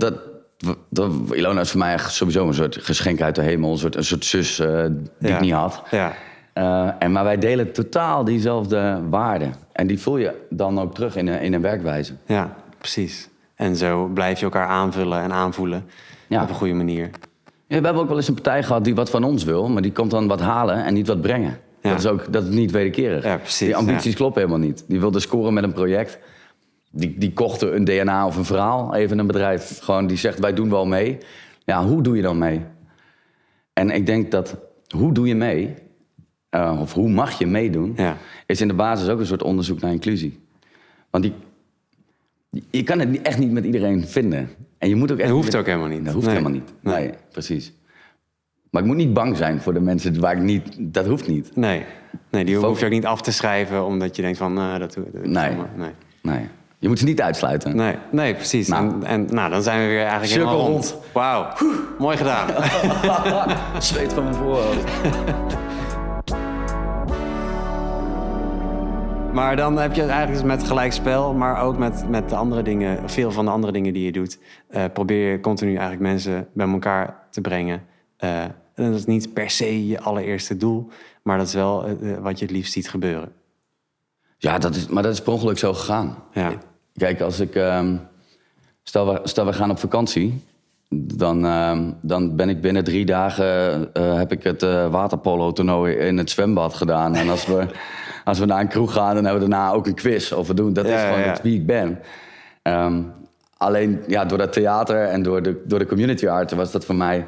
dat, 0.90 1.12
Ilona 1.32 1.60
is 1.60 1.70
voor 1.70 1.78
mij 1.80 1.92
echt 1.92 2.12
sowieso 2.12 2.46
een 2.46 2.54
soort 2.54 2.76
geschenk 2.80 3.20
uit 3.20 3.34
de 3.34 3.42
hemel. 3.42 3.72
Een 3.72 3.78
soort, 3.78 3.96
een 3.96 4.04
soort 4.04 4.24
zus 4.24 4.58
eh, 4.58 4.84
die 5.18 5.28
Ja. 5.30 5.34
ik 5.34 5.40
niet 5.40 5.52
had. 5.52 5.82
Ja, 5.90 6.12
Eh, 6.52 6.90
en, 6.98 7.12
maar 7.12 7.24
wij 7.24 7.38
delen 7.38 7.72
totaal 7.72 8.24
diezelfde 8.24 9.00
waarden. 9.10 9.54
En 9.74 9.86
die 9.86 9.98
voel 10.00 10.16
je 10.16 10.46
dan 10.50 10.80
ook 10.80 10.94
terug 10.94 11.16
in 11.16 11.26
een, 11.26 11.40
in 11.40 11.52
een 11.54 11.60
werkwijze. 11.60 12.12
ja, 12.26 12.54
precies. 12.78 13.28
En 13.54 13.76
zo 13.76 14.06
blijf 14.06 14.38
je 14.38 14.44
elkaar 14.44 14.66
aanvullen 14.66 15.20
en 15.22 15.32
aanvoelen 15.32 15.84
Ja. 16.28 16.42
op 16.42 16.48
een 16.48 16.54
goede 16.54 16.74
manier. 16.74 17.10
Ja, 17.66 17.78
we 17.78 17.84
hebben 17.84 18.02
ook 18.02 18.08
wel 18.08 18.16
eens 18.16 18.28
een 18.28 18.34
partij 18.34 18.62
gehad 18.62 18.84
die 18.84 18.94
wat 18.94 19.10
van 19.10 19.24
ons 19.24 19.44
wil... 19.44 19.68
maar 19.68 19.82
die 19.82 19.92
komt 19.92 20.10
dan 20.10 20.26
wat 20.26 20.40
halen 20.40 20.84
en 20.84 20.94
niet 20.94 21.06
wat 21.06 21.20
brengen. 21.20 21.58
Ja. 21.82 21.90
Dat 21.90 21.98
is 21.98 22.06
ook 22.06 22.32
dat 22.32 22.42
is 22.44 22.54
niet 22.54 22.70
wederkerig. 22.70 23.24
Ja, 23.24 23.36
precies, 23.36 23.58
Die 23.66 23.76
ambities 23.76 24.14
kloppen 24.14 24.42
helemaal 24.42 24.66
niet. 24.66 24.84
Die 24.88 25.00
wilde 25.00 25.20
scoren 25.20 25.54
met 25.54 25.64
een 25.64 25.72
project. 25.72 26.18
Die, 26.90 27.18
die 27.18 27.32
kochten 27.32 27.74
een 27.76 27.84
DNA 27.84 28.26
of 28.26 28.36
een 28.36 28.44
verhaal, 28.44 28.94
even 28.94 29.18
een 29.18 29.26
bedrijf. 29.26 29.78
Gewoon 29.82 30.06
die 30.06 30.16
zegt, 30.16 30.38
wij 30.38 30.54
doen 30.54 30.70
wel 30.70 30.86
mee. 30.86 31.18
Ja, 31.64 31.84
hoe 31.84 32.02
doe 32.02 32.16
je 32.16 32.22
dan 32.22 32.38
mee? 32.38 32.60
En 33.72 33.90
ik 33.90 34.06
denk 34.06 34.30
dat, 34.30 34.56
hoe 34.96 35.12
doe 35.12 35.26
je 35.28 35.34
mee? 35.34 35.74
Eh, 36.54 36.80
of 36.80 36.92
hoe 36.92 37.08
mag 37.08 37.38
je 37.38 37.46
meedoen? 37.46 37.92
Ja. 37.96 38.16
Is 38.46 38.60
in 38.60 38.68
de 38.68 38.74
basis 38.74 39.08
ook 39.08 39.18
een 39.18 39.26
soort 39.26 39.42
onderzoek 39.42 39.80
naar 39.80 39.90
inclusie. 39.92 40.40
Want 41.10 41.24
die, 41.24 41.34
je 42.70 42.82
kan 42.82 42.98
het 42.98 43.22
echt 43.22 43.38
niet 43.38 43.50
met 43.50 43.64
iedereen 43.64 44.06
vinden. 44.08 44.48
En 44.78 44.88
je 44.88 44.94
moet 44.96 45.12
ook 45.12 45.18
echt 45.18 45.28
Dat 45.28 45.36
hoeft 45.36 45.56
ook 45.56 45.66
helemaal 45.66 45.88
niet. 45.88 46.04
Dat 46.04 46.14
hoeft 46.14 46.26
Nee. 46.26 46.34
helemaal 46.36 46.58
niet. 46.58 46.72
Nee. 46.80 46.94
Nee. 46.94 47.12
precies. 47.30 47.72
Maar 48.70 48.82
ik 48.82 48.88
moet 48.88 48.96
niet 48.96 49.12
bang 49.12 49.36
zijn 49.36 49.60
voor 49.60 49.72
de 49.74 49.80
mensen 49.80 50.20
waar 50.20 50.36
ik 50.36 50.42
niet... 50.42 50.76
Dat 50.78 51.06
hoeft 51.06 51.28
niet. 51.28 51.56
Nee, 51.56 51.84
nee 52.30 52.44
die 52.44 52.54
Focus- 52.54 52.68
hoef 52.68 52.78
je 52.80 52.84
ook 52.86 52.92
niet 52.92 53.06
af 53.06 53.20
te 53.20 53.32
schrijven 53.32 53.84
omdat 53.84 54.16
je 54.16 54.22
denkt 54.22 54.38
van, 54.38 54.58
eh, 54.58 54.78
dat 54.78 54.94
dat 54.94 55.04
Nee. 55.24 55.50
nee. 55.76 55.90
Nee. 56.22 56.48
Je 56.78 56.88
moet 56.88 56.98
ze 56.98 57.04
niet 57.04 57.20
uitsluiten. 57.20 57.76
Nee, 57.76 57.94
nee, 58.10 58.34
precies. 58.34 58.68
Nou. 58.68 58.88
En, 58.88 59.04
en 59.04 59.26
nou, 59.30 59.50
dan 59.50 59.62
zijn 59.62 59.80
we 59.80 59.86
weer 59.86 60.00
eigenlijk 60.00 60.32
helemaal 60.32 60.56
rond. 60.58 60.90
rond. 60.90 61.04
Wauw, 61.12 61.52
mooi 61.98 62.16
gedaan. 62.16 62.48
Zweet 63.82 64.12
van 64.12 64.22
mijn 64.22 64.34
voorhoofd. 64.36 64.90
maar 69.34 69.56
dan 69.56 69.78
heb 69.78 69.94
je 69.94 70.00
het 70.00 70.10
eigenlijk 70.10 70.46
met 70.46 70.64
gelijkspel, 70.64 71.34
maar 71.34 71.62
ook 71.62 71.78
met, 71.78 72.08
met 72.08 72.28
de 72.28 72.36
andere 72.36 72.62
dingen, 72.62 73.10
veel 73.10 73.30
van 73.30 73.44
de 73.44 73.50
andere 73.50 73.72
dingen 73.72 73.92
die 73.92 74.04
je 74.04 74.12
doet, 74.12 74.38
eh, 74.68 74.84
probeer 74.92 75.30
je 75.30 75.40
continu 75.40 75.70
eigenlijk 75.70 76.00
mensen 76.00 76.48
bij 76.52 76.68
elkaar 76.68 77.26
te 77.30 77.40
brengen. 77.40 77.82
Eh, 78.16 78.42
en 78.42 78.54
dat 78.74 78.94
is 78.94 79.04
niet 79.04 79.32
per 79.32 79.50
se 79.50 79.88
je 79.88 80.00
allereerste 80.00 80.56
doel, 80.56 80.88
maar 81.22 81.38
dat 81.38 81.46
is 81.46 81.54
wel 81.54 81.86
eh, 81.86 82.18
wat 82.18 82.38
je 82.38 82.44
het 82.44 82.54
liefst 82.54 82.72
ziet 82.72 82.88
gebeuren. 82.88 83.32
Ja, 84.38 84.58
dat 84.58 84.74
is, 84.74 84.86
maar 84.86 85.02
dat 85.02 85.12
is 85.12 85.20
per 85.22 85.32
ongeluk 85.32 85.58
zo 85.58 85.74
gegaan. 85.74 86.16
Ja. 86.32 86.52
Kijk, 86.94 87.20
als 87.20 87.40
ik... 87.40 87.54
ehm, 87.54 87.96
stel, 88.82 89.12
we, 89.12 89.20
stel, 89.22 89.46
we 89.46 89.52
gaan 89.52 89.70
op 89.70 89.78
vakantie. 89.78 90.42
Dan, 90.88 91.46
ehm, 91.46 91.90
dan 92.00 92.36
ben 92.36 92.48
ik 92.48 92.60
binnen 92.60 92.84
drie 92.84 93.04
dagen... 93.04 93.44
heb 94.18 94.32
ik 94.32 94.42
het 94.42 94.62
eh 94.62 94.90
waterpolo-toernooi 94.90 95.94
in 95.94 96.18
het 96.18 96.30
zwembad 96.30 96.74
gedaan. 96.74 97.14
En 97.14 97.28
als 97.28 97.46
we, 97.46 97.66
als 98.24 98.38
we 98.38 98.44
naar 98.46 98.60
een 98.60 98.68
kroeg 98.68 98.92
gaan, 98.92 99.14
dan 99.14 99.24
hebben 99.24 99.42
we 99.42 99.48
daarna 99.48 99.70
ook 99.72 99.86
een 99.86 99.94
quiz. 99.94 100.32
Of 100.32 100.46
we 100.46 100.54
doen, 100.54 100.72
dat 100.72 100.86
Ja, 100.86 100.94
is 100.96 101.02
gewoon 101.02 101.28
het 101.28 101.42
wie 101.42 101.54
ik 101.60 101.66
ben. 101.66 101.98
Ehm, 102.62 103.02
alleen 103.56 104.02
ja, 104.06 104.24
door 104.24 104.38
dat 104.38 104.52
theater 104.52 105.04
en 105.04 105.22
door 105.22 105.42
de, 105.42 105.62
door 105.66 105.78
de 105.78 105.86
community 105.86 106.28
art... 106.28 106.52
was 106.52 106.72
dat 106.72 106.84
voor 106.84 106.94
mij 106.94 107.26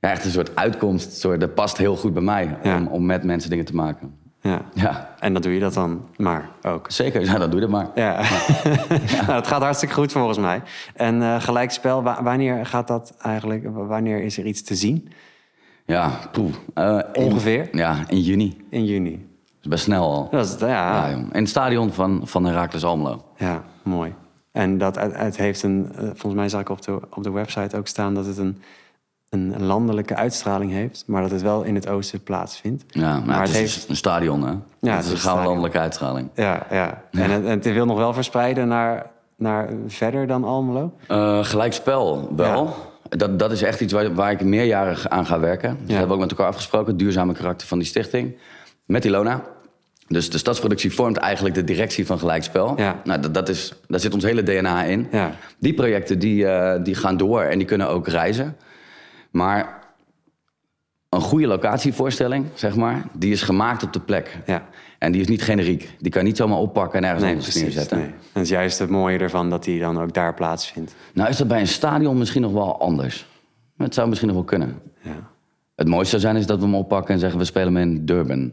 ja, 0.00 0.10
echt 0.10 0.24
een 0.24 0.30
soort 0.30 0.56
uitkomst. 0.56 1.12
Soort, 1.20 1.40
dat 1.40 1.54
past 1.54 1.76
heel 1.76 1.96
goed 1.96 2.12
bij 2.12 2.22
mij 2.22 2.56
Ja. 2.62 2.76
om, 2.76 2.86
om 2.86 3.06
met 3.06 3.24
mensen 3.24 3.50
dingen 3.50 3.64
te 3.64 3.74
maken. 3.74 4.14
Ja. 4.40 4.60
Ja, 4.74 5.14
En 5.18 5.32
dan 5.32 5.42
doe 5.42 5.52
je 5.52 5.60
dat 5.60 5.74
dan 5.74 6.08
maar 6.16 6.48
ook. 6.62 6.86
zeker. 6.90 7.24
Ja, 7.24 7.38
dan 7.38 7.50
doe 7.50 7.60
je 7.60 7.66
dat 7.66 7.74
maar. 7.74 7.86
Ja, 7.94 8.12
nou, 9.26 9.32
het 9.32 9.46
gaat 9.46 9.62
hartstikke 9.62 9.94
goed 9.94 10.12
volgens 10.12 10.38
mij. 10.38 10.62
En 10.94 11.22
eh 11.22 11.40
gelijkspel, 11.42 12.02
wa- 12.02 12.22
wanneer 12.22 12.66
gaat 12.66 12.88
dat 12.88 13.14
eigenlijk? 13.22 13.64
Wanneer 13.72 14.22
is 14.22 14.38
er 14.38 14.44
iets 14.46 14.62
te 14.62 14.74
zien? 14.74 15.08
Ja, 15.86 16.10
poeh. 16.32 16.54
Eh, 16.74 16.98
in- 17.12 17.22
Ongeveer? 17.22 17.68
ja, 17.72 17.96
in 18.08 18.20
juni. 18.20 18.56
In 18.70 18.84
juni. 18.84 19.26
Is 19.66 19.72
best 19.72 19.84
snel 19.84 20.02
al. 20.02 20.28
Dat 20.30 20.46
is, 20.46 20.56
ja, 20.58 20.66
Ja, 20.66 21.06
ja, 21.06 21.10
jong. 21.10 21.32
In 21.32 21.40
het 21.40 21.48
stadion 21.48 21.92
van, 21.92 22.20
van 22.24 22.44
Heracles 22.44 22.84
Almelo. 22.84 23.24
mooi. 23.82 24.14
En 24.52 24.78
dat, 24.78 24.96
het, 25.00 25.36
heeft 25.36 25.62
een, 25.62 25.88
eh, 25.94 26.02
volgens 26.02 26.34
mij 26.34 26.48
zag 26.48 26.60
ik 26.60 26.68
op 26.68 26.82
de, 26.82 27.00
op 27.10 27.22
de 27.22 27.30
website 27.30 27.76
ook 27.76 27.86
staan 27.86 28.14
dat 28.14 28.26
het 28.26 28.38
een, 28.38 28.62
een 29.30 29.62
landelijke 29.64 30.14
uitstraling 30.14 30.72
heeft, 30.72 31.04
maar 31.06 31.22
dat 31.22 31.30
het 31.30 31.42
wel 31.42 31.62
in 31.62 31.74
het 31.74 31.88
oosten 31.88 32.22
plaatsvindt. 32.22 32.84
Ja, 32.88 33.20
maar, 33.20 33.40
het, 33.40 33.54
is 33.54 33.88
een 33.88 33.96
stadion, 33.96 34.42
hè? 34.42 34.48
het 34.48 34.58
het 34.80 34.80
is 34.80 34.90
een 34.90 34.90
gouden 34.90 35.18
stadion. 35.18 35.44
landelijke 35.44 35.78
uitstraling. 35.78 36.28
Ja, 36.34 36.66
ja. 36.70 37.02
En, 37.10 37.30
het, 37.30 37.44
en 37.44 37.50
het 37.50 37.64
wil 37.64 37.86
nog 37.86 37.98
wel 37.98 38.12
verspreiden 38.12 38.68
naar, 38.68 39.10
naar 39.36 39.68
verder 39.86 40.26
dan 40.26 40.44
Almelo. 40.44 40.92
Eh 41.08 41.44
gelijkspel 41.44 42.32
wel. 42.36 42.76
Dat, 43.08 43.38
dat 43.38 43.52
is 43.52 43.62
echt 43.62 43.80
iets 43.80 43.92
waar, 43.92 44.14
waar 44.14 44.30
ik 44.30 44.44
meerjarig 44.44 45.08
aan 45.08 45.26
ga 45.26 45.40
werken. 45.40 45.70
Dus 45.70 45.80
dat 45.80 45.88
hebben 45.88 46.08
we 46.08 46.14
ook 46.14 46.20
met 46.20 46.30
elkaar 46.30 46.46
afgesproken. 46.46 46.88
Het 46.88 46.98
duurzame 46.98 47.32
karakter 47.32 47.66
van 47.66 47.78
die 47.78 47.86
stichting. 47.86 48.36
Met 48.84 49.04
Ilona. 49.04 49.42
Dus 50.08 50.30
de 50.30 50.38
stadsproductie 50.38 50.92
vormt 50.92 51.16
eigenlijk 51.16 51.54
de 51.54 51.64
directie 51.64 52.06
van 52.06 52.18
gelijkspel. 52.18 52.74
Ja. 52.76 53.00
Nou, 53.04 53.20
dat, 53.20 53.34
dat 53.34 53.48
is, 53.48 53.72
daar 53.88 54.00
zit 54.00 54.14
ons 54.14 54.24
hele 54.24 54.42
DNA 54.42 54.82
in. 54.84 55.08
Ja. 55.10 55.32
Die 55.58 55.74
projecten 55.74 56.18
die, 56.18 56.46
eh, 56.46 56.84
die 56.84 56.94
gaan 56.94 57.16
door 57.16 57.42
en 57.42 57.58
die 57.58 57.66
kunnen 57.66 57.88
ook 57.88 58.08
reizen. 58.08 58.56
Maar 59.30 59.84
een 61.08 61.20
goede 61.20 61.46
locatievoorstelling, 61.46 62.46
zeg 62.54 62.76
maar, 62.76 63.04
die 63.12 63.32
is 63.32 63.42
gemaakt 63.42 63.82
op 63.82 63.92
de 63.92 64.00
plek. 64.00 64.38
Ja. 64.46 64.68
En 64.98 65.12
die 65.12 65.20
is 65.20 65.28
niet 65.28 65.42
generiek. 65.42 65.90
Die 65.98 66.10
kan 66.10 66.20
je 66.22 66.26
niet 66.26 66.36
zomaar 66.36 66.58
oppakken 66.58 66.98
en 66.98 67.04
ergens 67.04 67.22
Nee, 67.22 67.32
anders 67.32 67.50
precies. 67.50 67.62
neerzetten. 67.74 67.98
Nee. 67.98 68.10
Dat 68.32 68.42
is 68.42 68.48
juist 68.48 68.78
het 68.78 68.90
mooie 68.90 69.18
ervan 69.18 69.50
dat 69.50 69.64
die 69.64 69.80
dan 69.80 70.00
ook 70.00 70.14
daar 70.14 70.34
plaatsvindt. 70.34 70.94
Nou 71.14 71.28
is 71.28 71.36
dat 71.36 71.48
bij 71.48 71.60
een 71.60 71.66
stadion 71.68 72.18
misschien 72.18 72.42
nog 72.42 72.52
wel 72.52 72.80
anders. 72.80 73.26
Het 73.76 73.94
zou 73.94 74.08
misschien 74.08 74.28
nog 74.28 74.36
wel 74.36 74.46
kunnen. 74.46 74.78
Ja. 75.00 75.30
Het 75.76 75.88
mooiste 75.88 76.10
zou 76.10 76.22
zijn 76.22 76.36
is 76.36 76.46
dat 76.46 76.58
we 76.58 76.64
hem 76.64 76.74
oppakken 76.74 77.14
en 77.14 77.20
zeggen... 77.20 77.38
we 77.38 77.44
spelen 77.44 77.74
hem 77.74 77.90
in 77.90 78.04
Durban, 78.04 78.52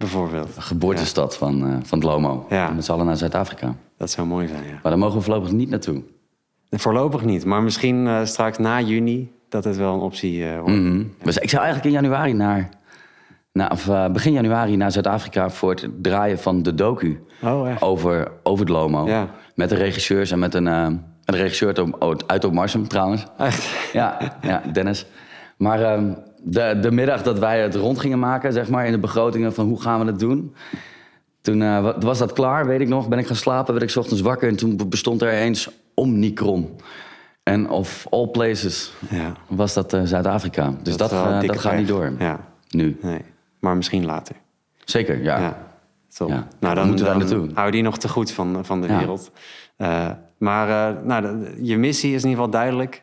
Bijvoorbeeld. 0.00 0.54
de 0.54 0.60
geboortestad 0.60 1.36
van, 1.36 1.66
eh, 1.66 1.76
van 1.82 1.98
het 1.98 2.06
Lomo. 2.08 2.46
Ja. 2.48 2.70
Met 2.70 2.84
z'n 2.84 2.92
allen 2.92 3.06
naar 3.06 3.16
Zuid-Afrika. 3.16 3.74
Dat 3.96 4.10
zou 4.10 4.26
mooi 4.26 4.48
zijn, 4.48 4.64
ja. 4.64 4.72
Maar 4.72 4.80
daar 4.82 4.98
mogen 4.98 5.16
we 5.18 5.24
voorlopig 5.24 5.52
niet 5.52 5.70
naartoe. 5.70 6.02
Voorlopig 6.70 7.24
niet, 7.24 7.44
maar 7.44 7.62
misschien 7.62 8.06
eh, 8.06 8.24
straks 8.24 8.58
na 8.58 8.80
juni 8.80 9.32
dat 9.48 9.64
het 9.64 9.76
wel 9.76 9.94
een 9.94 10.00
optie 10.00 10.44
eh, 10.48 10.60
wordt. 10.60 11.24
Dus 11.24 11.38
ik 11.38 11.50
zou 11.50 11.62
eigenlijk 11.62 11.94
in 11.94 12.02
januari 12.02 12.32
naar... 12.32 12.68
naar 13.52 13.70
of, 13.70 13.86
begin 14.12 14.32
januari 14.32 14.76
naar 14.76 14.92
Zuid-Afrika 14.92 15.50
voor 15.50 15.70
het 15.70 15.88
draaien 16.02 16.38
van 16.38 16.62
de 16.62 16.74
docu... 16.74 17.20
Oh, 17.42 17.76
over, 17.80 18.32
over 18.42 18.60
het 18.64 18.74
Lomo. 18.74 19.06
Ja. 19.06 19.28
Met 19.54 19.68
de 19.68 19.74
regisseurs 19.74 20.30
en 20.30 20.38
met 20.38 20.54
een, 20.54 20.66
een 20.66 21.02
regisseur 21.24 21.68
uit, 21.68 21.78
Op- 21.78 22.22
uit 22.26 22.44
op 22.44 22.52
Marsum 22.52 22.88
trouwens. 22.88 23.26
Echt? 23.38 23.92
Ja, 23.92 24.36
ja 24.42 24.62
Dennis. 24.72 25.06
Maar 25.56 25.82
ehm, 25.82 26.12
de, 26.42 26.78
de 26.80 26.90
middag 26.90 27.22
dat 27.22 27.38
wij 27.38 27.60
het 27.60 27.74
rond 27.74 27.98
gingen 28.00 28.18
maken, 28.18 28.52
zeg 28.52 28.68
maar, 28.68 28.86
in 28.86 28.92
de 28.92 28.98
begrotingen 28.98 29.54
van 29.54 29.66
hoe 29.66 29.80
gaan 29.82 30.00
we 30.00 30.06
het 30.06 30.18
doen. 30.18 30.54
Toen 31.40 31.62
eh, 31.62 31.82
wa- 31.82 31.98
was 31.98 32.18
dat 32.18 32.32
klaar, 32.32 32.66
weet 32.66 32.80
ik 32.80 32.88
nog. 32.88 33.08
Ben 33.08 33.18
ik 33.18 33.26
gaan 33.26 33.36
slapen, 33.36 33.72
werd 33.72 33.84
ik 33.84 33.90
's 33.90 33.96
ochtends 33.96 34.22
wakker 34.22 34.48
en 34.48 34.56
toen 34.56 34.80
bestond 34.88 35.22
er 35.22 35.32
eens 35.32 35.70
Omnicron. 35.94 36.76
En 37.42 37.68
of 37.70 38.06
all 38.10 38.26
places 38.28 38.92
Ja. 39.10 39.32
was 39.48 39.74
dat 39.74 39.92
eh, 39.92 40.00
Zuid-Afrika. 40.04 40.74
Dus 40.82 40.96
dat, 40.96 41.10
dat 41.10 41.58
gaat 41.60 41.76
niet 41.76 41.88
door. 41.88 42.12
Ja, 42.18 42.40
Nu. 42.70 42.98
nee. 43.02 43.20
Maar 43.60 43.76
misschien 43.76 44.04
later. 44.04 44.34
Zeker, 44.84 45.22
ja. 45.22 45.38
Ja. 45.38 45.56
Top. 46.14 46.28
Ja. 46.28 46.46
Nou, 46.60 46.74
dan, 46.74 46.86
Moeten 46.86 47.04
we 47.04 47.10
daar 47.10 47.20
naartoe. 47.20 47.48
hou 47.54 47.70
die 47.70 47.82
nog 47.82 47.98
te 47.98 48.08
goed 48.08 48.30
van, 48.32 48.64
van 48.64 48.80
de 48.80 48.86
wereld. 48.86 49.30
Eh, 49.76 50.10
maar 50.38 50.94
nou, 51.04 51.46
je 51.62 51.78
missie 51.78 52.14
is 52.14 52.22
in 52.22 52.28
ieder 52.28 52.44
geval 52.44 52.60
duidelijk. 52.60 53.02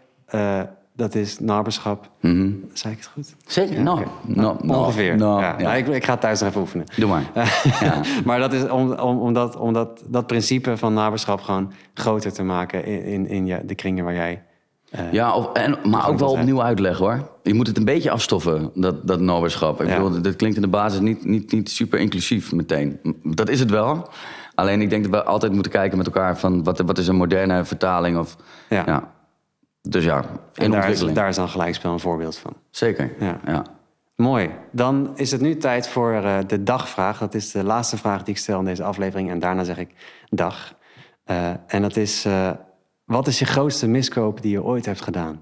Dat 0.98 1.16
is 1.16 1.40
naberschap. 1.40 2.10
Mhm. 2.22 2.50
Zei 2.74 2.94
ik 2.94 3.00
het 3.00 3.10
goed? 3.14 3.36
Zeker, 3.46 3.82
nou, 3.82 4.00
oké. 4.00 4.10
nou, 4.26 4.58
nou, 4.66 4.80
Ongeveer. 4.80 5.16
nou, 5.18 5.42
ja. 5.42 5.56
ja. 5.58 5.64
Nou, 5.64 5.78
ik, 5.78 5.88
ik 5.88 6.06
ga 6.06 6.12
het 6.12 6.22
thuis 6.22 6.40
nog 6.40 6.50
even 6.50 6.62
oefenen. 6.62 6.86
Doe 6.96 7.10
maar. 7.10 7.24
Ja. 7.82 8.02
maar 8.26 8.40
dat 8.40 8.54
is 8.54 8.70
om, 8.70 8.92
om, 8.92 9.20
om, 9.20 9.34
dat, 9.34 9.56
om 9.56 9.74
dat, 9.74 10.04
dat 10.08 10.28
principe 10.28 10.78
van 10.78 10.94
naberschap 10.94 11.42
gewoon 11.42 11.72
groter 11.94 12.34
te 12.34 12.44
maken 12.44 12.86
in, 12.86 13.04
in, 13.06 13.28
in 13.28 13.46
je, 13.46 13.62
de 13.66 13.76
kringen 13.76 14.04
waar 14.04 14.14
jij. 14.14 14.44
eh, 14.90 15.12
Ja, 15.12 15.36
of, 15.36 15.54
en, 15.54 15.78
maar 15.90 16.08
ook 16.10 16.20
wel 16.20 16.32
opnieuw 16.32 16.62
uitleggen 16.62 17.06
hoor. 17.06 17.30
Je 17.44 17.54
moet 17.54 17.68
het 17.68 17.78
een 17.78 17.86
beetje 17.86 18.12
afstoffen, 18.12 18.72
dat, 18.74 19.08
dat 19.08 19.20
noberschap. 19.20 19.82
Ik 19.82 19.88
Ja. 19.88 20.02
bedoel, 20.02 20.22
dat 20.22 20.36
klinkt 20.36 20.56
in 20.56 20.62
de 20.62 20.68
basis 20.68 21.00
niet, 21.00 21.26
niet, 21.26 21.52
niet 21.52 21.70
super 21.70 22.00
inclusief 22.00 22.52
meteen. 22.52 23.00
Dat 23.24 23.50
is 23.50 23.60
het 23.60 23.70
wel. 23.70 24.10
Alleen 24.56 24.82
ik 24.82 24.90
denk 24.90 25.04
dat 25.04 25.12
we 25.12 25.24
altijd 25.24 25.54
moeten 25.54 25.72
kijken 25.72 25.98
met 25.98 26.06
elkaar 26.08 26.38
van 26.38 26.64
wat, 26.64 26.80
wat 26.80 26.98
is 26.98 27.08
een 27.08 27.16
moderne 27.16 27.66
vertaling 27.66 28.18
of 28.18 28.36
Ja. 28.70 29.16
Dus 29.90 30.04
ja, 30.04 30.18
in 30.20 30.24
en 30.24 30.32
daar 30.32 30.66
is, 30.66 30.74
ontwikkeling. 30.76 31.16
daar 31.16 31.28
is 31.28 31.36
dan 31.36 31.50
gelijkspel 31.50 31.92
een 31.92 32.00
voorbeeld 32.00 32.38
van. 32.38 32.54
Zeker. 32.70 33.14
Ja. 33.20 33.40
Ja. 33.46 33.66
Mooi. 34.16 34.50
Dan 34.72 35.12
is 35.18 35.32
het 35.32 35.42
nu 35.42 35.58
tijd 35.58 35.88
voor 35.88 36.14
eh, 36.14 36.38
de 36.48 36.64
dagvraag. 36.64 37.18
Dat 37.20 37.34
is 37.34 37.52
de 37.52 37.64
laatste 37.64 37.98
vraag 37.98 38.24
die 38.24 38.34
ik 38.34 38.40
stel 38.40 38.60
in 38.60 38.66
deze 38.66 38.84
aflevering. 38.84 39.30
En 39.30 39.40
daarna 39.40 39.64
zeg 39.64 39.78
ik 39.78 39.94
dag. 40.30 40.74
Eh, 41.24 41.50
en 41.68 41.82
dat 41.82 41.96
is: 41.96 42.26
eh, 42.26 42.52
wat 43.06 43.28
is 43.28 43.40
je 43.40 43.46
grootste 43.46 43.88
miskoop 43.88 44.42
die 44.42 44.52
je 44.52 44.64
ooit 44.64 44.86
hebt 44.86 45.02
gedaan? 45.02 45.42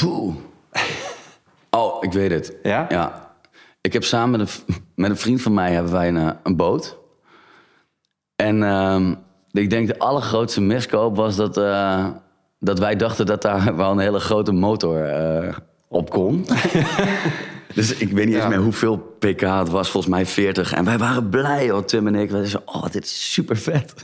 Poeh. 0.00 0.34
Oh, 1.70 1.96
ik 2.04 2.12
weet 2.12 2.30
het. 2.30 2.56
Ja? 2.62 2.86
Ja. 2.88 3.34
Ik 3.80 3.92
heb 3.92 4.04
samen 4.04 4.30
met 4.30 4.40
een, 4.40 4.46
v- 4.48 4.78
met 4.94 5.10
een 5.10 5.16
vriend 5.16 5.42
van 5.42 5.54
mij 5.54 5.72
hebben 5.72 5.92
wij 5.92 6.08
een, 6.08 6.36
een 6.42 6.56
boot. 6.56 6.98
En 8.36 8.62
ehm, 8.62 9.14
ik 9.62 9.70
denk 9.70 9.86
de 9.88 9.98
allergrootste 9.98 10.60
miskoop 10.60 11.16
was 11.16 11.36
dat, 11.36 11.56
eh, 11.56 12.06
dat 12.60 12.78
wij 12.78 12.96
dachten 12.96 13.26
dat 13.26 13.42
daar 13.42 13.76
wel 13.76 13.90
een 13.90 13.98
hele 13.98 14.20
grote 14.20 14.52
motor 14.52 15.04
eh, 15.04 15.54
op 15.88 16.10
kon. 16.10 16.46
dus 17.74 17.94
ik 17.96 18.08
weet 18.12 18.24
niet 18.26 18.34
Ja. 18.34 18.40
eens 18.40 18.48
meer 18.54 18.62
hoeveel 18.62 18.96
pk 19.18 19.40
het 19.40 19.68
was, 19.68 19.90
volgens 19.90 20.12
mij 20.12 20.26
40. 20.26 20.72
En 20.72 20.84
wij 20.84 20.98
waren 20.98 21.28
blij, 21.28 21.70
hoor, 21.70 21.84
Tim 21.84 22.06
en 22.06 22.14
ik. 22.14 22.30
Wij 22.30 22.46
zeiden, 22.46 22.74
oh, 22.74 22.84
dit 22.90 23.04
is 23.04 23.32
super 23.32 23.56
vet. 23.56 23.94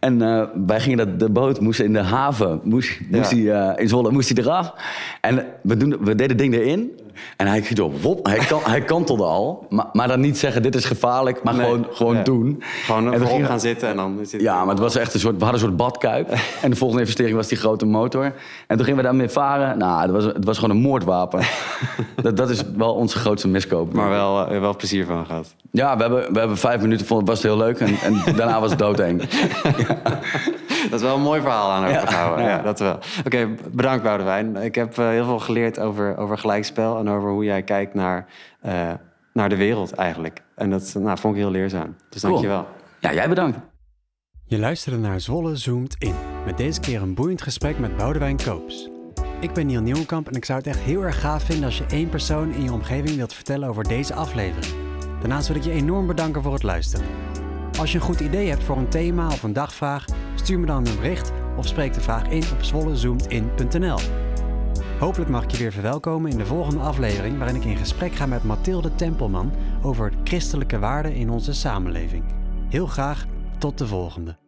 En 0.00 0.22
eh, 0.22 0.42
wij 0.66 0.80
gingen 0.80 0.98
dat, 0.98 1.18
de 1.20 1.30
boot 1.30 1.60
moest 1.60 1.80
in 1.80 1.92
de 1.92 1.98
haven, 2.02 2.60
moest, 2.64 3.00
moest 3.10 3.30
Ja. 3.30 3.36
hij, 3.36 3.72
eh, 3.74 3.82
in 3.82 3.88
Zwolle, 3.88 4.10
moest 4.10 4.28
hij 4.36 4.44
eraf. 4.44 4.72
En 5.20 5.44
we, 5.62 5.76
doen, 5.76 5.90
we 6.00 6.14
deden 6.14 6.28
het 6.28 6.38
ding 6.38 6.54
erin. 6.54 6.90
En 7.36 7.46
hij, 7.46 7.62
ging 7.62 8.00
wop, 8.02 8.26
hij, 8.26 8.38
kan, 8.38 8.60
hij 8.64 8.80
kantelde 8.80 9.24
al. 9.24 9.66
Maar, 9.68 9.86
maar 9.92 10.08
dan 10.08 10.20
niet 10.20 10.38
zeggen, 10.38 10.62
dit 10.62 10.74
is 10.74 10.84
gevaarlijk, 10.84 11.42
maar 11.42 11.54
Nee. 11.54 11.64
gewoon, 11.64 11.86
gewoon 11.92 12.22
doen. 12.22 12.62
Gewoon 12.84 13.04
En 13.04 13.10
we 13.10 13.16
voorop 13.16 13.32
gingen- 13.34 13.48
gaan 13.48 13.60
zitten 13.60 13.88
en 13.88 13.96
dan 13.96 14.18
zit 14.22 14.40
ja, 14.40 14.60
maar 14.60 14.68
het 14.74 14.78
was 14.82 14.96
echt 14.96 15.14
een 15.14 15.20
soort, 15.20 15.36
we 15.38 15.44
hadden 15.44 15.60
een 15.60 15.66
soort 15.66 15.76
badkuip. 15.78 16.30
En 16.62 16.70
de 16.70 16.76
volgende 16.76 17.02
investering 17.02 17.36
was 17.36 17.48
die 17.48 17.58
grote 17.58 17.86
motor. 17.86 18.24
En 18.66 18.76
toen 18.76 18.84
gingen 18.84 18.96
we 18.96 19.02
daarmee 19.02 19.28
varen. 19.28 19.78
Nou, 19.78 20.02
het 20.02 20.10
was, 20.10 20.24
het 20.24 20.44
was 20.44 20.58
gewoon 20.58 20.76
een 20.76 20.82
moordwapen. 20.82 21.40
dat, 22.22 22.36
dat 22.36 22.50
is 22.50 22.62
wel 22.76 22.94
onze 22.94 23.18
grootste 23.18 23.48
miskoop. 23.48 23.92
Maar 23.92 24.08
wel, 24.10 24.46
eh, 24.48 24.60
wel 24.60 24.76
plezier 24.76 25.06
van 25.06 25.26
gehad. 25.26 25.54
Ja, 25.70 25.96
we 25.96 26.02
hebben, 26.02 26.32
we 26.32 26.38
hebben 26.38 26.56
vijf 26.58 26.80
minuten 26.80 27.06
vonden 27.06 27.26
het 27.28 27.34
was 27.42 27.52
heel 27.52 27.56
leuk. 27.64 27.78
En, 27.80 27.94
en 28.02 28.36
daarna 28.36 28.60
was 28.60 28.70
het 28.70 28.78
doodeng. 28.78 29.22
Dat 30.90 31.00
is 31.00 31.06
wel 31.06 31.16
een 31.16 31.22
mooi 31.22 31.40
verhaal 31.40 31.70
aan 31.70 31.84
overgehouden. 31.84 32.44
Ja. 32.44 32.50
Ja. 32.50 32.62
dat 32.62 32.78
wel. 32.78 32.98
Oké, 33.26 33.48
bedankt 33.70 34.02
Boudewijn. 34.02 34.56
Ik 34.56 34.74
heb 34.74 34.98
eh, 34.98 35.08
heel 35.08 35.24
veel 35.24 35.38
geleerd 35.38 35.80
over, 35.80 36.16
over 36.16 36.38
gelijkspel 36.38 36.98
en 36.98 37.08
over 37.08 37.30
hoe 37.30 37.44
jij 37.44 37.62
kijkt 37.62 37.94
naar, 37.94 38.26
eh, 38.60 38.90
naar 39.32 39.48
de 39.48 39.56
wereld 39.56 39.92
eigenlijk. 39.92 40.42
En 40.54 40.70
dat 40.70 40.94
nou, 40.98 41.18
vond 41.18 41.34
ik 41.34 41.40
heel 41.40 41.50
leerzaam. 41.50 41.96
Dus 42.08 42.20
Cool. 42.20 42.32
dankjewel. 42.32 42.66
Ja, 43.00 43.12
jij 43.12 43.28
bedankt. 43.28 43.58
Je 44.44 44.58
luisterde 44.58 44.98
naar 44.98 45.20
Zwolle 45.20 45.56
Zoomt 45.56 45.96
In. 45.98 46.14
Met 46.44 46.56
deze 46.56 46.80
keer 46.80 47.02
een 47.02 47.14
boeiend 47.14 47.42
gesprek 47.42 47.78
met 47.78 47.96
Boudewijn 47.96 48.36
Koops. 48.44 48.90
Ik 49.40 49.52
ben 49.52 49.66
Niel 49.66 49.80
Nieuwenkamp 49.80 50.28
en 50.28 50.34
ik 50.34 50.44
zou 50.44 50.58
het 50.58 50.66
echt 50.68 50.78
heel 50.78 51.02
erg 51.02 51.20
gaaf 51.20 51.42
vinden 51.42 51.64
als 51.64 51.78
je 51.78 51.84
één 51.86 52.08
persoon 52.08 52.52
in 52.52 52.62
je 52.62 52.72
omgeving 52.72 53.16
wilt 53.16 53.34
vertellen 53.34 53.68
over 53.68 53.84
deze 53.84 54.14
aflevering. 54.14 54.74
Daarnaast 55.20 55.48
wil 55.48 55.56
ik 55.56 55.62
je 55.62 55.70
enorm 55.70 56.06
bedanken 56.06 56.42
voor 56.42 56.52
het 56.52 56.62
luisteren. 56.62 57.06
Als 57.78 57.92
je 57.92 57.98
een 57.98 58.04
goed 58.04 58.20
idee 58.20 58.48
hebt 58.48 58.64
voor 58.64 58.76
een 58.76 58.88
thema 58.88 59.26
of 59.26 59.42
een 59.42 59.52
dagvraag, 59.52 60.04
stuur 60.34 60.58
me 60.58 60.66
dan 60.66 60.86
een 60.86 60.96
bericht 60.96 61.32
of 61.56 61.66
spreek 61.66 61.94
de 61.94 62.00
vraag 62.00 62.28
in 62.28 62.42
op 62.52 62.62
zwollezoomedin.nl. 62.62 63.98
Hopelijk 64.98 65.30
mag 65.30 65.42
ik 65.42 65.50
je 65.50 65.58
weer 65.58 65.72
verwelkomen 65.72 66.30
in 66.30 66.38
de 66.38 66.46
volgende 66.46 66.80
aflevering 66.80 67.38
waarin 67.38 67.56
ik 67.56 67.64
in 67.64 67.76
gesprek 67.76 68.14
ga 68.14 68.26
met 68.26 68.44
Mathilde 68.44 68.94
Tempelman 68.94 69.52
over 69.82 70.12
christelijke 70.24 70.78
waarden 70.78 71.14
in 71.14 71.30
onze 71.30 71.52
samenleving. 71.52 72.24
Heel 72.68 72.86
graag 72.86 73.26
tot 73.58 73.78
de 73.78 73.86
volgende. 73.86 74.41